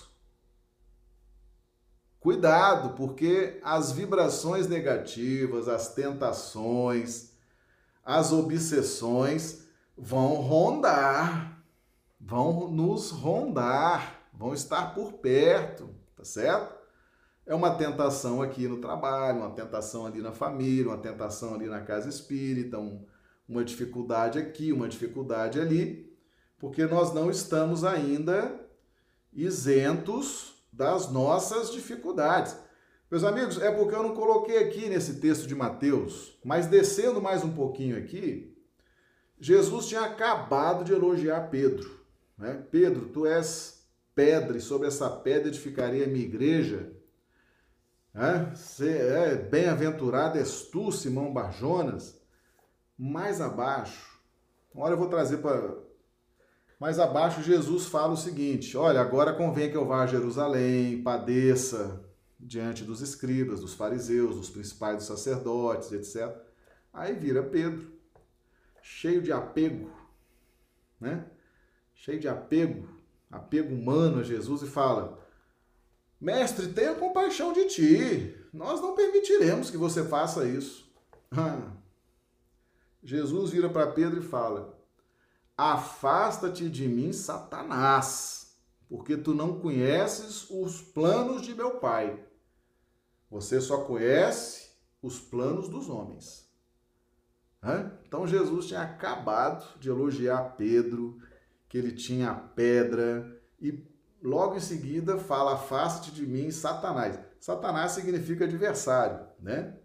Cuidado, 2.27 2.95
porque 2.97 3.61
as 3.63 3.93
vibrações 3.93 4.67
negativas, 4.67 5.69
as 5.69 5.95
tentações, 5.95 7.31
as 8.05 8.33
obsessões 8.33 9.65
vão 9.97 10.35
rondar, 10.35 11.63
vão 12.21 12.69
nos 12.69 13.13
rondar, 13.13 14.23
vão 14.35 14.53
estar 14.53 14.93
por 14.93 15.13
perto, 15.13 15.89
tá 16.17 16.25
certo? 16.25 16.75
É 17.47 17.55
uma 17.55 17.77
tentação 17.77 18.43
aqui 18.43 18.67
no 18.67 18.79
trabalho, 18.79 19.39
uma 19.39 19.51
tentação 19.51 20.05
ali 20.05 20.21
na 20.21 20.33
família, 20.33 20.89
uma 20.89 20.99
tentação 20.99 21.55
ali 21.55 21.67
na 21.67 21.83
casa 21.83 22.09
espírita, 22.09 22.77
um, 22.77 23.07
uma 23.49 23.65
dificuldade 23.65 24.37
aqui, 24.37 24.73
uma 24.73 24.89
dificuldade 24.89 25.61
ali, 25.61 26.13
porque 26.59 26.87
nós 26.87 27.15
não 27.15 27.31
estamos 27.31 27.85
ainda 27.85 28.67
isentos 29.33 30.56
das 30.77 31.11
nossas 31.11 31.73
dificuldades. 31.73 32.57
Meus 33.11 33.25
amigos, 33.25 33.61
é 33.61 33.71
porque 33.71 33.95
eu 33.95 34.03
não 34.03 34.15
coloquei 34.15 34.59
aqui 34.59 34.89
nesse 34.89 35.15
texto 35.21 35.47
de 35.47 35.55
Mateus, 35.55 36.39
mas 36.45 36.67
descendo 36.67 37.21
mais 37.21 37.43
um 37.43 37.53
pouquinho 37.53 37.97
aqui, 37.97 38.55
Jesus 39.41 39.87
tinha 39.87 40.03
acabado 40.03 40.85
de 40.85 40.93
elogiar 40.93 41.49
Pedro. 41.49 42.05
Né? 42.37 42.63
Pedro, 42.71 43.09
tu 43.09 43.27
és 43.27 43.87
pedra, 44.15 44.57
e 44.57 44.61
sobre 44.61 44.89
essa 44.89 45.09
pedra 45.09 45.49
edificarei 45.49 46.05
a 46.05 46.07
minha 46.07 46.25
igreja. 46.25 46.93
É, 48.15 48.85
é, 48.85 49.35
Bem-aventurado 49.37 50.39
és 50.39 50.63
tu, 50.63 50.91
Simão 50.91 51.33
Barjonas. 51.33 52.21
Mais 52.99 53.41
abaixo, 53.41 54.19
agora 54.75 54.95
eu 54.95 54.99
vou 54.99 55.09
trazer 55.09 55.39
para 55.39 55.86
mais 56.79 56.99
abaixo, 56.99 57.43
Jesus 57.43 57.87
fala 57.87 58.13
o 58.13 58.17
seguinte: 58.17 58.77
Olha, 58.77 59.01
agora 59.01 59.33
convém 59.33 59.71
que 59.71 59.77
eu 59.77 59.87
vá 59.87 60.03
a 60.03 60.07
Jerusalém, 60.07 61.03
padeça 61.03 62.05
diante 62.39 62.85
dos 62.85 63.01
escribas, 63.01 63.61
dos 63.61 63.75
fariseus, 63.75 64.37
dos 64.37 64.51
principais 64.51 64.97
dos 64.97 65.07
sacerdotes, 65.07 65.91
etc. 65.93 66.37
Aí 66.93 67.15
vira 67.15 67.43
Pedro, 67.43 67.91
cheio 68.83 69.23
de 69.23 69.33
apego, 69.33 69.91
né? 71.01 71.27
Cheio 71.95 72.21
de 72.21 72.29
apego, 72.29 72.87
apego 73.31 73.75
humano 73.75 74.21
a 74.21 74.23
Jesus 74.23 74.63
e 74.63 74.67
fala: 74.67 75.19
Mestre, 76.21 76.69
tenha 76.69 76.95
compaixão 76.95 77.55
de 77.55 77.65
ti. 77.67 78.37
Nós 78.53 78.81
não 78.81 78.95
permitiremos 78.95 79.71
que 79.71 79.77
você 79.79 80.05
faça 80.05 80.47
isso. 80.47 80.91
Jesus 83.03 83.51
vira 83.51 83.69
para 83.71 83.93
Pedro 83.93 84.21
e 84.21 84.23
fala: 84.23 84.76
Afasta-te 85.57 86.69
de 86.69 86.87
mim, 86.87 87.13
Satanás, 87.13 88.57
porque 88.89 89.17
tu 89.17 89.35
não 89.35 89.59
conheces 89.59 90.51
os 90.51 90.83
planos 90.83 91.43
de 91.43 91.55
meu 91.55 91.79
Pai. 91.79 92.25
Você 93.31 93.61
só 93.61 93.85
conhece 93.85 94.71
os 95.03 95.19
planos 95.19 95.69
dos 95.69 95.89
homens. 95.89 96.47
Então 98.07 98.27
Jesus 98.27 98.67
tinha 98.67 98.83
acabado 98.83 99.79
de 99.81 99.89
elogiar 99.89 100.55
Pedro, 100.57 101.19
que 101.69 101.77
ele 101.77 101.93
tinha 101.93 102.33
pedra, 102.33 103.41
e 103.61 103.85
logo 104.23 104.57
em 104.57 104.61
seguida 104.61 105.19
fala: 105.19 105.55
Afasta-te 105.55 106.13
de 106.13 106.27
mim, 106.27 106.51
Satanás. 106.51 107.19
Satanás 107.41 107.93
significa 107.93 108.45
adversário, 108.45 109.27
né? 109.41 109.77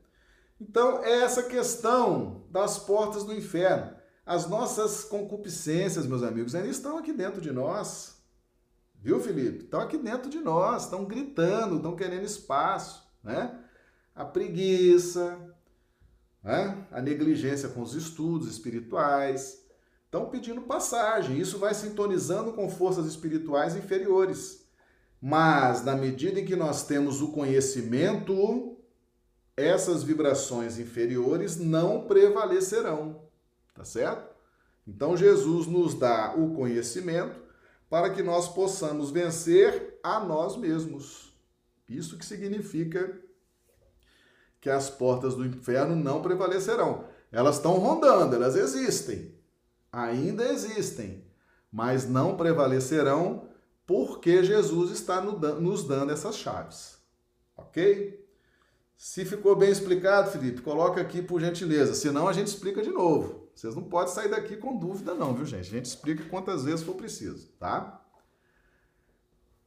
Então, 0.59 1.03
é 1.03 1.23
essa 1.23 1.43
questão 1.43 2.45
das 2.51 2.77
portas 2.77 3.23
do 3.23 3.33
inferno. 3.33 3.95
As 4.25 4.47
nossas 4.47 5.03
concupiscências, 5.03 6.05
meus 6.05 6.23
amigos, 6.23 6.53
ainda 6.53 6.69
estão 6.69 6.97
aqui 6.97 7.11
dentro 7.11 7.41
de 7.41 7.51
nós. 7.51 8.21
Viu, 8.95 9.19
Felipe? 9.19 9.63
Estão 9.63 9.81
aqui 9.81 9.97
dentro 9.97 10.29
de 10.29 10.39
nós, 10.39 10.83
estão 10.83 11.05
gritando, 11.05 11.77
estão 11.77 11.95
querendo 11.95 12.23
espaço, 12.23 13.03
né? 13.23 13.59
A 14.13 14.23
preguiça, 14.23 15.39
né? 16.43 16.85
a 16.91 17.01
negligência 17.01 17.69
com 17.69 17.81
os 17.81 17.95
estudos 17.95 18.47
espirituais, 18.47 19.65
estão 20.05 20.29
pedindo 20.29 20.61
passagem. 20.61 21.39
Isso 21.39 21.57
vai 21.57 21.73
sintonizando 21.73 22.53
com 22.53 22.69
forças 22.69 23.07
espirituais 23.07 23.75
inferiores. 23.75 24.65
Mas, 25.19 25.83
na 25.83 25.95
medida 25.95 26.39
em 26.39 26.45
que 26.45 26.55
nós 26.55 26.85
temos 26.85 27.21
o 27.21 27.31
conhecimento, 27.31 28.77
essas 29.55 30.03
vibrações 30.03 30.77
inferiores 30.77 31.57
não 31.57 32.07
prevalecerão. 32.07 33.30
Tá 33.73 33.83
certo? 33.83 34.35
Então, 34.87 35.15
Jesus 35.15 35.67
nos 35.67 35.93
dá 35.93 36.33
o 36.35 36.53
conhecimento 36.53 37.39
para 37.89 38.09
que 38.09 38.23
nós 38.23 38.47
possamos 38.47 39.11
vencer 39.11 39.99
a 40.03 40.19
nós 40.19 40.55
mesmos. 40.55 41.33
Isso 41.87 42.17
que 42.17 42.25
significa 42.25 43.19
que 44.59 44.69
as 44.69 44.89
portas 44.89 45.35
do 45.35 45.45
inferno 45.45 45.95
não 45.95 46.21
prevalecerão. 46.21 47.05
Elas 47.31 47.57
estão 47.57 47.73
rondando, 47.73 48.35
elas 48.35 48.55
existem. 48.55 49.35
Ainda 49.91 50.45
existem, 50.51 51.25
mas 51.71 52.07
não 52.07 52.37
prevalecerão 52.37 53.49
porque 53.85 54.43
Jesus 54.43 54.91
está 54.91 55.19
nos 55.21 55.83
dando 55.83 56.13
essas 56.13 56.37
chaves. 56.37 56.97
Ok? 57.57 58.25
Se 58.95 59.25
ficou 59.25 59.55
bem 59.55 59.69
explicado, 59.69 60.31
Felipe, 60.31 60.61
coloca 60.61 61.01
aqui 61.01 61.21
por 61.21 61.41
gentileza. 61.41 61.93
Senão 61.93 62.27
a 62.27 62.33
gente 62.33 62.47
explica 62.47 62.81
de 62.81 62.89
novo. 62.89 63.40
Vocês 63.55 63.75
não 63.75 63.83
podem 63.83 64.13
sair 64.13 64.29
daqui 64.29 64.55
com 64.57 64.77
dúvida, 64.77 65.13
não, 65.13 65.33
viu, 65.33 65.45
gente? 65.45 65.67
A 65.67 65.77
gente 65.77 65.85
explica 65.85 66.23
quantas 66.25 66.63
vezes 66.63 66.83
for 66.83 66.95
preciso, 66.95 67.49
tá? 67.59 68.03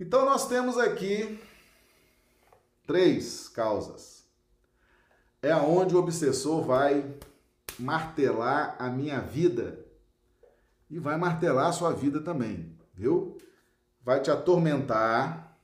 Então 0.01 0.25
nós 0.25 0.49
temos 0.49 0.79
aqui 0.79 1.39
três 2.87 3.49
causas 3.49 4.15
é 5.45 5.53
aonde 5.53 5.95
o 5.95 5.99
obsessor 5.99 6.63
vai 6.63 7.05
martelar 7.79 8.77
a 8.79 8.89
minha 8.89 9.21
vida 9.21 9.85
e 10.89 10.99
vai 10.99 11.19
martelar 11.19 11.67
a 11.67 11.73
sua 11.73 11.93
vida 11.93 12.21
também, 12.21 12.77
viu? 12.95 13.37
Vai 14.03 14.21
te 14.21 14.31
atormentar, 14.31 15.59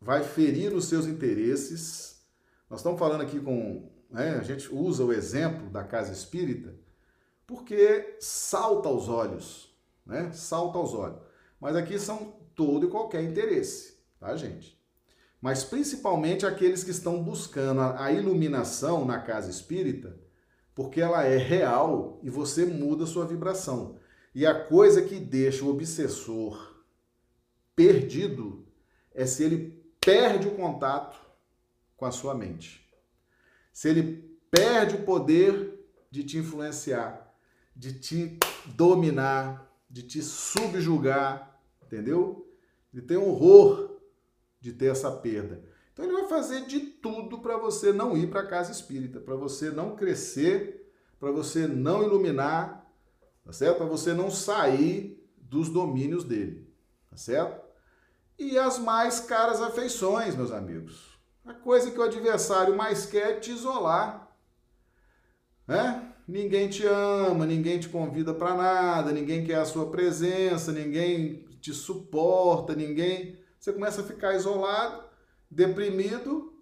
vai 0.00 0.24
ferir 0.24 0.72
os 0.74 0.86
seus 0.86 1.06
interesses. 1.06 2.20
Nós 2.68 2.80
estamos 2.80 2.98
falando 2.98 3.20
aqui 3.20 3.38
com. 3.40 3.90
Né, 4.10 4.36
a 4.38 4.42
gente 4.42 4.72
usa 4.72 5.04
o 5.04 5.12
exemplo 5.12 5.70
da 5.70 5.84
casa 5.84 6.12
espírita 6.12 6.74
porque 7.52 8.16
salta 8.18 8.88
aos 8.88 9.08
olhos, 9.08 9.76
né? 10.04 10.32
Salta 10.32 10.78
aos 10.78 10.94
olhos. 10.94 11.20
Mas 11.60 11.76
aqui 11.76 11.98
são 11.98 12.34
todo 12.54 12.86
e 12.86 12.90
qualquer 12.90 13.22
interesse, 13.22 13.98
tá, 14.18 14.34
gente? 14.36 14.82
mas 15.42 15.64
principalmente 15.64 16.46
aqueles 16.46 16.84
que 16.84 16.92
estão 16.92 17.20
buscando 17.20 17.80
a 17.80 18.12
iluminação 18.12 19.04
na 19.04 19.18
casa 19.18 19.50
espírita, 19.50 20.16
porque 20.72 21.00
ela 21.00 21.24
é 21.24 21.36
real 21.36 22.20
e 22.22 22.30
você 22.30 22.64
muda 22.64 23.06
sua 23.06 23.26
vibração. 23.26 23.98
E 24.32 24.46
a 24.46 24.54
coisa 24.54 25.02
que 25.02 25.18
deixa 25.18 25.64
o 25.64 25.68
obsessor 25.68 26.80
perdido 27.74 28.64
é 29.12 29.26
se 29.26 29.42
ele 29.42 29.84
perde 30.00 30.46
o 30.46 30.54
contato 30.54 31.20
com 31.96 32.06
a 32.06 32.12
sua 32.12 32.34
mente. 32.34 32.88
Se 33.72 33.88
ele 33.88 34.38
perde 34.48 34.94
o 34.94 35.02
poder 35.02 35.84
de 36.08 36.22
te 36.22 36.38
influenciar, 36.38 37.21
de 37.74 37.98
te 37.98 38.38
dominar, 38.66 39.70
de 39.88 40.02
te 40.02 40.22
subjugar, 40.22 41.60
entendeu? 41.84 42.48
Ele 42.92 43.02
tem 43.02 43.16
horror 43.16 44.00
de 44.60 44.72
ter 44.72 44.86
essa 44.86 45.10
perda. 45.10 45.62
Então 45.92 46.04
ele 46.04 46.14
vai 46.14 46.28
fazer 46.28 46.66
de 46.66 46.80
tudo 46.80 47.40
para 47.40 47.56
você 47.56 47.92
não 47.92 48.16
ir 48.16 48.30
para 48.30 48.40
a 48.40 48.46
casa 48.46 48.72
espírita, 48.72 49.20
para 49.20 49.34
você 49.34 49.70
não 49.70 49.96
crescer, 49.96 50.90
para 51.18 51.30
você 51.30 51.66
não 51.66 52.02
iluminar, 52.02 52.90
tá 53.44 53.52
certo? 53.52 53.78
Para 53.78 53.86
você 53.86 54.14
não 54.14 54.30
sair 54.30 55.22
dos 55.36 55.68
domínios 55.68 56.24
dele, 56.24 56.66
tá 57.10 57.16
certo? 57.16 57.62
E 58.38 58.58
as 58.58 58.78
mais 58.78 59.20
caras 59.20 59.60
afeições, 59.60 60.34
meus 60.34 60.50
amigos. 60.50 61.18
A 61.44 61.52
coisa 61.52 61.90
que 61.90 61.98
o 61.98 62.02
adversário 62.02 62.76
mais 62.76 63.04
quer 63.04 63.36
é 63.36 63.40
te 63.40 63.50
isolar, 63.50 64.34
né? 65.66 66.11
Ninguém 66.26 66.68
te 66.68 66.86
ama, 66.86 67.44
ninguém 67.44 67.78
te 67.78 67.88
convida 67.88 68.32
para 68.32 68.54
nada, 68.54 69.12
ninguém 69.12 69.44
quer 69.44 69.56
a 69.56 69.64
sua 69.64 69.90
presença, 69.90 70.72
ninguém 70.72 71.44
te 71.60 71.72
suporta, 71.72 72.74
ninguém 72.74 73.38
você 73.58 73.72
começa 73.72 74.00
a 74.00 74.04
ficar 74.04 74.34
isolado, 74.34 75.04
deprimido, 75.48 76.52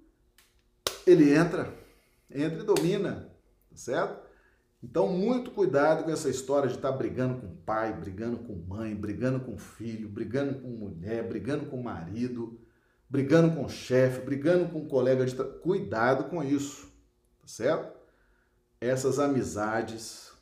ele 1.07 1.35
entra, 1.35 1.75
entra 2.31 2.61
e 2.61 2.67
domina, 2.67 3.33
tá 3.71 3.77
certo? 3.77 4.29
Então, 4.83 5.09
muito 5.09 5.51
cuidado 5.51 6.05
com 6.05 6.11
essa 6.11 6.29
história 6.29 6.69
de 6.69 6.77
estar 6.77 6.93
tá 6.93 6.97
brigando 6.97 7.41
com 7.41 7.57
pai, 7.57 7.93
brigando 7.93 8.39
com 8.39 8.55
mãe, 8.55 8.95
brigando 8.95 9.41
com 9.41 9.59
filho, 9.59 10.09
brigando 10.09 10.61
com 10.61 10.69
mulher, 10.69 11.27
brigando 11.29 11.67
com 11.67 11.83
marido, 11.83 12.61
brigando 13.09 13.55
com 13.55 13.69
chefe, 13.69 14.21
brigando 14.21 14.71
com 14.71 14.87
colega 14.89 15.25
de 15.25 15.35
trabalho. 15.35 15.61
Cuidado 15.61 16.25
com 16.25 16.43
isso, 16.43 16.87
tá 17.41 17.47
certo? 17.47 18.00
Essas 18.81 19.19
amizades, 19.19 20.33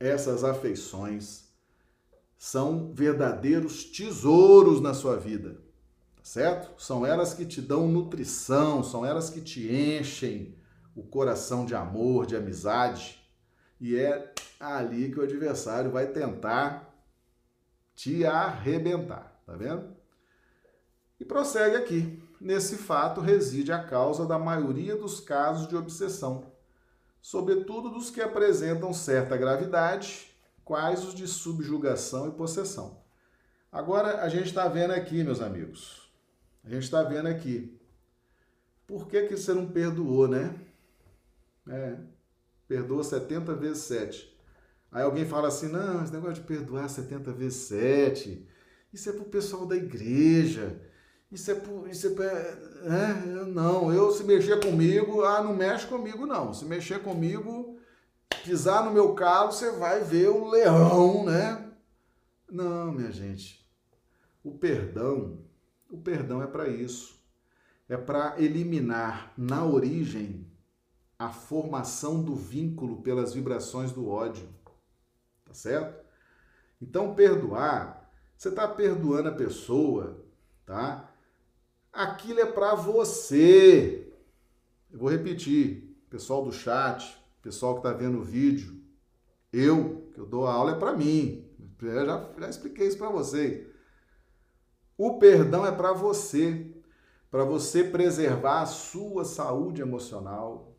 essas 0.00 0.44
afeições 0.44 1.44
são 2.38 2.92
verdadeiros 2.92 3.84
tesouros 3.84 4.80
na 4.80 4.94
sua 4.94 5.16
vida 5.16 5.60
certo? 6.22 6.80
São 6.80 7.04
elas 7.04 7.34
que 7.34 7.44
te 7.44 7.60
dão 7.60 7.88
nutrição, 7.88 8.82
são 8.82 9.04
elas 9.04 9.28
que 9.28 9.40
te 9.40 9.70
enchem 9.72 10.56
o 10.94 11.02
coração 11.02 11.66
de 11.66 11.74
amor, 11.74 12.26
de 12.26 12.36
amizade. 12.36 13.20
E 13.80 13.96
é 13.96 14.32
ali 14.60 15.10
que 15.10 15.18
o 15.18 15.22
adversário 15.22 15.90
vai 15.90 16.06
tentar 16.06 16.88
te 17.94 18.24
arrebentar, 18.24 19.40
tá 19.44 19.54
vendo? 19.54 19.96
E 21.18 21.24
prossegue 21.24 21.76
aqui. 21.76 22.22
Nesse 22.40 22.76
fato 22.76 23.20
reside 23.20 23.72
a 23.72 23.82
causa 23.82 24.26
da 24.26 24.38
maioria 24.38 24.96
dos 24.96 25.20
casos 25.20 25.68
de 25.68 25.76
obsessão, 25.76 26.51
sobretudo 27.22 27.88
dos 27.88 28.10
que 28.10 28.20
apresentam 28.20 28.92
certa 28.92 29.36
gravidade, 29.36 30.36
quais 30.64 31.04
os 31.04 31.14
de 31.14 31.28
subjugação 31.28 32.28
e 32.28 32.32
possessão. 32.32 33.00
Agora 33.70 34.22
a 34.22 34.28
gente 34.28 34.48
está 34.48 34.68
vendo 34.68 34.90
aqui, 34.90 35.22
meus 35.22 35.40
amigos, 35.40 36.12
a 36.64 36.68
gente 36.68 36.82
está 36.82 37.02
vendo 37.04 37.28
aqui. 37.28 37.80
Por 38.86 39.06
que, 39.06 39.22
que 39.22 39.36
você 39.36 39.54
não 39.54 39.70
perdoou, 39.70 40.28
né? 40.28 40.54
É, 41.68 41.96
perdoa 42.66 43.04
70 43.04 43.54
vezes 43.54 43.84
7. 43.84 44.36
Aí 44.90 45.02
alguém 45.02 45.24
fala 45.24 45.48
assim: 45.48 45.68
não, 45.68 46.02
esse 46.02 46.12
negócio 46.12 46.34
de 46.34 46.42
perdoar 46.42 46.88
70 46.88 47.32
vezes 47.32 47.62
7, 47.68 48.46
isso 48.92 49.08
é 49.08 49.12
para 49.12 49.22
o 49.22 49.30
pessoal 49.30 49.64
da 49.64 49.76
igreja. 49.76 50.78
Isso 51.32 51.50
é, 51.50 51.54
por, 51.54 51.88
isso 51.88 52.22
é, 52.22 52.58
é, 52.84 53.44
não, 53.46 53.92
eu 53.92 54.12
se 54.12 54.22
mexer 54.22 54.60
comigo, 54.60 55.24
ah, 55.24 55.42
não 55.42 55.54
mexe 55.54 55.86
comigo 55.86 56.26
não. 56.26 56.52
Se 56.52 56.64
mexer 56.64 57.02
comigo, 57.02 57.78
pisar 58.44 58.84
no 58.84 58.92
meu 58.92 59.14
calo, 59.14 59.50
você 59.50 59.70
vai 59.72 60.04
ver 60.04 60.28
o 60.28 60.48
leão, 60.48 61.24
né? 61.24 61.72
Não, 62.50 62.92
minha 62.92 63.10
gente. 63.10 63.66
O 64.44 64.52
perdão 64.52 65.42
o 65.92 65.98
perdão 65.98 66.42
é 66.42 66.46
para 66.46 66.66
isso. 66.68 67.22
É 67.86 67.98
para 67.98 68.40
eliminar 68.42 69.34
na 69.36 69.62
origem 69.62 70.50
a 71.18 71.28
formação 71.28 72.22
do 72.22 72.34
vínculo 72.34 73.02
pelas 73.02 73.34
vibrações 73.34 73.92
do 73.92 74.08
ódio. 74.08 74.48
Tá 75.44 75.52
certo? 75.52 76.02
Então, 76.80 77.14
perdoar, 77.14 78.10
você 78.34 78.48
está 78.48 78.66
perdoando 78.66 79.28
a 79.28 79.34
pessoa, 79.34 80.24
tá? 80.64 81.11
Aquilo 81.92 82.40
é 82.40 82.46
para 82.46 82.74
você. 82.74 84.10
Eu 84.90 84.98
vou 84.98 85.10
repetir, 85.10 85.96
pessoal 86.08 86.44
do 86.44 86.52
chat, 86.52 87.16
pessoal 87.42 87.74
que 87.74 87.80
está 87.80 87.92
vendo 87.92 88.18
o 88.18 88.24
vídeo, 88.24 88.80
eu, 89.52 90.10
que 90.14 90.20
eu 90.20 90.26
dou 90.26 90.46
a 90.46 90.52
aula, 90.52 90.72
é 90.72 90.78
para 90.78 90.96
mim. 90.96 91.48
Eu 91.80 92.06
já, 92.06 92.30
já 92.38 92.48
expliquei 92.48 92.86
isso 92.86 92.96
para 92.96 93.10
vocês. 93.10 93.66
O 94.96 95.18
perdão 95.18 95.66
é 95.66 95.72
para 95.72 95.92
você, 95.92 96.74
para 97.30 97.44
você 97.44 97.82
preservar 97.84 98.62
a 98.62 98.66
sua 98.66 99.24
saúde 99.24 99.82
emocional, 99.82 100.76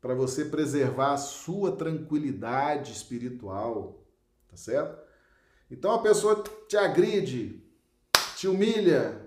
para 0.00 0.14
você 0.14 0.44
preservar 0.44 1.12
a 1.12 1.18
sua 1.18 1.76
tranquilidade 1.76 2.92
espiritual, 2.92 4.04
tá 4.48 4.56
certo? 4.56 5.02
Então 5.70 5.92
a 5.92 6.02
pessoa 6.02 6.42
te 6.68 6.76
agride, 6.76 7.64
te 8.36 8.48
humilha, 8.48 9.23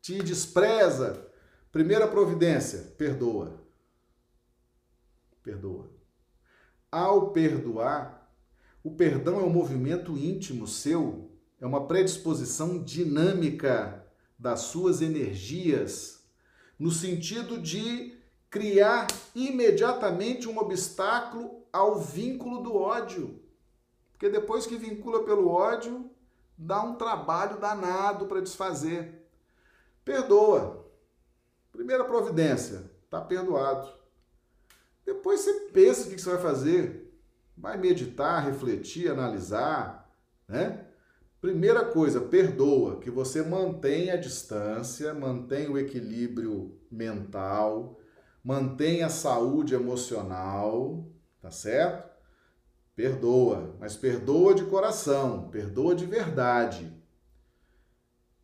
te 0.00 0.22
despreza. 0.22 1.26
Primeira 1.72 2.08
providência, 2.08 2.94
perdoa. 2.96 3.62
Perdoa. 5.42 5.90
Ao 6.90 7.30
perdoar, 7.30 8.30
o 8.82 8.90
perdão 8.90 9.40
é 9.40 9.42
um 9.42 9.50
movimento 9.50 10.16
íntimo 10.16 10.66
seu 10.66 11.30
é 11.60 11.66
uma 11.66 11.86
predisposição 11.86 12.82
dinâmica 12.82 14.06
das 14.38 14.60
suas 14.60 15.02
energias, 15.02 16.24
no 16.78 16.90
sentido 16.90 17.58
de 17.58 18.18
criar 18.48 19.06
imediatamente 19.34 20.48
um 20.48 20.58
obstáculo 20.58 21.66
ao 21.70 22.00
vínculo 22.00 22.62
do 22.62 22.74
ódio. 22.74 23.38
Porque 24.12 24.30
depois 24.30 24.66
que 24.66 24.76
vincula 24.76 25.22
pelo 25.24 25.48
ódio, 25.48 26.10
dá 26.56 26.82
um 26.82 26.94
trabalho 26.94 27.60
danado 27.60 28.26
para 28.26 28.40
desfazer. 28.40 29.19
Perdoa. 30.10 30.90
Primeira 31.70 32.02
providência, 32.02 32.90
está 33.04 33.20
perdoado. 33.20 33.88
Depois 35.06 35.38
você 35.38 35.52
pensa 35.72 36.08
o 36.08 36.10
que 36.10 36.20
você 36.20 36.30
vai 36.30 36.42
fazer. 36.42 37.16
Vai 37.56 37.78
meditar, 37.78 38.44
refletir, 38.44 39.08
analisar, 39.08 40.12
né? 40.48 40.84
Primeira 41.40 41.84
coisa, 41.84 42.20
perdoa, 42.22 42.98
que 42.98 43.08
você 43.08 43.40
mantenha 43.40 44.14
a 44.14 44.16
distância, 44.16 45.14
mantenha 45.14 45.70
o 45.70 45.78
equilíbrio 45.78 46.76
mental, 46.90 48.00
mantenha 48.42 49.06
a 49.06 49.10
saúde 49.10 49.76
emocional, 49.76 51.08
tá 51.40 51.52
certo? 51.52 52.10
Perdoa, 52.96 53.76
mas 53.78 53.96
perdoa 53.96 54.56
de 54.56 54.64
coração, 54.64 55.48
perdoa 55.50 55.94
de 55.94 56.04
verdade. 56.04 56.92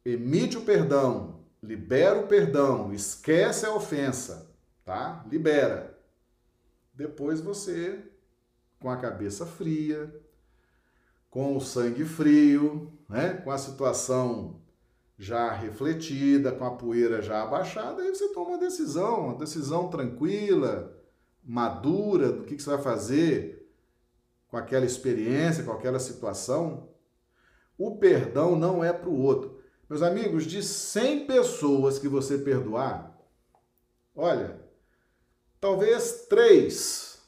Emite 0.05 0.57
o 0.57 0.63
perdão, 0.63 1.36
libera 1.63 2.19
o 2.19 2.27
perdão, 2.27 2.93
esquece 2.93 3.67
a 3.67 3.75
ofensa, 3.75 4.51
tá? 4.85 5.25
Libera. 5.31 5.99
Depois 6.95 7.41
você, 7.41 8.01
com 8.79 8.89
a 8.91 8.97
cabeça 8.97 9.45
fria, 9.45 10.13
com 11.31 11.57
o 11.57 11.61
sangue 11.61 12.05
frio, 12.05 12.91
né? 13.09 13.35
com 13.35 13.51
a 13.51 13.59
situação 13.59 14.63
já 15.19 15.53
refletida, 15.53 16.53
com 16.53 16.65
a 16.65 16.77
poeira 16.77 17.21
já 17.21 17.43
abaixada, 17.43 18.03
aí 18.03 18.09
você 18.09 18.29
toma 18.33 18.51
uma 18.51 18.59
decisão, 18.59 19.27
uma 19.27 19.39
decisão 19.39 19.89
tranquila, 19.89 20.95
madura 21.45 22.33
do 22.33 22.45
que, 22.45 22.57
que 22.57 22.63
você 22.63 22.71
vai 22.71 22.83
fazer 22.83 23.71
com 24.49 24.57
aquela 24.57 24.87
experiência, 24.87 25.65
com 25.65 25.73
aquela 25.73 25.99
situação. 25.99 26.89
O 27.79 27.97
perdão 27.97 28.57
não 28.57 28.83
é 28.83 28.93
para 28.93 29.09
o 29.09 29.21
outro. 29.21 29.56
Meus 29.89 30.03
amigos, 30.03 30.45
de 30.45 30.63
100 30.63 31.27
pessoas 31.27 31.99
que 31.99 32.09
você 32.09 32.39
perdoar, 32.39 33.17
olha, 34.17 34.61
talvez 35.61 36.27
três, 36.29 37.21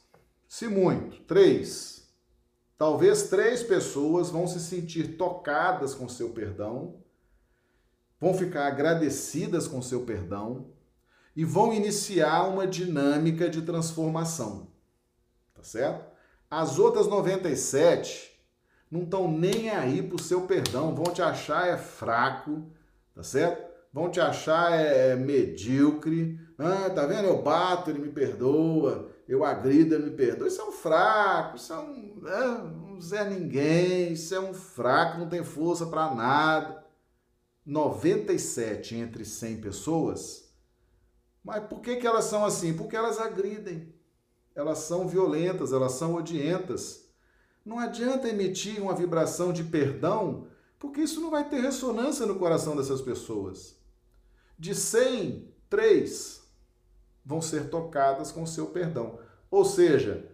se 0.45 0.67
muito, 0.67 1.21
três, 1.23 2.11
talvez 2.77 3.29
três 3.29 3.63
pessoas 3.63 4.29
vão 4.29 4.45
se 4.45 4.59
sentir 4.59 5.15
tocadas 5.15 5.95
com 5.95 6.09
seu 6.09 6.31
perdão, 6.31 7.01
vão 8.19 8.33
ficar 8.33 8.67
agradecidas 8.67 9.65
com 9.65 9.81
seu 9.81 10.05
perdão 10.05 10.73
e 11.33 11.45
vão 11.45 11.73
iniciar 11.73 12.49
uma 12.49 12.67
dinâmica 12.67 13.49
de 13.49 13.61
transformação. 13.61 14.67
Tá 15.53 15.63
certo? 15.63 16.05
As 16.51 16.77
outras 16.77 17.07
97 17.07 18.28
não 18.89 19.03
estão 19.03 19.31
nem 19.31 19.69
aí 19.69 20.01
pro 20.01 20.21
seu 20.21 20.41
perdão, 20.41 20.95
vão 20.95 21.13
te 21.13 21.21
achar 21.21 21.67
é 21.67 21.77
fraco, 21.77 22.63
tá 23.13 23.21
certo? 23.21 23.69
Vão 23.91 24.09
te 24.09 24.19
achar 24.19 24.71
é, 24.73 25.09
é 25.09 25.15
medíocre. 25.15 26.39
Ah, 26.57 26.89
tá 26.89 27.05
vendo? 27.05 27.27
Eu 27.27 27.41
bato, 27.41 27.89
ele 27.89 27.99
me 27.99 28.09
perdoa. 28.09 29.09
Eu 29.27 29.43
agrido, 29.43 29.95
ele 29.95 30.09
me 30.09 30.15
perdoa. 30.15 30.47
Isso 30.47 30.61
é 30.61 30.65
um 30.65 30.71
fraco, 30.71 31.55
isso 31.55 31.73
é 31.73 31.79
um, 31.79 32.21
é, 32.25 33.01
Zé 33.01 33.29
Ninguém, 33.29 34.13
isso 34.13 34.33
é 34.33 34.39
um 34.39 34.53
fraco, 34.53 35.19
não 35.19 35.29
tem 35.29 35.43
força 35.43 35.85
para 35.85 36.13
nada. 36.13 36.83
97 37.65 38.95
entre 38.95 39.23
100 39.23 39.61
pessoas. 39.61 40.49
Mas 41.43 41.63
por 41.65 41.81
que, 41.81 41.95
que 41.97 42.07
elas 42.07 42.25
são 42.25 42.43
assim? 42.45 42.73
Porque 42.73 42.95
elas 42.95 43.19
agridem. 43.19 43.93
Elas 44.55 44.79
são 44.79 45.07
violentas, 45.07 45.71
elas 45.71 45.93
são 45.93 46.15
odientas. 46.15 47.08
Não 47.65 47.79
adianta 47.79 48.29
emitir 48.29 48.81
uma 48.81 48.95
vibração 48.95 49.51
de 49.51 49.63
perdão, 49.63 50.47
porque 50.79 51.01
isso 51.01 51.19
não 51.19 51.29
vai 51.29 51.47
ter 51.47 51.59
ressonância 51.59 52.25
no 52.25 52.39
coração 52.39 52.75
dessas 52.75 53.01
pessoas. 53.01 53.77
De 54.57 54.73
100, 54.73 55.53
3 55.69 56.41
vão 57.23 57.41
ser 57.41 57.69
tocadas 57.69 58.31
com 58.31 58.43
o 58.43 58.47
seu 58.47 58.67
perdão. 58.67 59.19
Ou 59.51 59.63
seja, 59.65 60.31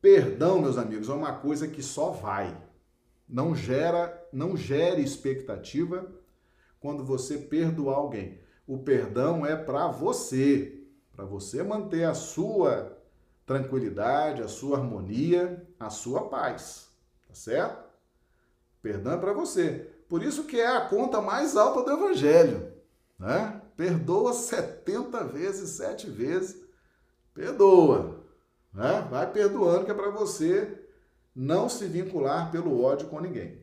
perdão, 0.00 0.60
meus 0.60 0.78
amigos, 0.78 1.08
é 1.08 1.12
uma 1.12 1.34
coisa 1.34 1.68
que 1.68 1.82
só 1.82 2.10
vai. 2.10 2.56
Não 3.28 3.54
gera, 3.54 4.26
não 4.32 4.56
gere 4.56 5.02
expectativa 5.02 6.10
quando 6.80 7.04
você 7.04 7.36
perdoar 7.36 7.96
alguém. 7.96 8.40
O 8.66 8.78
perdão 8.78 9.44
é 9.44 9.56
para 9.56 9.88
você, 9.88 10.84
para 11.12 11.24
você 11.24 11.62
manter 11.62 12.04
a 12.04 12.14
sua 12.14 12.99
tranquilidade, 13.50 14.42
a 14.42 14.46
sua 14.48 14.78
harmonia, 14.78 15.66
a 15.80 15.90
sua 15.90 16.28
paz. 16.28 16.88
Tá 17.26 17.34
certo? 17.34 17.84
Perdão 18.80 19.14
é 19.14 19.16
para 19.16 19.32
você. 19.32 19.90
Por 20.08 20.22
isso 20.22 20.44
que 20.44 20.60
é 20.60 20.68
a 20.68 20.86
conta 20.86 21.20
mais 21.20 21.56
alta 21.56 21.82
do 21.82 21.90
evangelho, 21.90 22.72
né? 23.18 23.60
Perdoa 23.76 24.32
70 24.32 25.24
vezes, 25.24 25.70
7 25.70 26.08
vezes. 26.08 26.62
Perdoa, 27.34 28.20
né? 28.72 29.04
Vai 29.10 29.28
perdoando 29.32 29.84
que 29.84 29.90
é 29.90 29.94
para 29.94 30.10
você 30.10 30.86
não 31.34 31.68
se 31.68 31.86
vincular 31.86 32.52
pelo 32.52 32.80
ódio 32.80 33.08
com 33.08 33.18
ninguém. 33.18 33.60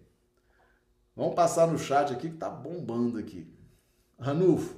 Vamos 1.16 1.34
passar 1.34 1.66
no 1.66 1.80
chat 1.80 2.12
aqui 2.12 2.30
que 2.30 2.38
tá 2.38 2.50
bombando 2.50 3.18
aqui. 3.18 3.50
Ranulfo, 4.20 4.77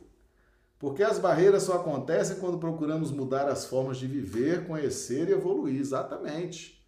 porque 0.79 1.03
as 1.03 1.19
barreiras 1.19 1.63
só 1.63 1.73
acontecem 1.73 2.37
quando 2.37 2.57
procuramos 2.57 3.11
mudar 3.11 3.49
as 3.49 3.65
formas 3.65 3.97
de 3.97 4.07
viver, 4.07 4.65
conhecer 4.65 5.27
e 5.27 5.33
evoluir. 5.33 5.77
Exatamente. 5.77 6.81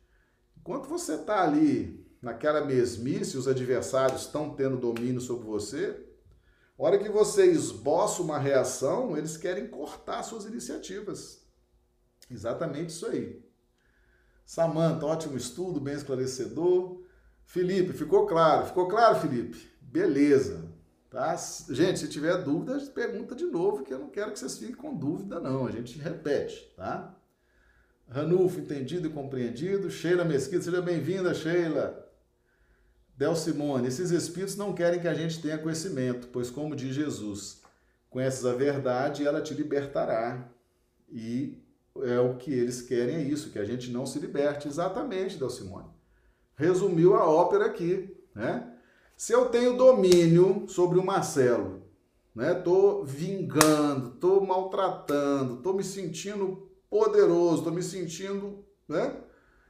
Enquanto 0.58 0.88
você 0.88 1.16
está 1.16 1.44
ali 1.44 2.10
naquela 2.22 2.64
mesmice, 2.64 3.38
os 3.38 3.50
adversários 3.50 4.22
estão 4.22 4.52
tendo 4.52 4.78
domínio 4.78 5.20
sobre 5.20 5.46
você, 5.46 6.08
a 6.80 6.84
hora 6.84 6.98
que 6.98 7.10
você 7.10 7.46
esboça 7.52 8.22
uma 8.22 8.40
reação, 8.40 9.18
eles 9.18 9.36
querem 9.36 9.68
cortar 9.68 10.24
suas 10.24 10.46
iniciativas. 10.46 11.46
Exatamente 12.30 12.92
isso 12.92 13.06
aí. 13.08 13.44
Samanta, 14.46 15.06
ótimo 15.06 15.36
estudo, 15.36 15.82
bem 15.82 15.96
esclarecedor. 15.96 17.04
Felipe, 17.44 17.92
ficou 17.92 18.26
claro? 18.26 18.68
Ficou 18.68 18.88
claro, 18.88 19.20
Felipe? 19.20 19.70
Beleza. 19.82 20.71
Tá? 21.12 21.36
Gente, 21.70 22.00
se 22.00 22.08
tiver 22.08 22.42
dúvida, 22.42 22.80
pergunta 22.96 23.36
de 23.36 23.44
novo, 23.44 23.84
que 23.84 23.94
eu 23.94 24.00
não 24.00 24.10
quero 24.10 24.32
que 24.32 24.40
vocês 24.40 24.58
fiquem 24.58 24.76
com 24.76 24.96
dúvida, 24.96 25.42
não. 25.42 25.68
A 25.68 25.72
gente 25.72 26.00
repete, 26.00 26.74
tá? 26.78 27.14
Ranulfo, 28.08 28.62
entendido 28.62 29.08
e 29.08 29.12
compreendido. 29.12 29.92
Sheila 29.92 30.24
Mesquita, 30.24 30.64
seja 30.64 30.82
bem-vinda, 30.82 31.34
Sheila. 31.34 32.10
Del 33.18 33.36
Simone, 33.36 33.90
esses 33.90 34.10
espíritos 34.12 34.56
não 34.56 34.74
querem 34.74 35.02
que 35.02 35.08
a 35.08 35.14
gente 35.14 35.42
tenha 35.42 35.58
conhecimento, 35.58 36.30
pois, 36.30 36.50
como 36.50 36.78
diz 36.78 36.96
Jesus, 36.96 37.62
conheces 38.10 38.46
a 38.46 38.54
verdade 38.54 39.22
e 39.22 39.28
ela 39.28 39.42
te 39.42 39.54
libertará. 39.54 40.50
E 41.10 41.62
é 42.04 42.22
o 42.22 42.38
que 42.38 42.54
eles 42.54 42.82
querem, 42.82 43.18
é 43.18 43.22
isso, 43.22 43.52
que 43.52 43.60
a 43.60 43.66
gente 43.66 43.92
não 43.92 44.06
se 44.06 44.18
liberte. 44.18 44.66
Exatamente, 44.66 45.38
Del 45.38 45.50
Simone. 45.50 45.90
Resumiu 46.56 47.16
a 47.16 47.30
ópera 47.30 47.66
aqui, 47.66 48.18
né? 48.34 48.71
Se 49.22 49.34
eu 49.34 49.50
tenho 49.50 49.78
domínio 49.78 50.66
sobre 50.68 50.98
o 50.98 51.06
Marcelo, 51.06 51.84
né? 52.34 52.56
Tô 52.56 53.04
vingando, 53.04 54.16
tô 54.16 54.42
maltratando, 54.42 55.58
tô 55.58 55.74
me 55.74 55.84
sentindo 55.84 56.72
poderoso, 56.90 57.64
tô 57.64 57.70
me 57.70 57.84
sentindo, 57.84 58.66
né? 58.88 59.16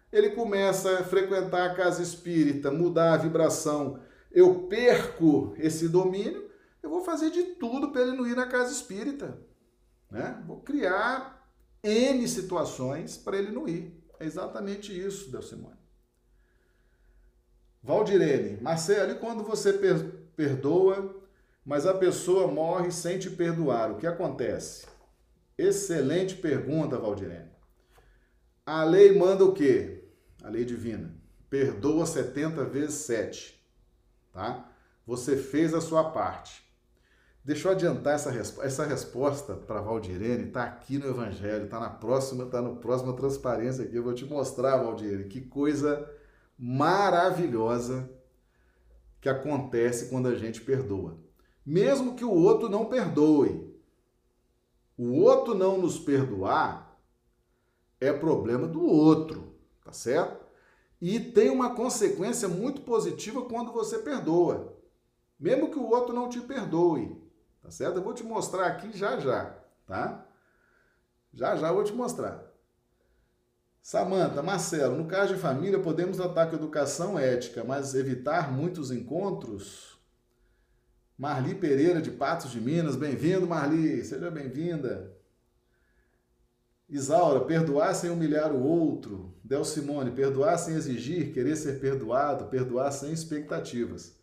Ele 0.10 0.30
começa 0.30 1.00
a 1.00 1.04
frequentar 1.04 1.70
a 1.70 1.76
casa 1.76 2.02
espírita, 2.02 2.72
mudar 2.72 3.14
a 3.14 3.18
vibração. 3.18 4.00
Eu 4.32 4.70
perco 4.70 5.54
esse 5.58 5.90
domínio, 5.90 6.50
eu 6.82 6.90
vou 6.90 7.02
fazer 7.02 7.30
de 7.30 7.44
tudo 7.56 7.92
para 7.92 8.04
ele 8.04 8.16
não 8.16 8.26
ir 8.26 8.38
na 8.38 8.48
casa 8.48 8.72
espírita, 8.72 9.38
né? 10.10 10.42
Vou 10.48 10.62
criar 10.62 11.46
N 11.84 12.26
situações 12.26 13.18
para 13.18 13.38
ele 13.38 13.52
não 13.52 13.68
ir. 13.68 14.02
É 14.18 14.26
exatamente 14.26 14.98
isso, 14.98 15.30
Delcimone. 15.30 15.81
Valdirene, 17.84 18.62
Marcelo, 18.62 19.14
e 19.14 19.16
quando 19.16 19.44
você 19.44 19.74
per 19.74 20.22
perdoa, 20.36 21.16
mas 21.66 21.86
a 21.86 21.94
pessoa 21.94 22.48
morre 22.48 22.92
sem 22.92 23.20
te 23.20 23.30
perdoar, 23.30 23.92
o 23.92 23.98
que 23.98 24.08
acontece? 24.08 24.88
Excelente 25.58 26.36
pergunta, 26.36 26.98
Valdirene. 26.98 27.52
A 28.66 28.84
lei 28.84 29.18
manda 29.18 29.44
o 29.44 29.54
quê? 29.54 30.06
A 30.44 30.50
lei 30.50 30.66
divina. 30.66 31.14
Perdoa 31.50 32.06
70 32.06 32.64
vezes 32.66 32.96
7. 32.96 33.62
Tá? 34.32 34.72
Você 35.06 35.36
fez 35.36 35.74
a 35.74 35.82
sua 35.82 36.12
parte. 36.12 36.64
Deixa 37.44 37.68
eu 37.68 37.72
adiantar 37.72 38.14
essa, 38.14 38.30
resp 38.30 38.60
essa 38.62 38.86
resposta 38.86 39.56
para 39.56 39.82
Valdirene, 39.82 40.48
está 40.48 40.64
aqui 40.64 41.00
no 41.00 41.08
Evangelho, 41.08 41.66
está 41.66 41.80
na 41.80 41.90
próxima, 41.90 42.44
está 42.44 42.62
no 42.62 42.76
próxima 42.76 43.14
transparência 43.14 43.84
aqui. 43.84 43.96
Eu 43.96 44.04
vou 44.04 44.14
te 44.14 44.26
mostrar, 44.26 44.78
Valdirene, 44.78 45.24
que 45.26 45.42
coisa 45.42 46.08
maravilhosa 46.64 48.08
que 49.20 49.28
acontece 49.28 50.10
quando 50.10 50.28
a 50.28 50.36
gente 50.36 50.62
perdoa. 50.62 51.18
Mesmo 51.66 52.16
que 52.16 52.24
o 52.24 52.32
outro 52.32 52.70
não 52.70 52.86
perdoe. 52.86 53.76
O 54.96 55.22
outro 55.22 55.56
não 55.56 55.80
nos 55.80 55.98
perdoar 55.98 56.96
é 58.00 58.14
problema 58.14 58.68
do 58.68 58.86
outro, 58.86 59.56
tá 59.84 59.92
certo? 59.92 60.46
E 61.02 61.20
tem 61.20 61.50
uma 61.50 61.74
consequência 61.74 62.48
muito 62.48 62.82
positiva 62.82 63.44
quando 63.46 63.72
você 63.72 63.98
perdoa, 63.98 64.78
mesmo 65.40 65.72
que 65.72 65.80
o 65.80 65.90
outro 65.90 66.14
não 66.14 66.30
te 66.30 66.40
perdoe, 66.40 67.20
tá 67.64 67.72
certo? 67.72 67.96
Eu 67.96 68.04
vou 68.04 68.14
te 68.14 68.24
mostrar 68.24 68.68
aqui 68.68 68.96
já 68.96 69.20
já, 69.20 69.58
tá? 69.88 70.28
Já 71.34 71.56
já 71.56 71.70
eu 71.70 71.74
vou 71.74 71.84
te 71.84 71.94
mostrar. 71.94 72.51
Samanta, 73.82 74.44
Marcelo, 74.44 74.96
no 74.96 75.06
caso 75.06 75.34
de 75.34 75.42
família, 75.42 75.80
podemos 75.80 76.18
tratar 76.18 76.48
com 76.48 76.56
educação 76.56 77.18
ética, 77.18 77.64
mas 77.64 77.96
evitar 77.96 78.52
muitos 78.52 78.92
encontros? 78.92 80.00
Marli 81.18 81.56
Pereira, 81.56 82.00
de 82.00 82.12
Patos 82.12 82.52
de 82.52 82.62
Minas, 82.62 82.96
bem-vindo, 82.96 83.48
Marli, 83.48 84.04
seja 84.04 84.30
bem-vinda. 84.30 85.12
Isaura, 86.88 87.42
perdoar 87.42 87.96
sem 87.96 88.12
humilhar 88.12 88.52
o 88.52 88.64
outro. 88.64 89.34
Del 89.44 89.66
Simone, 89.66 90.12
perdoar 90.12 90.58
sem 90.58 90.76
exigir, 90.76 91.34
querer 91.34 91.56
ser 91.56 91.80
perdoado, 91.80 92.46
perdoar 92.46 92.92
sem 92.92 93.12
expectativas. 93.12 94.16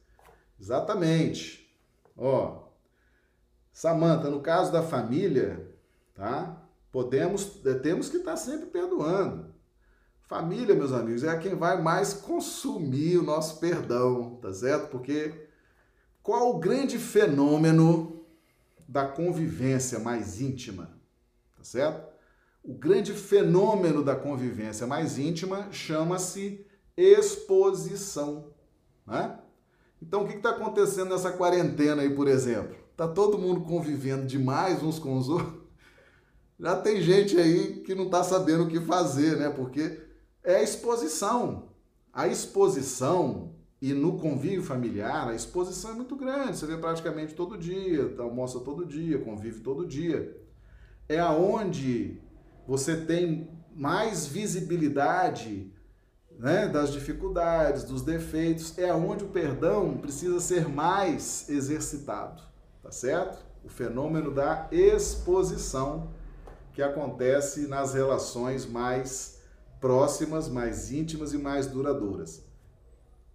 Exatamente. 0.61 1.69
Ó, 2.17 2.69
Samanta, 3.73 4.31
no 4.31 4.41
caso 4.41 4.71
da 4.71 4.83
família, 4.83 5.69
tá? 6.15 6.58
Podemos, 6.91 7.65
é, 7.67 7.75
temos 7.75 8.09
que 8.09 8.19
estar 8.19 8.37
sempre 8.37 8.67
perdoando. 8.67 9.55
Família, 10.23 10.75
meus 10.75 10.93
amigos, 10.93 11.25
é 11.25 11.39
quem 11.39 11.55
vai 11.55 11.81
mais 11.81 12.13
consumir 12.13 13.17
o 13.17 13.23
nosso 13.23 13.59
perdão, 13.61 14.39
tá 14.43 14.53
certo? 14.53 14.91
Porque 14.91 15.49
qual 16.23 16.55
o 16.55 16.59
grande 16.59 16.99
fenômeno 16.99 18.27
da 18.87 19.07
convivência 19.07 19.99
mais 19.99 20.41
íntima, 20.41 20.91
tá 21.57 21.65
certo? 21.65 22.09
O 22.63 22.75
grande 22.75 23.15
fenômeno 23.15 24.05
da 24.05 24.15
convivência 24.15 24.87
mais 24.87 25.19
íntima 25.19 25.69
chama-se 25.73 26.67
exposição. 26.97 28.53
Né? 29.07 29.39
Então, 30.03 30.25
o 30.25 30.29
que 30.29 30.37
está 30.37 30.51
acontecendo 30.51 31.11
nessa 31.11 31.33
quarentena 31.33 32.03
aí, 32.03 32.15
por 32.15 32.29
exemplo? 32.29 32.77
Está 32.91 33.09
todo 33.09 33.39
mundo 33.39 33.63
convivendo 33.63 34.27
demais 34.27 34.83
uns 34.83 34.99
com 34.99 35.17
os 35.17 35.29
outros? 35.29 35.68
Já 36.59 36.77
tem 36.77 37.01
gente 37.01 37.37
aí 37.37 37.81
que 37.85 37.95
não 37.95 38.07
está 38.07 38.25
sabendo 38.25 38.65
o 38.65 38.69
que 38.69 38.81
fazer, 38.81 39.37
né? 39.37 39.49
Porque 39.49 40.01
é 40.43 40.57
a 40.57 40.63
exposição. 40.63 41.69
A 42.13 42.27
exposição 42.27 43.55
e 43.81 43.93
no 43.93 44.19
convívio 44.19 44.63
familiar, 44.63 45.29
a 45.29 45.35
exposição 45.35 45.93
é 45.93 45.95
muito 45.95 46.17
grande. 46.17 46.59
Você 46.59 46.67
vê 46.67 46.77
praticamente 46.77 47.35
todo 47.35 47.57
dia, 47.57 48.13
almoça 48.19 48.59
todo 48.59 48.85
dia, 48.85 49.19
convive 49.19 49.61
todo 49.61 49.87
dia. 49.87 50.37
É 51.09 51.21
aonde 51.21 52.21
você 52.67 52.97
tem 52.97 53.49
mais 53.75 54.27
visibilidade 54.27 55.73
né, 56.39 56.69
das 56.69 56.93
dificuldades, 56.93 57.85
dos 57.85 58.03
defeitos, 58.03 58.77
é 58.79 58.93
onde 58.93 59.25
o 59.25 59.29
perdão 59.29 59.97
precisa 59.97 60.41
ser 60.41 60.69
mais 60.69 61.49
exercitado, 61.49 62.43
tá 62.83 62.91
certo? 62.91 63.45
O 63.65 63.69
fenômeno 63.69 64.33
da 64.33 64.69
exposição 64.71 66.11
que 66.79 66.83
acontece 66.85 67.67
nas 67.67 67.93
relações 67.93 68.65
mais 68.65 69.41
próximas, 69.81 70.49
mais 70.49 70.93
íntimas 70.93 71.33
e 71.33 71.37
mais 71.37 71.67
duradouras. 71.67 72.47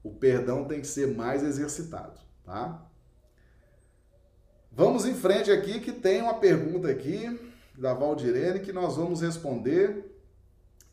O 0.02 0.14
perdão 0.14 0.64
tem 0.64 0.80
que 0.80 0.88
ser 0.88 1.14
mais 1.14 1.44
exercitado, 1.44 2.22
tá? 2.46 2.90
Vamos 4.72 5.06
em 5.06 5.14
frente 5.14 5.52
aqui 5.52 5.82
que 5.82 5.92
tem 5.92 6.22
uma 6.22 6.36
pergunta 6.36 6.88
aqui 6.88 7.38
da 7.78 7.94
Valdirene 7.94 8.62
que 8.62 8.72
nós 8.72 8.96
vamos 8.96 9.20
responder 9.20 10.18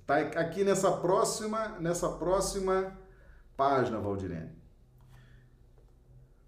tá 0.04 0.16
aqui 0.16 0.64
nessa 0.64 0.90
próxima 0.90 1.78
nessa 1.78 2.08
próxima 2.08 2.98
página, 3.56 4.00
Valdirene. 4.00 4.50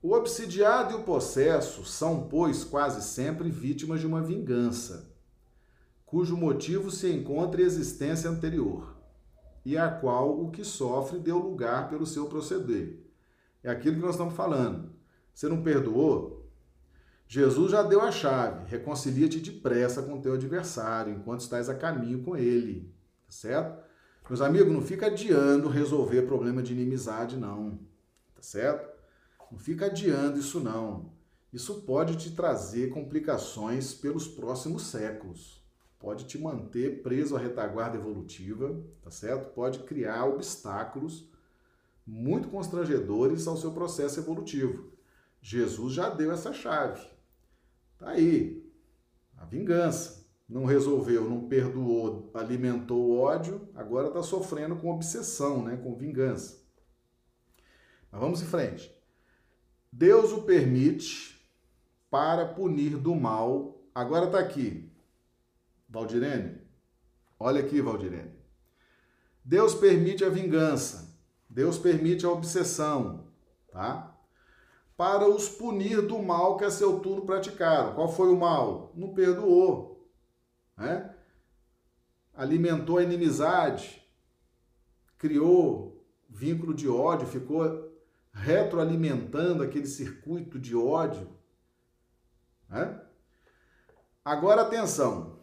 O 0.03 0.14
obsidiado 0.14 0.94
e 0.94 0.96
o 0.96 1.05
possesso 1.05 1.84
são, 1.84 2.26
pois, 2.26 2.64
quase 2.64 3.03
sempre 3.03 3.48
vítimas 3.48 4.00
de 4.00 4.07
uma 4.09 4.20
vingança, 4.20 5.11
cujo 6.12 6.36
motivo 6.36 6.90
se 6.90 7.10
encontra 7.10 7.62
em 7.62 7.64
existência 7.64 8.28
anterior, 8.28 8.94
e 9.64 9.78
a 9.78 9.90
qual 9.90 10.38
o 10.38 10.50
que 10.50 10.62
sofre 10.62 11.18
deu 11.18 11.38
lugar 11.38 11.88
pelo 11.88 12.04
seu 12.04 12.26
proceder. 12.26 12.98
É 13.62 13.70
aquilo 13.70 13.96
que 13.96 14.02
nós 14.02 14.10
estamos 14.10 14.34
falando. 14.34 14.92
Você 15.32 15.48
não 15.48 15.62
perdoou? 15.62 16.46
Jesus 17.26 17.72
já 17.72 17.82
deu 17.82 18.02
a 18.02 18.12
chave. 18.12 18.68
Reconcilia-te 18.68 19.40
depressa 19.40 20.02
com 20.02 20.20
teu 20.20 20.34
adversário, 20.34 21.14
enquanto 21.14 21.40
estás 21.40 21.70
a 21.70 21.74
caminho 21.74 22.22
com 22.22 22.36
ele. 22.36 22.94
Tá 23.26 23.32
certo? 23.32 23.82
Meus 24.28 24.42
amigos, 24.42 24.70
não 24.70 24.82
fica 24.82 25.06
adiando 25.06 25.66
resolver 25.70 26.26
problema 26.26 26.62
de 26.62 26.74
inimizade, 26.74 27.38
não. 27.38 27.78
Tá 28.34 28.42
certo? 28.42 28.86
Não 29.50 29.58
fica 29.58 29.86
adiando 29.86 30.38
isso, 30.38 30.60
não. 30.60 31.10
Isso 31.50 31.80
pode 31.86 32.16
te 32.16 32.32
trazer 32.32 32.90
complicações 32.90 33.94
pelos 33.94 34.28
próximos 34.28 34.82
séculos. 34.82 35.61
Pode 36.03 36.24
te 36.24 36.36
manter 36.36 37.00
preso 37.00 37.36
à 37.36 37.38
retaguarda 37.38 37.96
evolutiva, 37.96 38.76
tá 39.03 39.11
certo? 39.12 39.55
Pode 39.55 39.84
criar 39.84 40.24
obstáculos 40.24 41.30
muito 42.05 42.48
constrangedores 42.48 43.46
ao 43.46 43.57
seu 43.57 43.70
processo 43.70 44.18
evolutivo. 44.18 44.90
Jesus 45.40 45.92
já 45.92 46.09
deu 46.11 46.32
essa 46.32 46.53
chave. 46.53 47.07
Tá 47.96 48.11
aí. 48.11 48.68
A 49.38 49.44
vingança. 49.44 50.26
Não 50.48 50.64
resolveu, 50.64 51.30
não 51.30 51.48
perdoou, 51.48 52.30
alimentou 52.34 53.00
o 53.00 53.18
ódio, 53.20 53.68
agora 53.74 54.09
está 54.09 54.22
sofrendo 54.22 54.76
com 54.76 54.90
obsessão, 54.90 55.62
né? 55.62 55.76
com 55.76 55.94
vingança. 55.94 56.61
Mas 58.11 58.20
vamos 58.20 58.42
em 58.42 58.46
frente. 58.46 58.92
Deus 59.90 60.32
o 60.32 60.42
permite 60.42 61.40
para 62.11 62.44
punir 62.44 62.98
do 62.98 63.14
mal. 63.14 63.80
Agora 63.94 64.26
está 64.26 64.40
aqui. 64.40 64.91
Valdirene, 65.93 66.59
olha 67.38 67.61
aqui, 67.61 67.82
Valdirene. 67.82 68.32
Deus 69.45 69.74
permite 69.74 70.24
a 70.24 70.30
vingança. 70.30 71.14
Deus 71.51 71.76
permite 71.76 72.24
a 72.24 72.30
obsessão, 72.30 73.28
tá? 73.70 74.16
para 74.97 75.28
os 75.28 75.51
punir 75.51 76.01
do 76.01 76.18
mal 76.22 76.57
que 76.57 76.64
a 76.64 76.70
seu 76.70 77.01
turno 77.01 77.26
praticaram. 77.26 77.95
Qual 77.95 78.11
foi 78.11 78.28
o 78.28 78.38
mal? 78.38 78.90
Não 78.95 79.12
perdoou, 79.12 80.09
né? 80.78 81.14
alimentou 82.32 82.97
a 82.97 83.03
inimizade, 83.03 84.03
criou 85.18 86.03
vínculo 86.26 86.72
de 86.72 86.88
ódio, 86.88 87.26
ficou 87.26 87.93
retroalimentando 88.32 89.62
aquele 89.62 89.86
circuito 89.86 90.59
de 90.59 90.74
ódio. 90.74 91.28
Né? 92.70 92.99
Agora 94.24 94.62
atenção, 94.62 95.41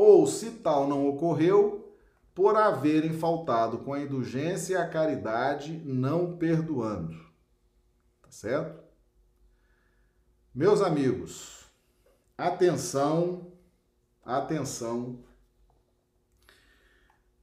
ou 0.00 0.28
se 0.28 0.52
tal 0.52 0.86
não 0.86 1.08
ocorreu, 1.08 1.92
por 2.32 2.54
haverem 2.54 3.18
faltado 3.18 3.78
com 3.78 3.92
a 3.92 4.00
indulgência 4.00 4.74
e 4.74 4.76
a 4.76 4.88
caridade, 4.88 5.72
não 5.84 6.36
perdoando. 6.36 7.20
Tá 8.22 8.30
certo? 8.30 8.80
Meus 10.54 10.80
amigos, 10.82 11.64
atenção, 12.36 13.52
atenção. 14.24 15.18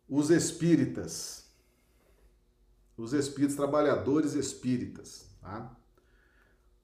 Os 0.08 0.30
espíritas, 0.30 1.54
os 2.96 3.12
espíritos, 3.12 3.58
trabalhadores 3.58 4.34
espíritas, 4.34 5.30
tá? 5.42 5.76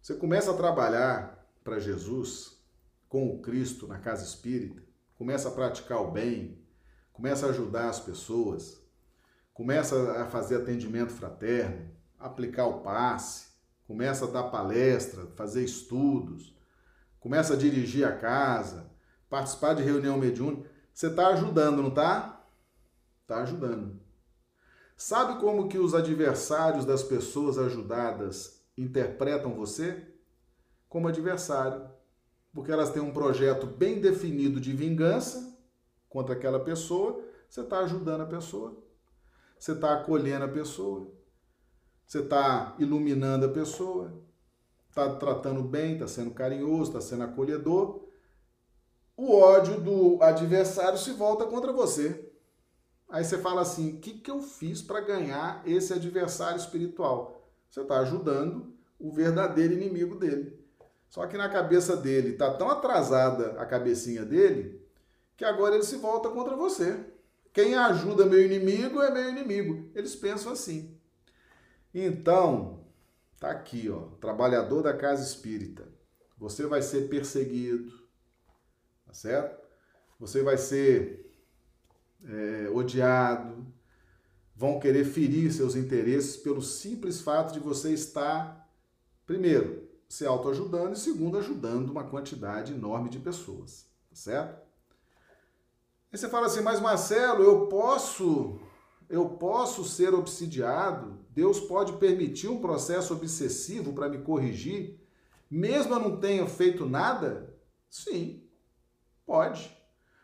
Você 0.01 0.15
começa 0.15 0.51
a 0.51 0.57
trabalhar 0.57 1.49
para 1.63 1.79
Jesus 1.79 2.61
com 3.07 3.33
o 3.33 3.41
Cristo 3.41 3.87
na 3.87 3.99
casa 3.99 4.25
espírita, 4.25 4.90
começa 5.21 5.49
a 5.49 5.51
praticar 5.51 6.01
o 6.01 6.09
bem, 6.09 6.57
começa 7.13 7.45
a 7.45 7.49
ajudar 7.49 7.89
as 7.89 7.99
pessoas, 7.99 8.81
começa 9.53 10.19
a 10.19 10.25
fazer 10.25 10.55
atendimento 10.55 11.13
fraterno, 11.13 11.91
aplicar 12.17 12.65
o 12.65 12.81
passe, 12.81 13.49
começa 13.85 14.25
a 14.25 14.31
dar 14.31 14.49
palestra, 14.49 15.27
fazer 15.35 15.63
estudos, 15.63 16.57
começa 17.19 17.53
a 17.53 17.55
dirigir 17.55 18.03
a 18.03 18.17
casa, 18.17 18.89
participar 19.29 19.75
de 19.75 19.83
reunião 19.83 20.17
mediúnica, 20.17 20.67
você 20.91 21.05
está 21.05 21.27
ajudando, 21.27 21.83
não 21.83 21.89
está? 21.89 22.43
Está 23.21 23.43
ajudando. 23.43 24.01
Sabe 24.97 25.39
como 25.39 25.69
que 25.69 25.77
os 25.77 25.93
adversários 25.93 26.83
das 26.83 27.03
pessoas 27.03 27.59
ajudadas 27.59 28.59
interpretam 28.75 29.53
você? 29.53 30.03
Como 30.89 31.07
adversário. 31.07 31.87
Porque 32.53 32.71
elas 32.71 32.89
têm 32.89 33.01
um 33.01 33.13
projeto 33.13 33.65
bem 33.65 34.01
definido 34.01 34.59
de 34.59 34.73
vingança 34.73 35.57
contra 36.09 36.35
aquela 36.35 36.59
pessoa, 36.59 37.23
você 37.49 37.61
está 37.61 37.79
ajudando 37.79 38.21
a 38.21 38.25
pessoa. 38.25 38.77
Você 39.57 39.71
está 39.73 39.93
acolhendo 39.93 40.45
a 40.45 40.49
pessoa. 40.49 41.11
Você 42.05 42.19
está 42.19 42.75
iluminando 42.77 43.45
a 43.45 43.49
pessoa, 43.49 44.21
está 44.89 45.15
tratando 45.15 45.63
bem, 45.63 45.93
está 45.93 46.07
sendo 46.07 46.31
carinhoso, 46.31 46.91
está 46.91 46.99
sendo 46.99 47.23
acolhedor. 47.23 48.05
O 49.15 49.33
ódio 49.33 49.79
do 49.79 50.21
adversário 50.21 50.97
se 50.97 51.11
volta 51.13 51.45
contra 51.45 51.71
você. 51.71 52.29
Aí 53.07 53.23
você 53.23 53.37
fala 53.37 53.61
assim: 53.61 53.93
o 53.93 53.99
que, 53.99 54.19
que 54.19 54.29
eu 54.29 54.41
fiz 54.41 54.81
para 54.81 54.99
ganhar 54.99 55.61
esse 55.65 55.93
adversário 55.93 56.57
espiritual? 56.57 57.49
Você 57.69 57.81
está 57.81 57.99
ajudando 57.99 58.73
o 58.99 59.13
verdadeiro 59.13 59.73
inimigo 59.73 60.15
dele. 60.15 60.60
Só 61.11 61.27
que 61.27 61.37
na 61.37 61.49
cabeça 61.49 61.97
dele 61.97 62.29
está 62.29 62.53
tão 62.53 62.69
atrasada 62.69 63.61
a 63.61 63.65
cabecinha 63.65 64.23
dele 64.23 64.81
que 65.35 65.43
agora 65.43 65.75
ele 65.75 65.83
se 65.83 65.97
volta 65.97 66.29
contra 66.29 66.55
você. 66.55 67.05
Quem 67.51 67.75
ajuda 67.75 68.25
meu 68.25 68.41
inimigo 68.41 69.01
é 69.01 69.11
meu 69.11 69.29
inimigo. 69.29 69.91
Eles 69.93 70.15
pensam 70.15 70.53
assim. 70.53 70.97
Então, 71.93 72.85
tá 73.37 73.51
aqui, 73.51 73.89
ó, 73.89 74.03
trabalhador 74.21 74.83
da 74.83 74.95
casa 74.95 75.21
espírita. 75.21 75.85
Você 76.37 76.65
vai 76.65 76.81
ser 76.81 77.09
perseguido, 77.09 77.91
tá 79.05 79.13
certo? 79.13 79.61
Você 80.17 80.41
vai 80.41 80.57
ser 80.57 81.29
é, 82.23 82.69
odiado, 82.69 83.67
vão 84.55 84.79
querer 84.79 85.03
ferir 85.03 85.51
seus 85.51 85.75
interesses 85.75 86.37
pelo 86.37 86.61
simples 86.61 87.19
fato 87.19 87.51
de 87.51 87.59
você 87.59 87.91
estar, 87.91 88.65
primeiro, 89.25 89.90
se 90.11 90.25
autoajudando 90.25 90.91
e 90.91 90.99
segundo, 90.99 91.37
ajudando 91.37 91.89
uma 91.89 92.03
quantidade 92.03 92.73
enorme 92.73 93.09
de 93.09 93.17
pessoas, 93.17 93.89
tá 94.09 94.15
certo? 94.17 94.61
Aí 96.11 96.17
você 96.17 96.27
fala 96.27 96.47
assim, 96.47 96.59
mas 96.59 96.81
Marcelo, 96.81 97.41
eu 97.41 97.67
posso, 97.67 98.59
eu 99.07 99.29
posso 99.29 99.85
ser 99.85 100.13
obsidiado? 100.13 101.17
Deus 101.29 101.61
pode 101.61 101.93
permitir 101.93 102.49
um 102.49 102.59
processo 102.59 103.13
obsessivo 103.13 103.93
para 103.93 104.09
me 104.09 104.17
corrigir, 104.17 104.99
mesmo 105.49 105.93
eu 105.93 105.99
não 106.01 106.19
tenha 106.19 106.45
feito 106.45 106.85
nada? 106.85 107.57
Sim, 107.89 108.43
pode. 109.25 109.73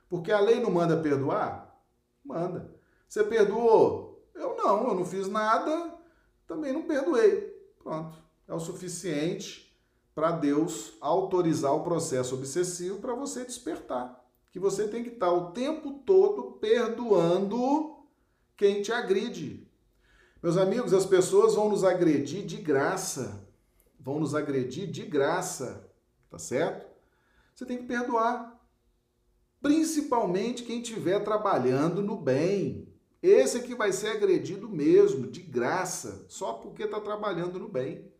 Porque 0.10 0.34
a 0.34 0.42
lei 0.42 0.60
não 0.60 0.70
manda 0.70 1.02
perdoar? 1.02 1.82
Manda. 2.26 2.76
Você 3.08 3.24
perdoou? 3.24 4.30
Eu 4.36 4.58
não, 4.58 4.90
eu 4.90 4.96
não 4.96 5.06
fiz 5.06 5.30
nada, 5.30 5.98
também 6.46 6.74
não 6.74 6.84
perdoei. 6.84 7.56
Pronto. 7.82 8.18
É 8.50 8.54
o 8.54 8.60
suficiente 8.60 9.66
para 10.18 10.32
Deus 10.32 10.93
autorizar 10.99 11.76
o 11.76 11.84
processo 11.84 12.34
obsessivo 12.34 12.97
para 12.97 13.13
você 13.13 13.45
despertar. 13.45 14.20
Que 14.51 14.57
você 14.57 14.88
tem 14.88 15.03
que 15.03 15.09
estar 15.09 15.32
o 15.32 15.51
tempo 15.51 15.99
todo 16.03 16.53
perdoando 16.53 18.03
quem 18.55 18.82
te 18.82 18.91
agride. 18.91 19.72
Meus 20.41 20.57
amigos, 20.57 20.91
as 20.91 21.05
pessoas 21.05 21.53
vão 21.53 21.70
nos 21.70 21.84
agredir 21.84 22.43
de 22.47 22.57
graça. 22.57 23.47
Vão 23.99 24.20
nos 24.20 24.34
agredir 24.34 24.89
de 24.89 25.05
graça. 25.05 25.88
Tá 26.32 26.39
certo? 26.39 26.88
Você 27.53 27.63
tem 27.63 27.78
que 27.78 27.86
perdoar 27.86 28.59
principalmente 29.61 30.63
quem 30.63 30.82
estiver 30.82 31.24
trabalhando 31.24 32.01
no 32.01 32.20
bem. 32.20 32.91
Esse 33.22 33.57
aqui 33.57 33.76
vai 33.76 33.91
ser 33.91 34.07
agredido 34.07 34.68
mesmo, 34.68 35.28
de 35.28 35.43
graça, 35.43 36.26
só 36.28 36.53
porque 36.53 36.86
está 36.86 36.99
trabalhando 36.99 37.59
no 37.59 37.68
bem. 37.68 38.16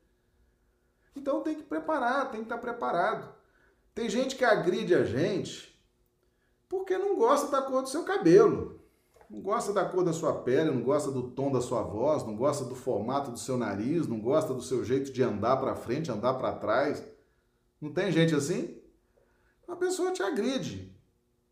Então 1.18 1.42
tem 1.42 1.56
que 1.56 1.64
preparar, 1.64 2.30
tem 2.32 2.42
que 2.42 2.46
estar 2.46 2.56
tá 2.56 2.62
preparado. 2.62 3.34
Tem 3.94 4.08
gente 4.08 4.36
que 4.36 4.46
agride 4.46 4.94
a 4.94 5.04
gente 5.04 5.76
porque 6.70 6.98
não 6.98 7.16
gosta 7.16 7.50
da 7.50 7.62
cor 7.62 7.82
do 7.82 7.90
seu 7.90 8.04
cabelo, 8.04 8.80
não 9.30 9.42
gosta 9.42 9.74
da 9.74 9.86
cor 9.86 10.04
da 10.04 10.14
sua 10.14 10.34
pele, 10.34 10.70
não 10.70 10.84
gosta 10.84 11.12
do 11.12 11.32
tom 11.32 11.52
da 11.52 11.62
sua 11.62 11.82
voz, 11.82 12.24
não 12.24 12.36
gosta 12.36 12.64
do 12.64 12.76
formato 12.76 13.32
do 13.32 13.40
seu 13.40 13.58
nariz, 13.58 14.08
não 14.08 14.20
gosta 14.20 14.54
do 14.54 14.62
seu 14.62 14.84
jeito 14.86 15.12
de 15.12 15.24
andar 15.24 15.58
para 15.58 15.76
frente, 15.76 16.12
andar 16.12 16.36
para 16.36 16.54
trás. 16.54 17.04
Não 17.82 17.92
tem 17.92 18.12
gente 18.12 18.36
assim? 18.36 18.80
A 19.68 19.76
pessoa 19.76 20.12
te 20.12 20.22
agride. 20.22 20.96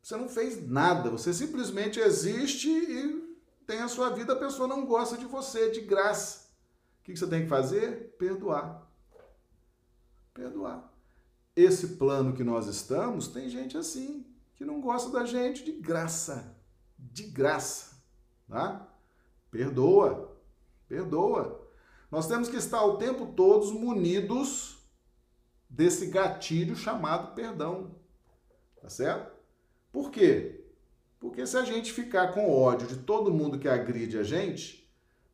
Você 0.02 0.16
não 0.16 0.30
fez 0.30 0.70
nada, 0.70 1.10
você 1.10 1.34
simplesmente 1.34 2.00
existe 2.00 2.70
e 2.70 3.36
tem 3.66 3.80
a 3.80 3.88
sua 3.88 4.12
vida, 4.12 4.34
a 4.34 4.38
pessoa 4.38 4.68
não 4.68 4.86
gosta 4.86 5.18
de 5.18 5.26
você, 5.26 5.72
de 5.72 5.82
graça. 5.82 6.48
O 7.00 7.04
que 7.04 7.18
você 7.18 7.26
tem 7.26 7.44
que 7.44 7.50
fazer? 7.50 8.16
Perdoar. 8.20 8.85
Perdoar. 10.36 10.94
Esse 11.56 11.96
plano 11.96 12.34
que 12.34 12.44
nós 12.44 12.68
estamos, 12.68 13.30
tem 13.30 13.50
gente 13.50 13.78
assim, 13.78 14.26
que 14.58 14.66
não 14.66 14.82
gosta 14.82 15.10
da 15.10 15.26
gente 15.26 15.64
de 15.64 15.72
graça. 15.72 16.54
De 17.00 17.24
graça. 17.24 17.96
Tá? 18.50 18.86
Perdoa. 19.50 20.38
Perdoa. 20.90 21.66
Nós 22.12 22.28
temos 22.28 22.50
que 22.50 22.58
estar 22.58 22.84
o 22.84 22.98
tempo 22.98 23.28
todo 23.28 23.74
munidos 23.74 24.78
desse 25.70 26.08
gatilho 26.08 26.76
chamado 26.76 27.34
perdão. 27.34 27.96
Tá 28.82 28.90
certo? 28.90 29.34
Por 29.94 30.12
quê? 30.12 30.66
Porque 31.18 31.48
se 31.48 31.56
a 31.56 31.64
gente 31.64 31.94
ficar 31.94 32.34
com 32.34 32.52
ódio 32.52 32.88
de 32.88 32.98
todo 32.98 33.34
mundo 33.34 33.58
que 33.58 33.70
agride 33.70 34.18
a 34.18 34.24
gente, 34.24 34.86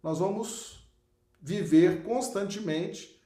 nós 0.04 0.20
vamos 0.20 0.88
viver 1.42 2.04
constantemente 2.04 3.20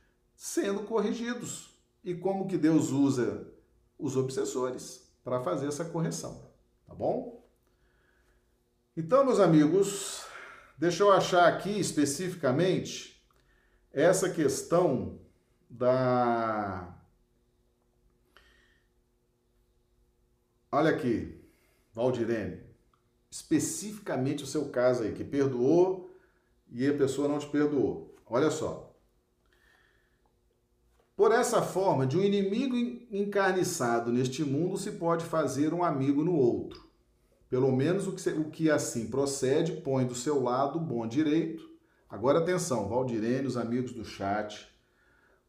sendo 0.45 0.83
corrigidos. 0.83 1.75
E 2.03 2.13
como 2.13 2.47
que 2.47 2.55
Deus 2.55 2.91
usa 2.91 3.51
os 3.97 4.15
obsessores 4.15 5.11
para 5.23 5.41
fazer 5.41 5.67
essa 5.67 5.83
correção, 5.83 6.51
tá 6.85 6.93
bom? 6.93 7.43
Então, 8.95 9.25
meus 9.25 9.39
amigos, 9.39 10.23
deixa 10.77 11.01
eu 11.01 11.11
achar 11.11 11.47
aqui 11.47 11.79
especificamente 11.79 13.27
essa 13.91 14.29
questão 14.29 15.19
da 15.67 16.95
Olha 20.71 20.91
aqui, 20.91 21.43
Valdirene, 21.91 22.61
especificamente 23.31 24.43
o 24.43 24.47
seu 24.47 24.69
caso 24.69 25.03
aí, 25.03 25.13
que 25.13 25.23
perdoou 25.23 26.15
e 26.69 26.87
a 26.87 26.95
pessoa 26.95 27.27
não 27.27 27.39
te 27.39 27.47
perdoou. 27.47 28.15
Olha 28.27 28.51
só. 28.51 28.84
Por 31.15 31.31
essa 31.31 31.61
forma, 31.61 32.05
de 32.05 32.17
um 32.17 32.23
inimigo 32.23 32.75
encarniçado 33.09 34.11
neste 34.11 34.43
mundo 34.43 34.77
se 34.77 34.91
pode 34.91 35.23
fazer 35.23 35.73
um 35.73 35.81
amigo 35.81 36.23
no 36.23 36.35
outro. 36.35 36.89
Pelo 37.49 37.71
menos 37.71 38.05
o 38.05 38.11
que, 38.11 38.29
o 38.31 38.49
que 38.49 38.69
assim 38.69 39.07
procede, 39.07 39.71
põe 39.81 40.05
do 40.05 40.13
seu 40.13 40.43
lado 40.43 40.77
o 40.77 40.81
bom 40.81 41.07
direito. 41.07 41.69
Agora 42.09 42.39
atenção, 42.39 42.89
Valdirene, 42.89 43.47
os 43.47 43.55
amigos 43.55 43.93
do 43.93 44.03
chat, 44.03 44.67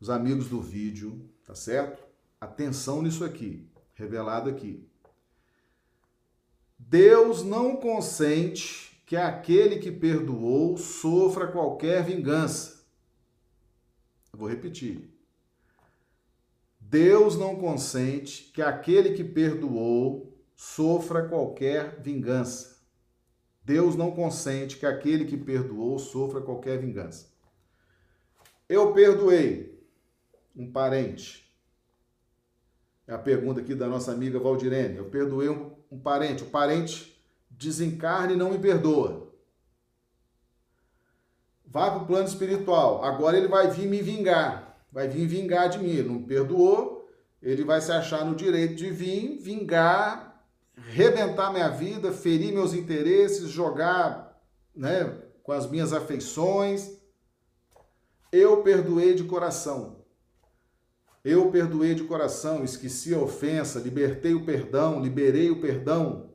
os 0.01 0.09
amigos 0.09 0.49
do 0.49 0.61
vídeo, 0.61 1.29
tá 1.45 1.55
certo? 1.55 2.01
Atenção 2.41 3.03
nisso 3.03 3.25
aqui, 3.25 3.69
revelado 3.95 4.49
aqui. 4.49 4.87
Deus 6.79 7.43
não 7.43 7.77
consente 7.77 9.03
que 9.05 9.17
aquele 9.17 9.79
que 9.79 9.91
perdoou 9.91 10.77
sofra 10.77 11.49
qualquer 11.49 12.05
vingança. 12.05 12.85
Eu 14.33 14.39
vou 14.39 14.49
repetir. 14.49 15.16
Deus 16.89 17.37
não 17.37 17.57
consente 17.57 18.51
que 18.53 18.63
aquele 18.63 19.15
que 19.15 19.25
perdoou 19.25 20.37
sofra 20.55 21.29
qualquer 21.29 22.01
vingança. 22.01 22.77
Deus 23.63 23.97
não 23.97 24.13
consente 24.13 24.77
que 24.77 24.87
aquele 24.87 25.25
que 25.25 25.37
perdoou 25.37 25.99
sofra 25.99 26.41
qualquer 26.41 26.79
vingança. 26.79 27.29
Eu 28.69 28.93
perdoei 28.93 29.85
um 30.55 30.71
parente. 30.71 31.53
É 33.07 33.15
a 33.15 33.19
pergunta 33.19 33.61
aqui 33.61 33.75
da 33.75 33.89
nossa 33.89 34.13
amiga 34.13 34.39
Valdirene. 34.39 34.97
Eu 34.97 35.07
perdoei 35.07 35.49
um 35.49 35.77
um 35.91 35.99
parente, 35.99 36.43
o 36.43 36.47
parente 36.47 37.17
desencarna 37.51 38.33
e 38.33 38.37
não 38.37 38.51
me 38.51 38.59
perdoa. 38.59 39.33
Vai 41.65 41.91
para 41.91 42.03
o 42.03 42.07
plano 42.07 42.27
espiritual. 42.27 43.05
Agora 43.05 43.37
ele 43.37 43.49
vai 43.49 43.71
vir 43.71 43.87
me 43.87 44.01
vingar. 44.03 44.66
Vai 44.97 45.09
vir 45.09 45.27
vingar 45.27 45.69
de 45.69 45.79
mim. 45.79 45.91
Ele 45.91 46.09
não 46.09 46.23
perdoou. 46.23 47.07
Ele 47.43 47.65
vai 47.65 47.83
se 47.83 47.93
achar 47.93 48.25
no 48.25 48.35
direito 48.35 48.77
de 48.77 48.91
vir 48.91 49.39
vingar, 49.43 50.43
rebentar 50.75 51.53
minha 51.53 51.69
vida, 51.69 52.11
ferir 52.13 52.51
meus 52.51 52.73
interesses, 52.73 53.51
jogar 53.51 54.41
né, 54.75 55.19
com 55.43 55.53
as 55.53 55.69
minhas 55.69 55.93
afeições. 55.93 56.97
Eu 58.33 58.63
perdoei 58.63 59.15
de 59.15 59.25
coração. 59.25 60.03
Eu 61.23 61.51
perdoei 61.51 61.95
de 61.95 62.05
coração, 62.05 62.65
esqueci 62.65 63.13
a 63.13 63.19
ofensa, 63.19 63.79
libertei 63.79 64.33
o 64.33 64.47
perdão, 64.47 65.03
liberei 65.03 65.51
o 65.51 65.61
perdão. 65.61 66.31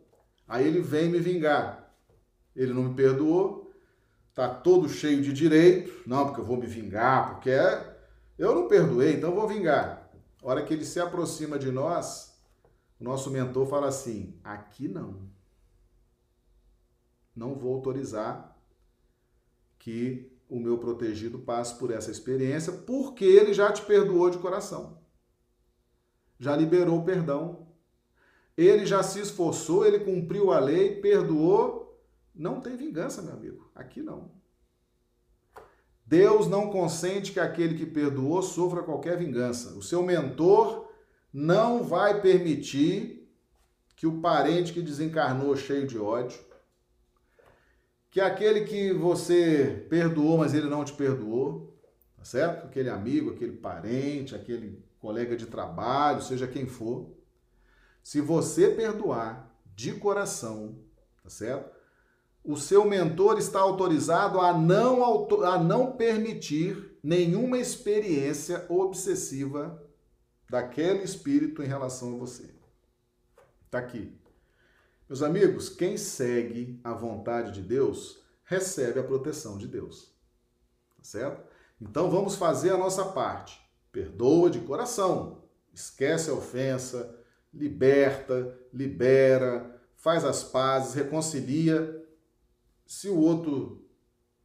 Aí 0.48 0.68
ele 0.68 0.82
vem 0.82 1.10
me 1.10 1.18
vingar. 1.18 1.92
Ele 2.56 2.74
não 2.74 2.84
me 2.84 2.94
perdoou, 2.94 3.74
tá 4.36 4.48
todo 4.48 4.88
cheio 4.88 5.20
de 5.20 5.34
direito. 5.34 6.08
Não, 6.08 6.28
porque 6.28 6.42
eu 6.42 6.46
vou 6.46 6.58
me 6.58 6.68
vingar, 6.68 7.32
porque 7.32 7.50
é... 7.50 7.91
eu 8.42 8.56
não 8.56 8.68
perdoei, 8.68 9.14
então 9.14 9.36
vou 9.36 9.48
vingar. 9.48 10.12
A 10.42 10.48
hora 10.48 10.64
que 10.64 10.74
ele 10.74 10.86
se 10.86 11.00
aproxima 11.00 11.60
de 11.60 11.72
nós, 11.72 12.36
o 13.00 13.04
nosso 13.04 13.30
mentor 13.30 13.68
fala 13.68 13.88
assim: 13.88 14.40
aqui 14.44 14.88
não. 14.88 15.30
Não 17.36 17.56
vou 17.56 17.76
autorizar 17.76 18.58
que 19.80 20.32
o 20.50 20.60
meu 20.60 20.78
protegido 20.78 21.40
passe 21.40 21.78
por 21.78 21.92
essa 21.92 22.12
experiência, 22.12 22.74
porque 22.74 23.24
ele 23.24 23.54
já 23.54 23.72
te 23.72 23.82
perdoou 23.84 24.30
de 24.30 24.38
coração. 24.38 25.00
Já 26.38 26.56
liberou 26.56 27.00
o 27.00 27.06
perdão. 27.06 27.68
Ele 28.58 28.86
já 28.86 29.02
se 29.02 29.20
esforçou, 29.20 29.86
ele 29.86 30.00
cumpriu 30.00 30.52
a 30.52 30.60
lei, 30.60 31.00
perdoou 31.00 31.82
não 32.34 32.62
tem 32.62 32.76
vingança, 32.76 33.22
meu 33.22 33.34
amigo. 33.34 33.72
Aqui 33.76 34.02
não. 34.02 34.32
Deus 36.12 36.46
não 36.46 36.70
consente 36.70 37.32
que 37.32 37.40
aquele 37.40 37.74
que 37.74 37.86
perdoou 37.86 38.42
sofra 38.42 38.84
qualquer 38.84 39.18
vingança. 39.18 39.78
O 39.78 39.82
seu 39.82 40.04
mentor 40.04 40.92
não 41.32 41.86
vai 41.86 42.20
permitir 42.20 43.32
que 43.96 44.06
o 44.06 44.20
parente 44.20 44.74
que 44.74 44.82
desencarnou 44.82 45.56
cheio 45.56 45.88
de 45.88 45.98
ódio, 45.98 46.38
que 48.10 48.20
aquele 48.20 48.66
que 48.66 48.92
você 48.92 49.86
perdoou, 49.90 50.40
mas 50.40 50.54
ele 50.54 50.68
não 50.68 50.84
te 50.84 50.92
perdoou, 50.92 51.80
tá 52.18 52.26
certo? 52.26 52.66
Aquele 52.66 52.90
amigo, 52.90 53.32
aquele 53.32 53.56
parente, 53.56 54.36
aquele 54.36 54.84
colega 55.00 55.38
de 55.38 55.46
trabalho, 55.46 56.22
seja 56.22 56.46
quem 56.46 56.66
for, 56.68 57.10
se 58.04 58.20
você 58.20 58.68
perdoar 58.68 59.50
de 59.74 59.94
coração, 59.94 60.76
tá 61.24 61.30
certo? 61.30 61.72
O 62.44 62.58
seu 62.58 62.86
mentor 62.86 63.38
está 63.38 63.60
autorizado 63.60 64.40
a 64.40 64.58
não, 64.58 65.28
a 65.46 65.58
não 65.60 65.92
permitir 65.92 66.98
nenhuma 67.04 67.58
experiência 67.58 68.66
obsessiva 68.68 69.82
daquele 70.50 71.04
espírito 71.04 71.62
em 71.62 71.68
relação 71.68 72.16
a 72.16 72.18
você. 72.18 72.50
Tá 73.70 73.80
aqui. 73.80 74.14
Meus 75.08 75.22
amigos, 75.22 75.70
quem 75.70 75.98
segue 75.98 76.80
a 76.84 76.94
vontade 76.94 77.52
de 77.52 77.62
Deus 77.62 78.22
recebe 78.44 79.00
a 79.00 79.04
proteção 79.04 79.58
de 79.58 79.68
Deus. 79.68 80.14
Tá 80.98 81.04
certo? 81.04 81.44
Então 81.80 82.10
vamos 82.10 82.36
fazer 82.36 82.72
a 82.72 82.78
nossa 82.78 83.06
parte. 83.06 83.62
Perdoa 83.92 84.50
de 84.50 84.60
coração. 84.60 85.44
Esquece 85.74 86.30
a 86.30 86.34
ofensa, 86.34 87.18
liberta, 87.54 88.58
libera, 88.74 89.80
faz 89.96 90.26
as 90.26 90.44
pazes, 90.44 90.94
reconcilia. 90.94 92.01
Se 92.92 93.08
o 93.08 93.18
outro 93.18 93.90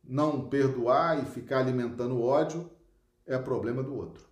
não 0.04 0.48
perdoar 0.48 1.20
e 1.20 1.26
ficar 1.26 1.58
alimentando 1.58 2.22
ódio, 2.22 2.70
é 3.26 3.36
problema 3.36 3.82
do 3.82 3.92
outro. 3.92 4.24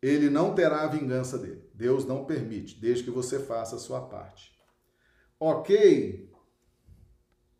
Ele 0.00 0.30
não 0.30 0.54
terá 0.54 0.84
a 0.84 0.86
vingança 0.86 1.36
dele. 1.36 1.62
Deus 1.74 2.06
não 2.06 2.24
permite, 2.24 2.80
desde 2.80 3.04
que 3.04 3.10
você 3.10 3.38
faça 3.38 3.76
a 3.76 3.78
sua 3.78 4.00
parte. 4.00 4.58
Ok? 5.38 6.32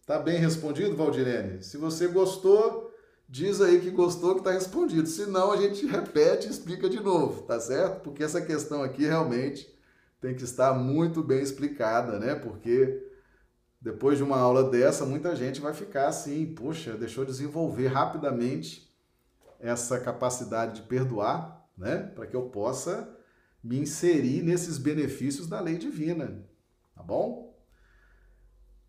Tá 0.06 0.18
bem 0.18 0.38
respondido, 0.38 0.96
Valdirene? 0.96 1.62
Se 1.62 1.76
você 1.76 2.08
gostou, 2.08 2.90
diz 3.28 3.60
aí 3.60 3.78
que 3.78 3.90
gostou 3.90 4.32
que 4.32 4.40
está 4.40 4.52
respondido. 4.52 5.06
Se 5.06 5.26
não, 5.26 5.52
a 5.52 5.58
gente 5.58 5.84
repete 5.84 6.46
e 6.46 6.50
explica 6.50 6.88
de 6.88 6.98
novo, 6.98 7.42
tá 7.42 7.60
certo? 7.60 8.00
Porque 8.00 8.24
essa 8.24 8.40
questão 8.40 8.82
aqui 8.82 9.04
realmente 9.04 9.70
tem 10.18 10.34
que 10.34 10.44
estar 10.44 10.72
muito 10.72 11.22
bem 11.22 11.42
explicada, 11.42 12.18
né? 12.18 12.34
Porque 12.34 13.09
depois 13.80 14.18
de 14.18 14.24
uma 14.24 14.38
aula 14.38 14.70
dessa, 14.70 15.06
muita 15.06 15.34
gente 15.34 15.60
vai 15.60 15.72
ficar 15.72 16.08
assim, 16.08 16.54
poxa, 16.54 16.96
deixou 16.96 17.24
de 17.24 17.30
desenvolver 17.30 17.86
rapidamente 17.86 18.94
essa 19.58 19.98
capacidade 19.98 20.80
de 20.80 20.82
perdoar, 20.86 21.66
né? 21.76 21.98
Para 22.14 22.26
que 22.26 22.36
eu 22.36 22.50
possa 22.50 23.16
me 23.62 23.78
inserir 23.78 24.42
nesses 24.42 24.78
benefícios 24.78 25.46
da 25.46 25.60
lei 25.60 25.78
divina, 25.78 26.44
tá 26.94 27.02
bom? 27.02 27.50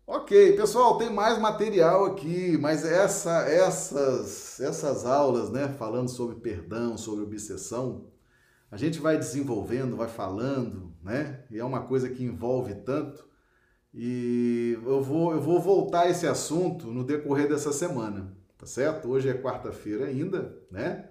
Ok, 0.06 0.56
pessoal, 0.56 0.98
tem 0.98 1.08
mais 1.08 1.38
material 1.38 2.04
aqui, 2.06 2.58
mas 2.58 2.84
essa, 2.84 3.48
essas, 3.48 4.60
essas 4.60 5.06
aulas, 5.06 5.48
né, 5.50 5.68
falando 5.78 6.08
sobre 6.08 6.36
perdão, 6.36 6.98
sobre 6.98 7.22
obsessão, 7.22 8.10
a 8.70 8.76
gente 8.76 8.98
vai 8.98 9.16
desenvolvendo, 9.16 9.96
vai 9.96 10.08
falando, 10.08 10.92
né, 11.02 11.44
e 11.50 11.58
é 11.58 11.64
uma 11.64 11.86
coisa 11.86 12.08
que 12.08 12.24
envolve 12.24 12.74
tanto, 12.74 13.26
e 13.94 14.78
eu 14.84 15.02
vou, 15.02 15.32
eu 15.32 15.40
vou 15.40 15.60
voltar 15.60 16.02
a 16.02 16.10
esse 16.10 16.26
assunto 16.26 16.86
no 16.86 17.04
decorrer 17.04 17.48
dessa 17.48 17.72
semana, 17.72 18.34
tá 18.56 18.66
certo? 18.66 19.08
Hoje 19.08 19.28
é 19.28 19.34
quarta-feira 19.34 20.06
ainda, 20.06 20.56
né? 20.70 21.08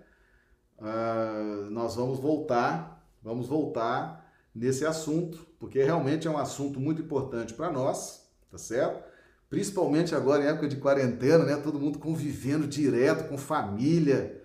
Uh, 0.79 1.69
nós 1.69 1.95
vamos 1.95 2.19
voltar, 2.19 3.07
vamos 3.21 3.47
voltar 3.47 4.32
nesse 4.53 4.84
assunto, 4.84 5.45
porque 5.59 5.84
realmente 5.84 6.27
é 6.27 6.32
um 6.32 6.39
assunto 6.39 6.79
muito 6.79 7.03
importante 7.03 7.53
para 7.53 7.71
nós, 7.71 8.27
tá 8.49 8.57
certo? 8.57 9.03
Principalmente 9.47 10.15
agora 10.15 10.43
em 10.43 10.47
época 10.47 10.67
de 10.67 10.77
quarentena, 10.77 11.45
né? 11.45 11.57
Todo 11.57 11.79
mundo 11.79 11.99
convivendo 11.99 12.67
direto 12.67 13.29
com 13.29 13.38
família, 13.38 14.41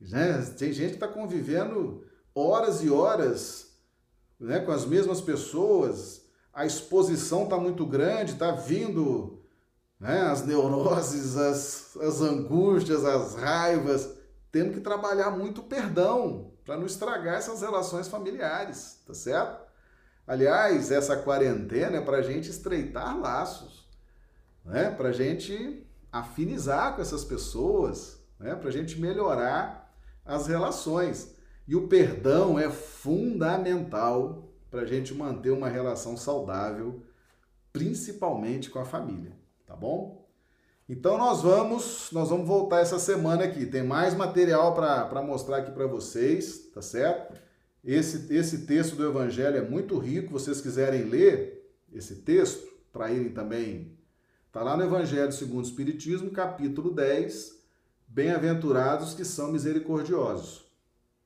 né? 0.00 0.42
Tem 0.58 0.72
gente 0.72 0.90
que 0.90 0.96
está 0.96 1.08
convivendo 1.08 2.04
horas 2.34 2.82
e 2.82 2.90
horas, 2.90 3.78
né? 4.40 4.58
Com 4.58 4.72
as 4.72 4.84
mesmas 4.84 5.20
pessoas. 5.20 6.25
A 6.56 6.64
exposição 6.64 7.44
está 7.44 7.58
muito 7.58 7.84
grande, 7.84 8.32
está 8.32 8.50
vindo, 8.50 9.42
né? 10.00 10.22
As 10.22 10.42
neuroses, 10.42 11.36
as, 11.36 11.94
as 11.98 12.22
angústias, 12.22 13.04
as 13.04 13.34
raivas. 13.34 14.08
Temos 14.50 14.74
que 14.74 14.80
trabalhar 14.80 15.30
muito 15.30 15.62
perdão 15.62 16.54
para 16.64 16.78
não 16.78 16.86
estragar 16.86 17.34
essas 17.34 17.60
relações 17.60 18.08
familiares, 18.08 19.02
tá 19.06 19.12
certo? 19.12 19.66
Aliás, 20.26 20.90
essa 20.90 21.14
quarentena 21.18 21.98
é 21.98 22.00
para 22.00 22.16
a 22.16 22.22
gente 22.22 22.48
estreitar 22.48 23.20
laços, 23.20 23.86
né? 24.64 24.90
para 24.90 25.10
a 25.10 25.12
gente 25.12 25.86
afinizar 26.10 26.96
com 26.96 27.02
essas 27.02 27.22
pessoas, 27.22 28.18
né? 28.40 28.54
para 28.54 28.70
a 28.70 28.72
gente 28.72 28.98
melhorar 28.98 29.94
as 30.24 30.46
relações. 30.46 31.36
E 31.68 31.76
o 31.76 31.86
perdão 31.86 32.58
é 32.58 32.70
fundamental 32.70 34.45
para 34.70 34.82
a 34.82 34.86
gente 34.86 35.14
manter 35.14 35.50
uma 35.50 35.68
relação 35.68 36.16
saudável, 36.16 37.02
principalmente 37.72 38.70
com 38.70 38.78
a 38.78 38.84
família, 38.84 39.32
tá 39.66 39.76
bom? 39.76 40.26
Então 40.88 41.18
nós 41.18 41.42
vamos, 41.42 42.10
nós 42.12 42.30
vamos 42.30 42.46
voltar 42.46 42.80
essa 42.80 42.98
semana 42.98 43.44
aqui. 43.44 43.66
Tem 43.66 43.82
mais 43.82 44.14
material 44.14 44.72
para 44.74 45.22
mostrar 45.22 45.58
aqui 45.58 45.72
para 45.72 45.86
vocês, 45.86 46.70
tá 46.72 46.80
certo? 46.80 47.34
Esse, 47.84 48.32
esse 48.32 48.66
texto 48.66 48.94
do 48.94 49.06
Evangelho 49.06 49.56
é 49.56 49.62
muito 49.62 49.98
rico. 49.98 50.32
Vocês 50.32 50.60
quiserem 50.60 51.04
ler 51.04 51.72
esse 51.92 52.16
texto, 52.16 52.66
para 52.92 53.10
irem 53.10 53.30
também. 53.30 53.96
Está 54.46 54.62
lá 54.62 54.76
no 54.76 54.84
Evangelho 54.84 55.32
segundo 55.32 55.64
o 55.64 55.68
Espiritismo, 55.68 56.30
capítulo 56.30 56.90
10. 56.90 57.56
Bem-aventurados 58.08 59.12
que 59.12 59.24
são 59.24 59.52
misericordiosos. 59.52 60.65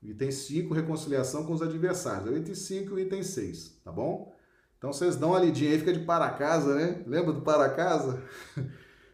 Item 0.03 0.31
5, 0.31 0.73
reconciliação 0.73 1.45
com 1.45 1.53
os 1.53 1.63
adversários. 1.63 2.27
É 2.27 2.31
o 2.31 2.37
item 2.37 2.55
5 2.55 2.91
e 2.91 2.95
o 2.95 2.99
item 2.99 3.23
6, 3.23 3.81
tá 3.85 3.93
bom? 3.93 4.35
Então 4.79 4.93
vocês 4.93 5.17
dão 5.17 5.31
uma 5.31 5.41
lidinha 5.41 5.73
aí, 5.73 5.79
fica 5.79 5.93
de 5.93 6.01
para 6.01 6.31
casa, 6.31 6.75
né? 6.75 7.03
Lembra 7.07 7.35
do 7.35 7.43
para 7.43 7.69
casa? 7.69 8.23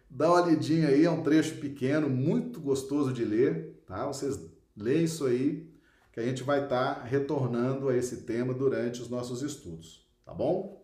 Dá 0.08 0.30
uma 0.30 0.40
lidinha 0.42 0.88
aí, 0.88 1.04
é 1.04 1.10
um 1.10 1.22
trecho 1.22 1.56
pequeno, 1.56 2.08
muito 2.08 2.60
gostoso 2.60 3.12
de 3.12 3.24
ler, 3.24 3.82
tá? 3.84 4.06
Vocês 4.06 4.40
leem 4.76 5.04
isso 5.04 5.26
aí 5.26 5.68
que 6.12 6.20
a 6.20 6.22
gente 6.22 6.44
vai 6.44 6.62
estar 6.62 6.94
tá 6.94 7.02
retornando 7.02 7.88
a 7.88 7.96
esse 7.96 8.18
tema 8.18 8.54
durante 8.54 9.02
os 9.02 9.10
nossos 9.10 9.42
estudos, 9.42 10.08
tá 10.24 10.32
bom? 10.32 10.82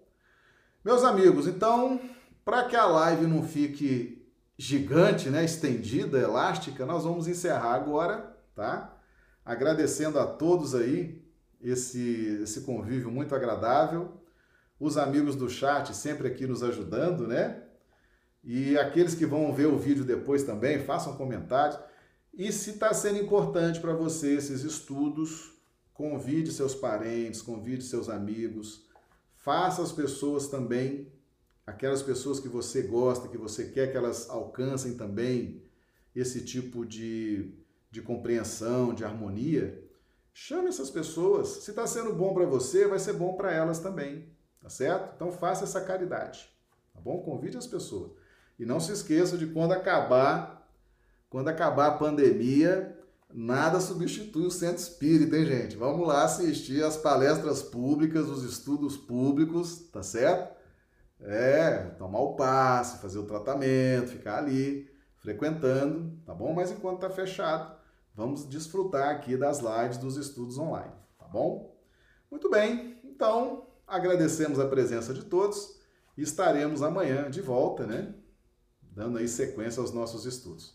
Meus 0.84 1.04
amigos, 1.04 1.46
então, 1.46 2.00
para 2.44 2.64
que 2.64 2.74
a 2.74 2.84
live 2.84 3.26
não 3.26 3.44
fique 3.44 4.26
gigante, 4.58 5.30
né, 5.30 5.44
estendida, 5.44 6.18
elástica, 6.18 6.84
nós 6.84 7.04
vamos 7.04 7.28
encerrar 7.28 7.74
agora, 7.74 8.36
tá? 8.54 8.98
Agradecendo 9.44 10.18
a 10.18 10.26
todos 10.26 10.74
aí 10.74 11.22
esse 11.60 12.40
esse 12.42 12.62
convívio 12.62 13.10
muito 13.10 13.34
agradável, 13.34 14.20
os 14.78 14.96
amigos 14.96 15.36
do 15.36 15.48
chat 15.48 15.94
sempre 15.94 16.26
aqui 16.28 16.46
nos 16.46 16.62
ajudando, 16.62 17.26
né? 17.26 17.62
E 18.44 18.76
aqueles 18.76 19.14
que 19.14 19.24
vão 19.24 19.52
ver 19.54 19.66
o 19.66 19.78
vídeo 19.78 20.04
depois 20.04 20.42
também, 20.42 20.84
façam 20.84 21.16
comentários. 21.16 21.78
E 22.34 22.50
se 22.50 22.70
está 22.70 22.92
sendo 22.92 23.18
importante 23.20 23.80
para 23.80 23.92
você 23.92 24.34
esses 24.34 24.64
estudos, 24.64 25.52
convide 25.92 26.50
seus 26.50 26.74
parentes, 26.74 27.42
convide 27.42 27.84
seus 27.84 28.08
amigos, 28.08 28.86
faça 29.36 29.82
as 29.82 29.92
pessoas 29.92 30.48
também, 30.48 31.12
aquelas 31.66 32.02
pessoas 32.02 32.40
que 32.40 32.48
você 32.48 32.82
gosta, 32.82 33.28
que 33.28 33.38
você 33.38 33.66
quer 33.66 33.92
que 33.92 33.96
elas 33.96 34.28
alcancem 34.28 34.96
também 34.96 35.62
esse 36.14 36.44
tipo 36.44 36.84
de, 36.84 37.54
de 37.92 38.02
compreensão, 38.02 38.92
de 38.92 39.04
harmonia, 39.04 39.88
chame 40.32 40.68
essas 40.68 40.90
pessoas. 40.90 41.48
Se 41.62 41.70
está 41.70 41.86
sendo 41.86 42.12
bom 42.12 42.34
para 42.34 42.46
você, 42.46 42.88
vai 42.88 42.98
ser 42.98 43.12
bom 43.12 43.34
para 43.34 43.52
elas 43.52 43.78
também, 43.78 44.28
tá 44.60 44.68
certo? 44.68 45.12
Então 45.14 45.30
faça 45.30 45.62
essa 45.62 45.80
caridade, 45.80 46.50
tá 46.92 47.00
bom? 47.00 47.22
Convide 47.22 47.56
as 47.56 47.68
pessoas. 47.68 48.10
E 48.58 48.66
não 48.66 48.80
se 48.80 48.90
esqueça 48.90 49.38
de 49.38 49.46
quando 49.46 49.72
acabar 49.72 50.62
quando 51.32 51.48
acabar 51.48 51.86
a 51.86 51.96
pandemia, 51.96 52.94
nada 53.32 53.80
substitui 53.80 54.44
o 54.44 54.50
centro 54.50 54.82
espírita, 54.82 55.34
hein, 55.34 55.46
gente? 55.46 55.76
Vamos 55.78 56.06
lá 56.06 56.24
assistir 56.24 56.84
as 56.84 56.98
palestras 56.98 57.62
públicas, 57.62 58.28
os 58.28 58.44
estudos 58.44 58.98
públicos, 58.98 59.88
tá 59.90 60.02
certo? 60.02 60.54
É, 61.22 61.88
tomar 61.96 62.20
o 62.20 62.36
passe, 62.36 63.00
fazer 63.00 63.18
o 63.18 63.24
tratamento, 63.24 64.10
ficar 64.10 64.40
ali 64.40 64.86
frequentando, 65.20 66.20
tá 66.26 66.34
bom? 66.34 66.52
Mas 66.52 66.70
enquanto 66.70 67.00
tá 67.00 67.08
fechado, 67.08 67.74
vamos 68.14 68.48
desfrutar 68.48 69.10
aqui 69.10 69.36
das 69.36 69.60
lives 69.60 69.98
dos 69.98 70.16
estudos 70.16 70.58
online, 70.58 70.92
tá 71.18 71.26
bom? 71.26 71.76
Muito 72.30 72.50
bem, 72.50 73.00
então 73.04 73.66
agradecemos 73.86 74.58
a 74.58 74.66
presença 74.66 75.12
de 75.12 75.24
todos 75.24 75.80
e 76.16 76.22
estaremos 76.22 76.82
amanhã 76.82 77.30
de 77.30 77.40
volta, 77.40 77.86
né? 77.86 78.14
dando 78.94 79.18
aí 79.18 79.26
sequência 79.26 79.80
aos 79.80 79.92
nossos 79.92 80.26
estudos. 80.26 80.74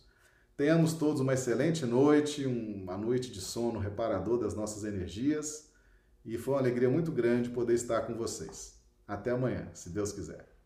Tenhamos 0.55 0.93
todos 0.93 1.21
uma 1.21 1.35
excelente 1.35 1.85
noite, 1.85 2.45
uma 2.45 2.97
noite 2.97 3.31
de 3.31 3.39
sono 3.39 3.79
reparador 3.79 4.39
das 4.39 4.55
nossas 4.55 4.83
energias 4.83 5.69
e 6.25 6.37
foi 6.37 6.55
uma 6.55 6.59
alegria 6.59 6.89
muito 6.89 7.11
grande 7.11 7.49
poder 7.49 7.75
estar 7.75 8.01
com 8.01 8.15
vocês. 8.15 8.75
Até 9.07 9.31
amanhã, 9.31 9.69
se 9.73 9.89
Deus 9.89 10.11
quiser. 10.11 10.56